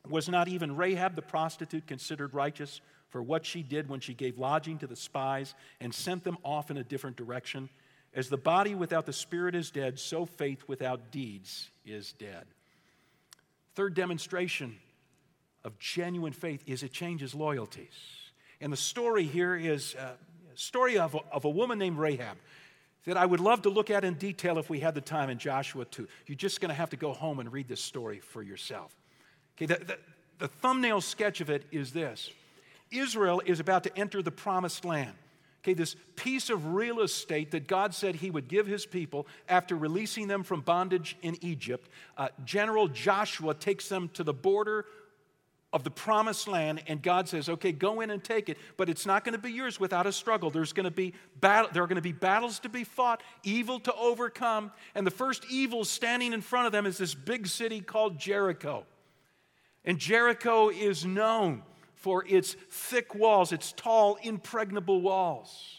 was 0.07 0.30
not 0.30 0.47
even 0.47 0.76
Rahab 0.76 1.15
the 1.15 1.22
prostitute 1.22 1.88
considered 1.88 2.34
righteous 2.34 2.82
for 3.09 3.22
what 3.22 3.45
she 3.45 3.63
did 3.63 3.89
when 3.89 3.99
she 3.99 4.13
gave 4.13 4.38
lodging 4.38 4.78
to 4.80 4.88
the 4.88 4.95
spies 4.95 5.53
and 5.80 5.93
sent 5.93 6.24
them 6.24 6.38
off 6.43 6.72
in 6.72 6.78
a 6.78 6.84
different 6.84 7.17
direction? 7.17 7.70
As 8.13 8.30
the 8.30 8.38
body 8.38 8.74
without 8.74 9.05
the 9.05 9.13
spirit 9.13 9.55
is 9.55 9.70
dead, 9.70 9.99
so 9.99 10.26
faith 10.26 10.63
without 10.67 11.11
deeds 11.11 11.70
is 11.86 12.13
dead. 12.13 12.45
Third 13.76 13.93
demonstration 13.93 14.78
of 15.63 15.78
genuine 15.78 16.34
faith 16.34 16.63
is 16.65 16.84
it 16.84 16.91
changes 16.91 17.36
loyalties. 17.36 17.93
And 18.61 18.74
the 18.74 18.78
story 18.78 19.24
here 19.24 19.55
is 19.55 19.95
uh, 19.95 20.13
a 20.53 20.57
story 20.57 20.97
of 20.97 21.15
a, 21.15 21.20
of 21.32 21.45
a 21.45 21.49
woman 21.49 21.78
named 21.78 21.97
Rahab 21.97 22.38
that 23.10 23.18
I 23.18 23.26
would 23.26 23.39
love 23.39 23.64
to 23.64 23.70
look 23.70 23.89
at 23.89 24.03
in 24.03 24.14
detail 24.14 24.60
if 24.60 24.70
we 24.70 24.80
had 24.80 24.93
the 24.93 25.01
time 25.01 25.30
in 25.30 25.39
Joshua 25.39 25.84
2. 25.86 26.07
You're 26.28 26.36
just 26.36 26.62
going 26.62 26.70
to 26.70 26.76
have 26.76 26.91
to 26.91 26.95
go 26.95 27.12
home 27.12 27.39
and 27.39 27.51
read 27.51 27.68
this 27.68 27.82
story 27.82 28.20
for 28.20 28.43
yourself. 28.43 28.95
Okay, 29.57 29.66
the, 29.66 29.84
the, 29.84 29.97
the 30.38 30.47
thumbnail 30.47 31.01
sketch 31.01 31.41
of 31.41 31.49
it 31.49 31.66
is 31.72 31.91
this 31.91 32.32
Israel 32.91 33.41
is 33.45 33.60
about 33.60 33.84
to 33.84 33.97
enter 33.97 34.22
the 34.22 34.32
promised 34.32 34.86
land. 34.86 35.14
Okay, 35.62 35.74
this 35.74 35.95
piece 36.16 36.49
of 36.49 36.74
real 36.74 37.01
estate 37.01 37.51
that 37.51 37.68
God 37.68 37.93
said 37.93 38.16
He 38.16 38.32
would 38.32 38.47
give 38.47 38.68
His 38.68 38.86
people 38.86 39.28
after 39.49 39.76
releasing 39.76 40.28
them 40.28 40.43
from 40.43 40.62
bondage 40.62 41.18
in 41.22 41.36
Egypt. 41.41 41.89
Uh, 42.18 42.30
General 42.45 42.88
Joshua 42.88 43.53
takes 43.53 43.89
them 43.89 44.10
to 44.14 44.24
the 44.24 44.34
border 44.34 44.86
of 45.72 45.84
the 45.84 45.91
promised 45.91 46.47
land 46.47 46.82
and 46.88 47.01
god 47.01 47.30
says 47.30 47.47
okay 47.47 47.72
go 47.72 48.01
in 48.01 48.09
and 48.09 48.24
take 48.24 48.49
it 48.49 48.57
but 48.76 48.89
it's 48.89 49.05
not 49.05 49.24
going 49.24 49.34
to 49.34 49.41
be 49.41 49.51
yours 49.51 49.80
without 49.80 50.07
a 50.07 50.11
struggle. 50.11 50.49
There's 50.49 50.74
going 50.74 50.86
to 50.86 50.91
be 50.91 51.13
battle 51.39 51.70
there 51.74 51.84
are 51.84 51.88
going 51.88 51.95
to 51.95 52.01
be 52.01 52.11
battles 52.11 52.59
to 52.59 52.70
be 52.70 52.84
fought 52.84 53.22
evil 53.43 53.80
to 53.82 53.93
overcome 53.93 54.72
and 54.95 55.05
the 55.05 55.11
first 55.11 55.45
evil 55.49 55.86
standing 55.86 56.34
in 56.34 56.41
front 56.41 56.65
of 56.65 56.72
them 56.72 56.86
is 56.86 56.97
this 56.97 57.13
big 57.13 57.47
city 57.47 57.82
called 57.82 58.20
jericho. 58.20 58.86
And 59.86 59.97
jericho 59.97 60.70
is 60.70 61.05
known 61.05 61.63
for 61.93 62.26
its 62.28 62.55
thick 62.70 63.15
walls 63.15 63.51
its 63.51 63.72
tall 63.74 64.17
impregnable 64.24 65.01
walls 65.01 65.79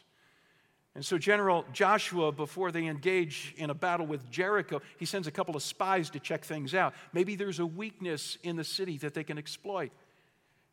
and 0.94 1.04
so, 1.04 1.18
General 1.18 1.64
Joshua, 1.72 2.32
before 2.32 2.72
they 2.72 2.86
engage 2.86 3.54
in 3.56 3.70
a 3.70 3.74
battle 3.74 4.06
with 4.06 4.28
Jericho, 4.28 4.82
he 4.98 5.04
sends 5.04 5.28
a 5.28 5.30
couple 5.30 5.54
of 5.54 5.62
spies 5.62 6.10
to 6.10 6.18
check 6.18 6.44
things 6.44 6.74
out. 6.74 6.94
Maybe 7.12 7.36
there's 7.36 7.60
a 7.60 7.66
weakness 7.66 8.36
in 8.42 8.56
the 8.56 8.64
city 8.64 8.98
that 8.98 9.14
they 9.14 9.22
can 9.22 9.38
exploit. 9.38 9.92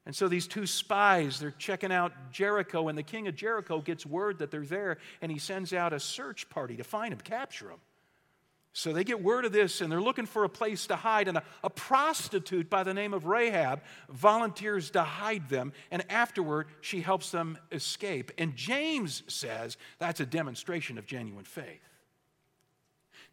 And 0.07 0.15
so 0.15 0.27
these 0.27 0.47
two 0.47 0.65
spies, 0.65 1.39
they're 1.39 1.51
checking 1.51 1.91
out 1.91 2.13
Jericho, 2.31 2.87
and 2.87 2.97
the 2.97 3.03
king 3.03 3.27
of 3.27 3.35
Jericho 3.35 3.79
gets 3.79 4.05
word 4.05 4.39
that 4.39 4.49
they're 4.49 4.61
there, 4.61 4.97
and 5.21 5.31
he 5.31 5.37
sends 5.37 5.71
out 5.71 5.93
a 5.93 5.99
search 5.99 6.49
party 6.49 6.77
to 6.77 6.83
find 6.83 7.11
them, 7.11 7.19
capture 7.19 7.67
them. 7.67 7.79
So 8.77 8.93
they 8.93 9.03
get 9.03 9.23
word 9.23 9.43
of 9.43 9.51
this 9.51 9.81
and 9.81 9.91
they're 9.91 9.99
looking 9.99 10.27
for 10.27 10.43
a 10.43 10.49
place 10.49 10.85
to 10.85 10.95
hide. 10.95 11.27
And 11.27 11.39
a, 11.39 11.43
a, 11.63 11.69
prostitute 11.69 12.69
by 12.69 12.83
the 12.83 12.93
name 12.93 13.11
of 13.11 13.25
Rahab 13.25 13.81
volunteers 14.07 14.91
to 14.91 15.01
hide 15.01 15.49
them. 15.49 15.73
And 15.89 16.03
afterward, 16.11 16.67
she 16.81 17.01
helps 17.01 17.31
them 17.31 17.57
escape. 17.71 18.31
And 18.37 18.55
James 18.55 19.23
says 19.25 19.77
that's 19.97 20.19
a 20.19 20.27
demonstration 20.27 20.99
of 20.99 21.07
genuine 21.07 21.43
faith. 21.43 21.81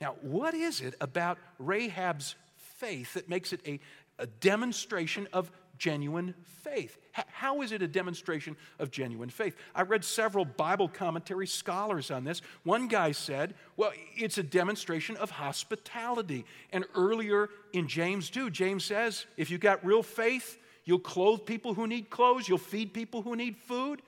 Now, 0.00 0.16
what 0.22 0.54
is 0.54 0.80
it 0.80 0.94
about 0.98 1.36
Rahab's 1.58 2.36
faith 2.78 3.12
that 3.12 3.28
makes 3.28 3.52
it 3.52 3.60
a, 3.66 3.80
a 4.18 4.26
demonstration 4.26 5.28
of 5.30 5.52
genuine 5.84 6.34
faith. 6.62 6.96
How 7.12 7.60
is 7.60 7.70
it 7.70 7.82
a 7.82 7.86
demonstration 7.86 8.56
of 8.78 8.90
genuine 8.90 9.28
faith? 9.28 9.54
I 9.74 9.82
read 9.82 10.02
several 10.02 10.46
Bible 10.46 10.88
commentary 10.88 11.46
scholars 11.46 12.10
on 12.10 12.24
this. 12.24 12.40
One 12.62 12.88
guy 12.88 13.12
said, 13.12 13.52
well, 13.76 13.92
it's 14.16 14.38
a 14.38 14.42
demonstration 14.42 15.14
of 15.18 15.28
hospitality. 15.28 16.46
And 16.72 16.86
earlier 16.94 17.50
in 17.74 17.86
James 17.86 18.30
2, 18.30 18.48
James 18.48 18.82
says, 18.82 19.26
if 19.36 19.50
you 19.50 19.58
got 19.58 19.84
real 19.84 20.02
faith, 20.02 20.58
you'll 20.86 21.00
clothe 21.00 21.44
people 21.44 21.74
who 21.74 21.86
need 21.86 22.08
clothes, 22.08 22.48
you'll 22.48 22.56
feed 22.56 22.94
people 22.94 23.20
who 23.20 23.36
need 23.36 23.54
food. 23.54 24.00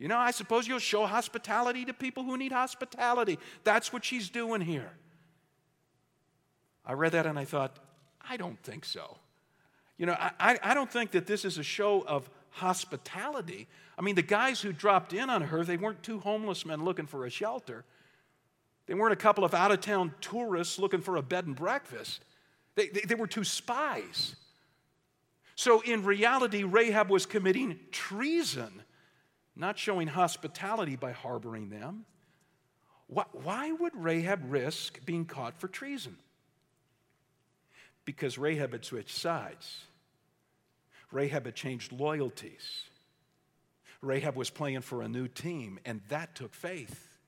You 0.00 0.08
know, 0.08 0.18
I 0.18 0.32
suppose 0.32 0.66
you'll 0.66 0.80
show 0.80 1.06
hospitality 1.06 1.84
to 1.84 1.94
people 1.94 2.24
who 2.24 2.36
need 2.36 2.50
hospitality. 2.50 3.38
That's 3.62 3.92
what 3.92 4.04
she's 4.04 4.30
doing 4.30 4.62
here. 4.62 4.90
I 6.84 6.94
read 6.94 7.12
that 7.12 7.26
and 7.26 7.38
I 7.38 7.44
thought, 7.44 7.78
I 8.28 8.36
don't 8.36 8.60
think 8.64 8.84
so. 8.84 9.18
You 10.00 10.06
know, 10.06 10.16
I, 10.18 10.58
I 10.62 10.72
don't 10.72 10.90
think 10.90 11.10
that 11.10 11.26
this 11.26 11.44
is 11.44 11.58
a 11.58 11.62
show 11.62 12.00
of 12.06 12.30
hospitality. 12.48 13.68
I 13.98 14.00
mean, 14.00 14.14
the 14.14 14.22
guys 14.22 14.58
who 14.62 14.72
dropped 14.72 15.12
in 15.12 15.28
on 15.28 15.42
her, 15.42 15.62
they 15.62 15.76
weren't 15.76 16.02
two 16.02 16.20
homeless 16.20 16.64
men 16.64 16.82
looking 16.86 17.04
for 17.06 17.26
a 17.26 17.30
shelter. 17.30 17.84
They 18.86 18.94
weren't 18.94 19.12
a 19.12 19.16
couple 19.16 19.44
of 19.44 19.52
out 19.52 19.72
of 19.72 19.82
town 19.82 20.14
tourists 20.22 20.78
looking 20.78 21.02
for 21.02 21.16
a 21.16 21.22
bed 21.22 21.44
and 21.44 21.54
breakfast. 21.54 22.24
They, 22.76 22.88
they, 22.88 23.02
they, 23.02 23.14
were 23.14 23.26
two 23.26 23.44
spies. 23.44 24.36
So, 25.54 25.82
in 25.82 26.02
reality, 26.02 26.64
Rahab 26.64 27.10
was 27.10 27.26
committing 27.26 27.78
treason, 27.90 28.82
not 29.54 29.78
showing 29.78 30.08
hospitality 30.08 30.96
by 30.96 31.12
harboring 31.12 31.68
them. 31.68 32.06
Why, 33.06 33.24
why 33.32 33.72
would 33.72 33.94
Rahab 33.94 34.50
risk 34.50 35.04
being 35.04 35.26
caught 35.26 35.60
for 35.60 35.68
treason? 35.68 36.16
Because 38.06 38.38
Rahab 38.38 38.72
had 38.72 38.86
switched 38.86 39.14
sides. 39.14 39.84
Rahab 41.12 41.46
had 41.46 41.54
changed 41.54 41.92
loyalties. 41.92 42.84
Rahab 44.02 44.36
was 44.36 44.50
playing 44.50 44.80
for 44.80 45.02
a 45.02 45.08
new 45.08 45.28
team, 45.28 45.78
and 45.84 46.00
that 46.08 46.34
took 46.34 46.54
faith. 46.54 47.18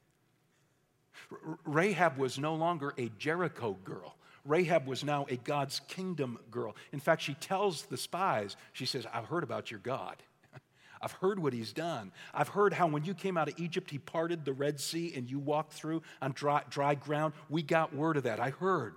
Rahab 1.64 2.18
was 2.18 2.38
no 2.38 2.54
longer 2.54 2.94
a 2.98 3.10
Jericho 3.18 3.76
girl. 3.84 4.16
Rahab 4.44 4.86
was 4.86 5.04
now 5.04 5.26
a 5.28 5.36
God's 5.36 5.80
kingdom 5.80 6.38
girl. 6.50 6.74
In 6.92 7.00
fact, 7.00 7.22
she 7.22 7.34
tells 7.34 7.82
the 7.82 7.96
spies, 7.96 8.56
she 8.72 8.86
says, 8.86 9.06
I've 9.12 9.26
heard 9.26 9.44
about 9.44 9.70
your 9.70 9.80
God. 9.80 10.16
I've 11.00 11.12
heard 11.12 11.38
what 11.38 11.52
he's 11.52 11.72
done. 11.72 12.10
I've 12.34 12.48
heard 12.48 12.72
how 12.72 12.88
when 12.88 13.04
you 13.04 13.14
came 13.14 13.36
out 13.36 13.48
of 13.48 13.58
Egypt, 13.60 13.90
he 13.90 13.98
parted 13.98 14.44
the 14.44 14.52
Red 14.52 14.80
Sea 14.80 15.12
and 15.14 15.30
you 15.30 15.38
walked 15.38 15.72
through 15.72 16.02
on 16.20 16.32
dry, 16.32 16.62
dry 16.70 16.94
ground. 16.94 17.34
We 17.48 17.62
got 17.62 17.94
word 17.94 18.16
of 18.16 18.24
that. 18.24 18.40
I 18.40 18.50
heard. 18.50 18.94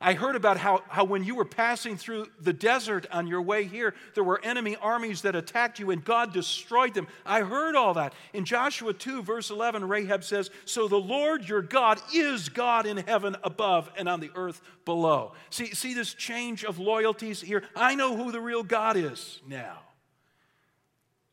I 0.00 0.14
heard 0.14 0.36
about 0.36 0.58
how, 0.58 0.82
how 0.88 1.04
when 1.04 1.24
you 1.24 1.34
were 1.34 1.44
passing 1.44 1.96
through 1.96 2.26
the 2.40 2.52
desert 2.52 3.06
on 3.10 3.26
your 3.26 3.42
way 3.42 3.64
here, 3.64 3.94
there 4.14 4.22
were 4.22 4.40
enemy 4.44 4.76
armies 4.76 5.22
that 5.22 5.34
attacked 5.34 5.78
you 5.78 5.90
and 5.90 6.04
God 6.04 6.32
destroyed 6.32 6.94
them. 6.94 7.08
I 7.26 7.40
heard 7.40 7.74
all 7.74 7.94
that. 7.94 8.12
In 8.32 8.44
Joshua 8.44 8.92
2, 8.92 9.22
verse 9.22 9.50
11, 9.50 9.88
Rahab 9.88 10.22
says, 10.22 10.50
So 10.64 10.86
the 10.86 10.96
Lord 10.96 11.48
your 11.48 11.62
God 11.62 12.00
is 12.14 12.48
God 12.48 12.86
in 12.86 12.98
heaven 12.98 13.36
above 13.42 13.90
and 13.96 14.08
on 14.08 14.20
the 14.20 14.30
earth 14.36 14.60
below. 14.84 15.32
See, 15.50 15.74
see 15.74 15.94
this 15.94 16.14
change 16.14 16.64
of 16.64 16.78
loyalties 16.78 17.40
here? 17.40 17.64
I 17.74 17.96
know 17.96 18.16
who 18.16 18.30
the 18.30 18.40
real 18.40 18.62
God 18.62 18.96
is 18.96 19.40
now. 19.48 19.80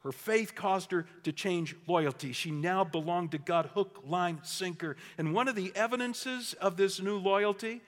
Her 0.05 0.11
faith 0.11 0.53
caused 0.53 0.91
her 0.91 1.07
to 1.23 1.31
change 1.31 1.75
loyalty. 1.87 2.31
She 2.31 2.51
now 2.51 2.83
belonged 2.83 3.31
to 3.31 3.39
God, 3.39 3.71
hook, 3.73 4.03
line, 4.05 4.39
sinker. 4.43 4.97
And 5.17 5.33
one 5.33 5.47
of 5.47 5.55
the 5.55 5.71
evidences 5.75 6.53
of 6.61 6.77
this 6.77 7.01
new 7.01 7.17
loyalty 7.17 7.81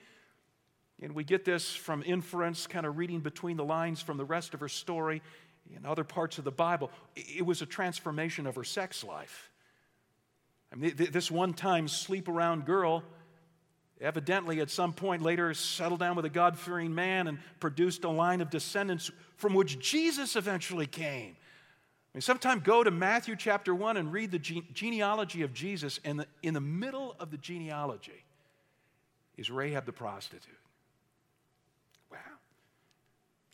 and 1.02 1.14
we 1.14 1.24
get 1.24 1.44
this 1.44 1.74
from 1.74 2.02
inference, 2.04 2.66
kind 2.66 2.84
of 2.84 2.98
reading 2.98 3.20
between 3.20 3.56
the 3.56 3.64
lines 3.64 4.02
from 4.02 4.16
the 4.16 4.24
rest 4.24 4.54
of 4.54 4.60
her 4.60 4.68
story 4.68 5.22
in 5.76 5.86
other 5.86 6.04
parts 6.04 6.38
of 6.38 6.44
the 6.44 6.50
Bible. 6.50 6.90
It 7.14 7.44
was 7.44 7.62
a 7.62 7.66
transformation 7.66 8.46
of 8.46 8.56
her 8.56 8.64
sex 8.64 9.04
life. 9.04 9.50
I 10.72 10.76
mean, 10.76 10.94
this 10.96 11.30
one 11.30 11.54
time 11.54 11.88
sleep 11.88 12.28
around 12.28 12.66
girl 12.66 13.04
evidently 14.00 14.60
at 14.60 14.70
some 14.70 14.92
point 14.92 15.22
later 15.22 15.52
settled 15.54 16.00
down 16.00 16.16
with 16.16 16.24
a 16.24 16.30
God 16.30 16.58
fearing 16.58 16.94
man 16.94 17.26
and 17.26 17.38
produced 17.60 18.04
a 18.04 18.08
line 18.08 18.40
of 18.40 18.50
descendants 18.50 19.10
from 19.36 19.54
which 19.54 19.78
Jesus 19.78 20.36
eventually 20.36 20.86
came. 20.86 21.36
I 21.36 22.10
mean, 22.14 22.22
sometime 22.22 22.60
go 22.60 22.82
to 22.84 22.90
Matthew 22.90 23.36
chapter 23.36 23.74
1 23.74 23.96
and 23.96 24.12
read 24.12 24.30
the 24.30 24.38
gene- 24.38 24.66
genealogy 24.72 25.42
of 25.42 25.52
Jesus, 25.52 26.00
and 26.04 26.20
the, 26.20 26.26
in 26.42 26.54
the 26.54 26.60
middle 26.60 27.14
of 27.20 27.30
the 27.30 27.36
genealogy 27.36 28.24
is 29.36 29.50
Rahab 29.50 29.84
the 29.84 29.92
prostitute. 29.92 30.54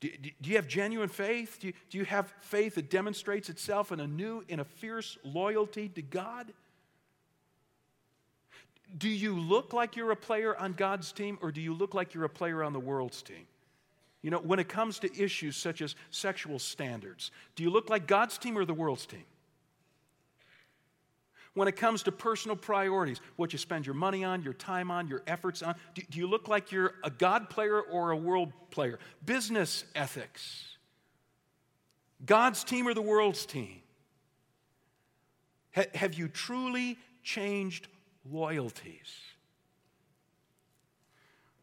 Do, 0.05 0.31
do 0.43 0.51
you 0.51 0.57
have 0.57 0.69
genuine 0.69 1.09
faith? 1.09 1.59
Do 1.61 1.69
you, 1.69 1.73
do 1.89 1.97
you 1.97 2.05
have 2.05 2.31
faith 2.41 2.75
that 2.75 2.91
demonstrates 2.91 3.49
itself 3.49 3.91
in 3.91 4.01
a 4.01 4.07
new, 4.07 4.45
in 4.49 4.61
a 4.61 4.65
fierce 4.65 5.17
loyalty 5.25 5.89
to 5.89 6.03
God? 6.03 6.53
Do 8.99 9.09
you 9.09 9.35
look 9.35 9.73
like 9.73 9.97
you're 9.97 10.11
a 10.11 10.17
player 10.17 10.55
on 10.59 10.75
God's 10.75 11.11
team, 11.11 11.39
or 11.41 11.51
do 11.51 11.63
you 11.63 11.73
look 11.73 11.95
like 11.95 12.13
you're 12.13 12.25
a 12.25 12.29
player 12.29 12.63
on 12.63 12.75
the 12.75 12.81
world's 12.81 13.23
team? 13.23 13.47
You 14.21 14.31
know, 14.31 14.41
when 14.41 14.59
it 14.59 14.69
comes 14.69 14.99
to 14.99 15.23
issues 15.23 15.57
such 15.57 15.81
as 15.81 15.95
sexual 16.11 16.59
standards, 16.59 17.31
do 17.57 17.63
you 17.63 17.71
look 17.71 17.89
like 17.89 18.07
God's 18.07 18.37
team 18.37 18.59
or 18.59 18.67
the 18.67 18.75
world's 18.75 19.07
team? 19.07 19.25
When 21.55 21.69
it 21.69 21.77
comes 21.77 22.03
to 22.03 22.13
personal 22.13 22.57
priorities, 22.57 23.21
what 23.37 23.53
you 23.53 23.59
spend 23.59 23.87
your 23.87 23.95
money 23.95 24.25
on, 24.25 24.43
your 24.43 24.53
time 24.53 24.91
on, 24.91 25.07
your 25.07 25.23
efforts 25.27 25.63
on, 25.63 25.77
do, 25.95 26.03
do 26.11 26.19
you 26.19 26.27
look 26.27 26.49
like 26.49 26.73
you're 26.73 26.95
a 27.05 27.11
God 27.11 27.49
player 27.49 27.81
or 27.81 28.11
a 28.11 28.17
world 28.17 28.53
player? 28.71 28.99
Business 29.25 29.85
ethics, 29.95 30.65
God's 32.25 32.65
team 32.65 32.89
or 32.89 32.95
the 32.95 33.03
world's 33.03 33.47
team? 33.47 33.81
Ha- 35.77 35.85
have 35.95 36.15
you 36.15 36.27
truly 36.27 36.99
changed 37.23 37.87
loyalties? 38.29 39.15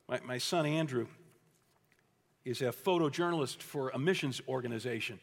My, 0.08 0.20
my 0.26 0.38
son 0.38 0.66
Andrew 0.66 1.08
is 2.46 2.62
a 2.62 2.66
photojournalist 2.66 3.62
for 3.62 3.89
a 3.89 4.00
missions 4.00 4.42
organization. 4.48 5.20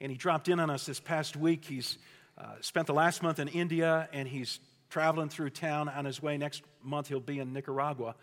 And 0.00 0.12
he 0.12 0.18
dropped 0.18 0.48
in 0.48 0.60
on 0.60 0.70
us 0.70 0.86
this 0.86 1.00
past 1.00 1.36
week. 1.36 1.64
He's 1.64 1.98
uh, 2.38 2.44
spent 2.60 2.86
the 2.86 2.94
last 2.94 3.22
month 3.22 3.38
in 3.38 3.48
India 3.48 4.08
and 4.12 4.28
he's 4.28 4.60
traveling 4.90 5.28
through 5.28 5.50
town 5.50 5.88
on 5.88 6.04
his 6.04 6.22
way. 6.22 6.38
Next 6.38 6.62
month, 6.82 7.08
he'll 7.08 7.20
be 7.20 7.40
in 7.40 7.52
Nicaragua. 7.52 8.14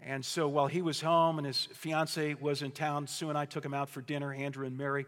And 0.00 0.24
so 0.24 0.46
while 0.48 0.66
he 0.66 0.82
was 0.82 1.00
home 1.00 1.38
and 1.38 1.46
his 1.46 1.66
fiance 1.74 2.34
was 2.34 2.62
in 2.62 2.70
town, 2.70 3.06
Sue 3.06 3.28
and 3.28 3.38
I 3.38 3.44
took 3.44 3.64
him 3.64 3.74
out 3.74 3.88
for 3.88 4.00
dinner, 4.00 4.32
Andrew 4.32 4.66
and 4.66 4.76
Mary. 4.78 5.06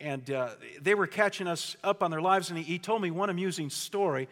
And 0.00 0.30
uh, 0.30 0.50
they 0.80 0.94
were 0.94 1.06
catching 1.06 1.46
us 1.46 1.76
up 1.82 2.02
on 2.02 2.10
their 2.10 2.20
lives. 2.20 2.48
And 2.48 2.58
he, 2.58 2.64
he 2.64 2.78
told 2.78 3.02
me 3.02 3.10
one 3.10 3.30
amusing 3.30 3.70
story. 3.70 4.28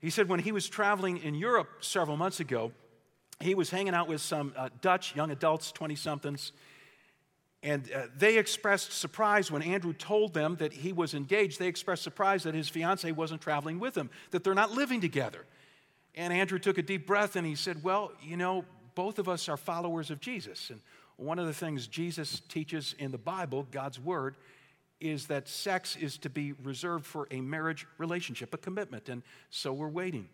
He 0.00 0.10
said 0.10 0.28
when 0.28 0.40
he 0.40 0.52
was 0.52 0.68
traveling 0.68 1.18
in 1.18 1.34
Europe 1.34 1.68
several 1.80 2.16
months 2.16 2.40
ago, 2.40 2.72
he 3.40 3.54
was 3.54 3.70
hanging 3.70 3.94
out 3.94 4.08
with 4.08 4.20
some 4.20 4.52
uh, 4.56 4.68
Dutch 4.80 5.16
young 5.16 5.30
adults, 5.30 5.72
20 5.72 5.94
somethings, 5.96 6.52
and 7.62 7.90
uh, 7.92 8.04
they 8.16 8.38
expressed 8.38 8.92
surprise 8.92 9.50
when 9.50 9.60
Andrew 9.62 9.92
told 9.92 10.32
them 10.32 10.56
that 10.56 10.72
he 10.72 10.92
was 10.92 11.12
engaged. 11.12 11.58
They 11.58 11.66
expressed 11.66 12.02
surprise 12.02 12.44
that 12.44 12.54
his 12.54 12.70
fiancee 12.70 13.12
wasn't 13.12 13.42
traveling 13.42 13.78
with 13.78 13.94
him, 13.94 14.08
that 14.30 14.44
they're 14.44 14.54
not 14.54 14.72
living 14.72 15.00
together. 15.00 15.44
And 16.14 16.32
Andrew 16.32 16.58
took 16.58 16.78
a 16.78 16.82
deep 16.82 17.06
breath 17.06 17.36
and 17.36 17.46
he 17.46 17.54
said, 17.54 17.82
Well, 17.82 18.12
you 18.22 18.36
know, 18.36 18.64
both 18.94 19.18
of 19.18 19.28
us 19.28 19.48
are 19.48 19.58
followers 19.58 20.10
of 20.10 20.20
Jesus. 20.20 20.70
And 20.70 20.80
one 21.16 21.38
of 21.38 21.46
the 21.46 21.52
things 21.52 21.86
Jesus 21.86 22.40
teaches 22.48 22.94
in 22.98 23.10
the 23.10 23.18
Bible, 23.18 23.66
God's 23.70 24.00
Word, 24.00 24.36
is 24.98 25.26
that 25.26 25.46
sex 25.46 25.96
is 25.96 26.16
to 26.18 26.30
be 26.30 26.52
reserved 26.52 27.04
for 27.04 27.28
a 27.30 27.42
marriage 27.42 27.86
relationship, 27.98 28.54
a 28.54 28.58
commitment. 28.58 29.08
And 29.10 29.22
so 29.50 29.72
we're 29.72 29.88
waiting. 29.88 30.28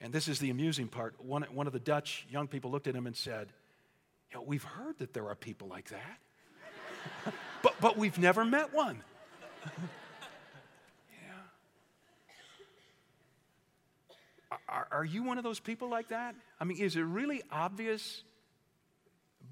And 0.00 0.12
this 0.12 0.26
is 0.26 0.40
the 0.40 0.50
amusing 0.50 0.88
part. 0.88 1.14
One, 1.24 1.42
one 1.52 1.68
of 1.68 1.72
the 1.72 1.80
Dutch 1.80 2.26
young 2.28 2.48
people 2.48 2.72
looked 2.72 2.88
at 2.88 2.96
him 2.96 3.06
and 3.06 3.16
said, 3.16 3.52
you 4.32 4.38
know, 4.38 4.42
We've 4.42 4.64
heard 4.64 4.98
that 4.98 5.14
there 5.14 5.28
are 5.28 5.36
people 5.36 5.68
like 5.68 5.90
that 5.90 6.18
but, 7.62 7.74
but 7.80 7.96
we've 7.96 8.18
never 8.18 8.44
met 8.44 8.72
one. 8.72 9.02
yeah. 11.10 11.28
Are, 14.68 14.88
are 14.90 15.04
you 15.04 15.22
one 15.22 15.38
of 15.38 15.44
those 15.44 15.60
people 15.60 15.88
like 15.88 16.08
that? 16.08 16.34
I 16.60 16.64
mean, 16.64 16.78
is 16.78 16.96
it 16.96 17.02
really 17.02 17.42
obvious 17.50 18.24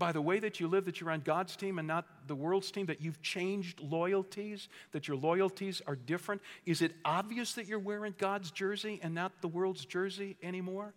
by 0.00 0.12
the 0.12 0.22
way 0.22 0.38
that 0.38 0.58
you 0.58 0.66
live 0.66 0.86
that 0.86 0.98
you're 0.98 1.10
on 1.10 1.20
God's 1.20 1.54
team 1.56 1.78
and 1.78 1.86
not 1.86 2.06
the 2.26 2.34
world's 2.34 2.70
team, 2.70 2.86
that 2.86 3.02
you've 3.02 3.20
changed 3.20 3.80
loyalties, 3.80 4.68
that 4.92 5.06
your 5.06 5.16
loyalties 5.16 5.82
are 5.86 5.94
different? 5.94 6.40
Is 6.64 6.80
it 6.80 6.92
obvious 7.04 7.52
that 7.52 7.66
you're 7.66 7.78
wearing 7.78 8.14
God's 8.16 8.50
jersey 8.50 8.98
and 9.02 9.14
not 9.14 9.42
the 9.42 9.48
world's 9.48 9.84
jersey 9.84 10.36
anymore? 10.42 10.94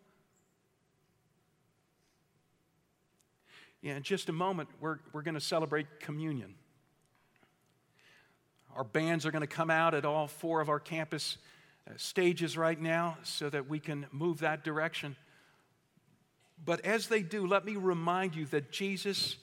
In 3.84 4.02
just 4.02 4.30
a 4.30 4.34
moment, 4.34 4.70
we're, 4.80 5.00
we're 5.12 5.22
going 5.22 5.34
to 5.36 5.42
celebrate 5.42 6.00
communion. 6.00 6.56
Our 8.76 8.86
bands 8.86 9.26
are 9.26 9.32
going 9.32 9.42
to 9.42 9.48
come 9.48 9.70
out 9.70 9.94
at 9.94 10.06
all 10.06 10.28
four 10.28 10.62
of 10.62 10.70
our 10.70 10.80
campus 10.80 11.38
uh, 11.88 11.92
stages 11.98 12.58
right 12.58 12.80
now 12.80 13.18
so 13.24 13.50
that 13.50 13.70
we 13.70 13.80
can 13.80 14.08
move 14.12 14.40
that 14.40 14.64
direction. 14.64 15.16
But 16.64 16.86
as 16.86 17.08
they 17.08 17.22
do, 17.22 17.46
let 17.46 17.66
me 17.66 17.76
remind 17.76 18.36
you 18.36 18.46
that 18.48 18.72
Jesus 18.72 19.36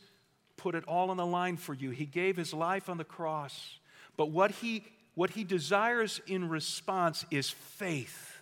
put 0.57 0.75
it 0.75 0.85
all 0.85 1.11
on 1.11 1.19
the 1.19 1.27
line 1.27 1.59
for 1.59 1.75
you. 1.75 1.91
He 1.91 2.07
gave 2.07 2.37
his 2.37 2.55
life 2.55 2.89
on 2.89 2.97
the 2.97 3.05
cross. 3.05 3.79
But 4.17 4.31
what 4.31 4.51
he, 4.51 4.85
what 5.15 5.31
he 5.31 5.45
desires 5.45 6.21
in 6.27 6.49
response 6.49 7.27
is 7.31 7.51
faith, 7.51 8.41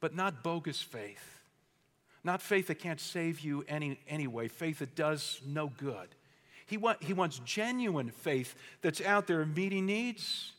but 0.00 0.14
not 0.14 0.42
bogus 0.42 0.82
faith. 0.82 1.35
Not 2.26 2.42
faith 2.42 2.66
that 2.66 2.80
can't 2.80 2.98
save 2.98 3.38
you 3.38 3.64
any, 3.68 4.00
anyway, 4.08 4.48
faith 4.48 4.80
that 4.80 4.96
does 4.96 5.40
no 5.46 5.70
good. 5.78 6.08
He, 6.66 6.76
want, 6.76 7.00
he 7.00 7.12
wants 7.12 7.38
genuine 7.44 8.10
faith 8.10 8.56
that's 8.82 9.00
out 9.00 9.28
there 9.28 9.46
meeting 9.46 9.86
needs, 9.86 10.50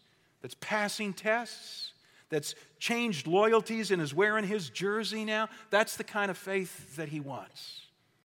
that's 0.42 0.56
passing 0.62 1.12
tests, 1.12 1.92
that's 2.30 2.56
changed 2.80 3.28
loyalties 3.28 3.92
and 3.92 4.02
is 4.02 4.14
wearing 4.14 4.48
his 4.48 4.70
jersey 4.70 5.26
now. 5.26 5.50
That's 5.70 5.98
the 5.98 6.06
kind 6.06 6.32
of 6.32 6.38
faith 6.38 6.96
that 6.96 7.10
he 7.10 7.20
wants. 7.20 7.82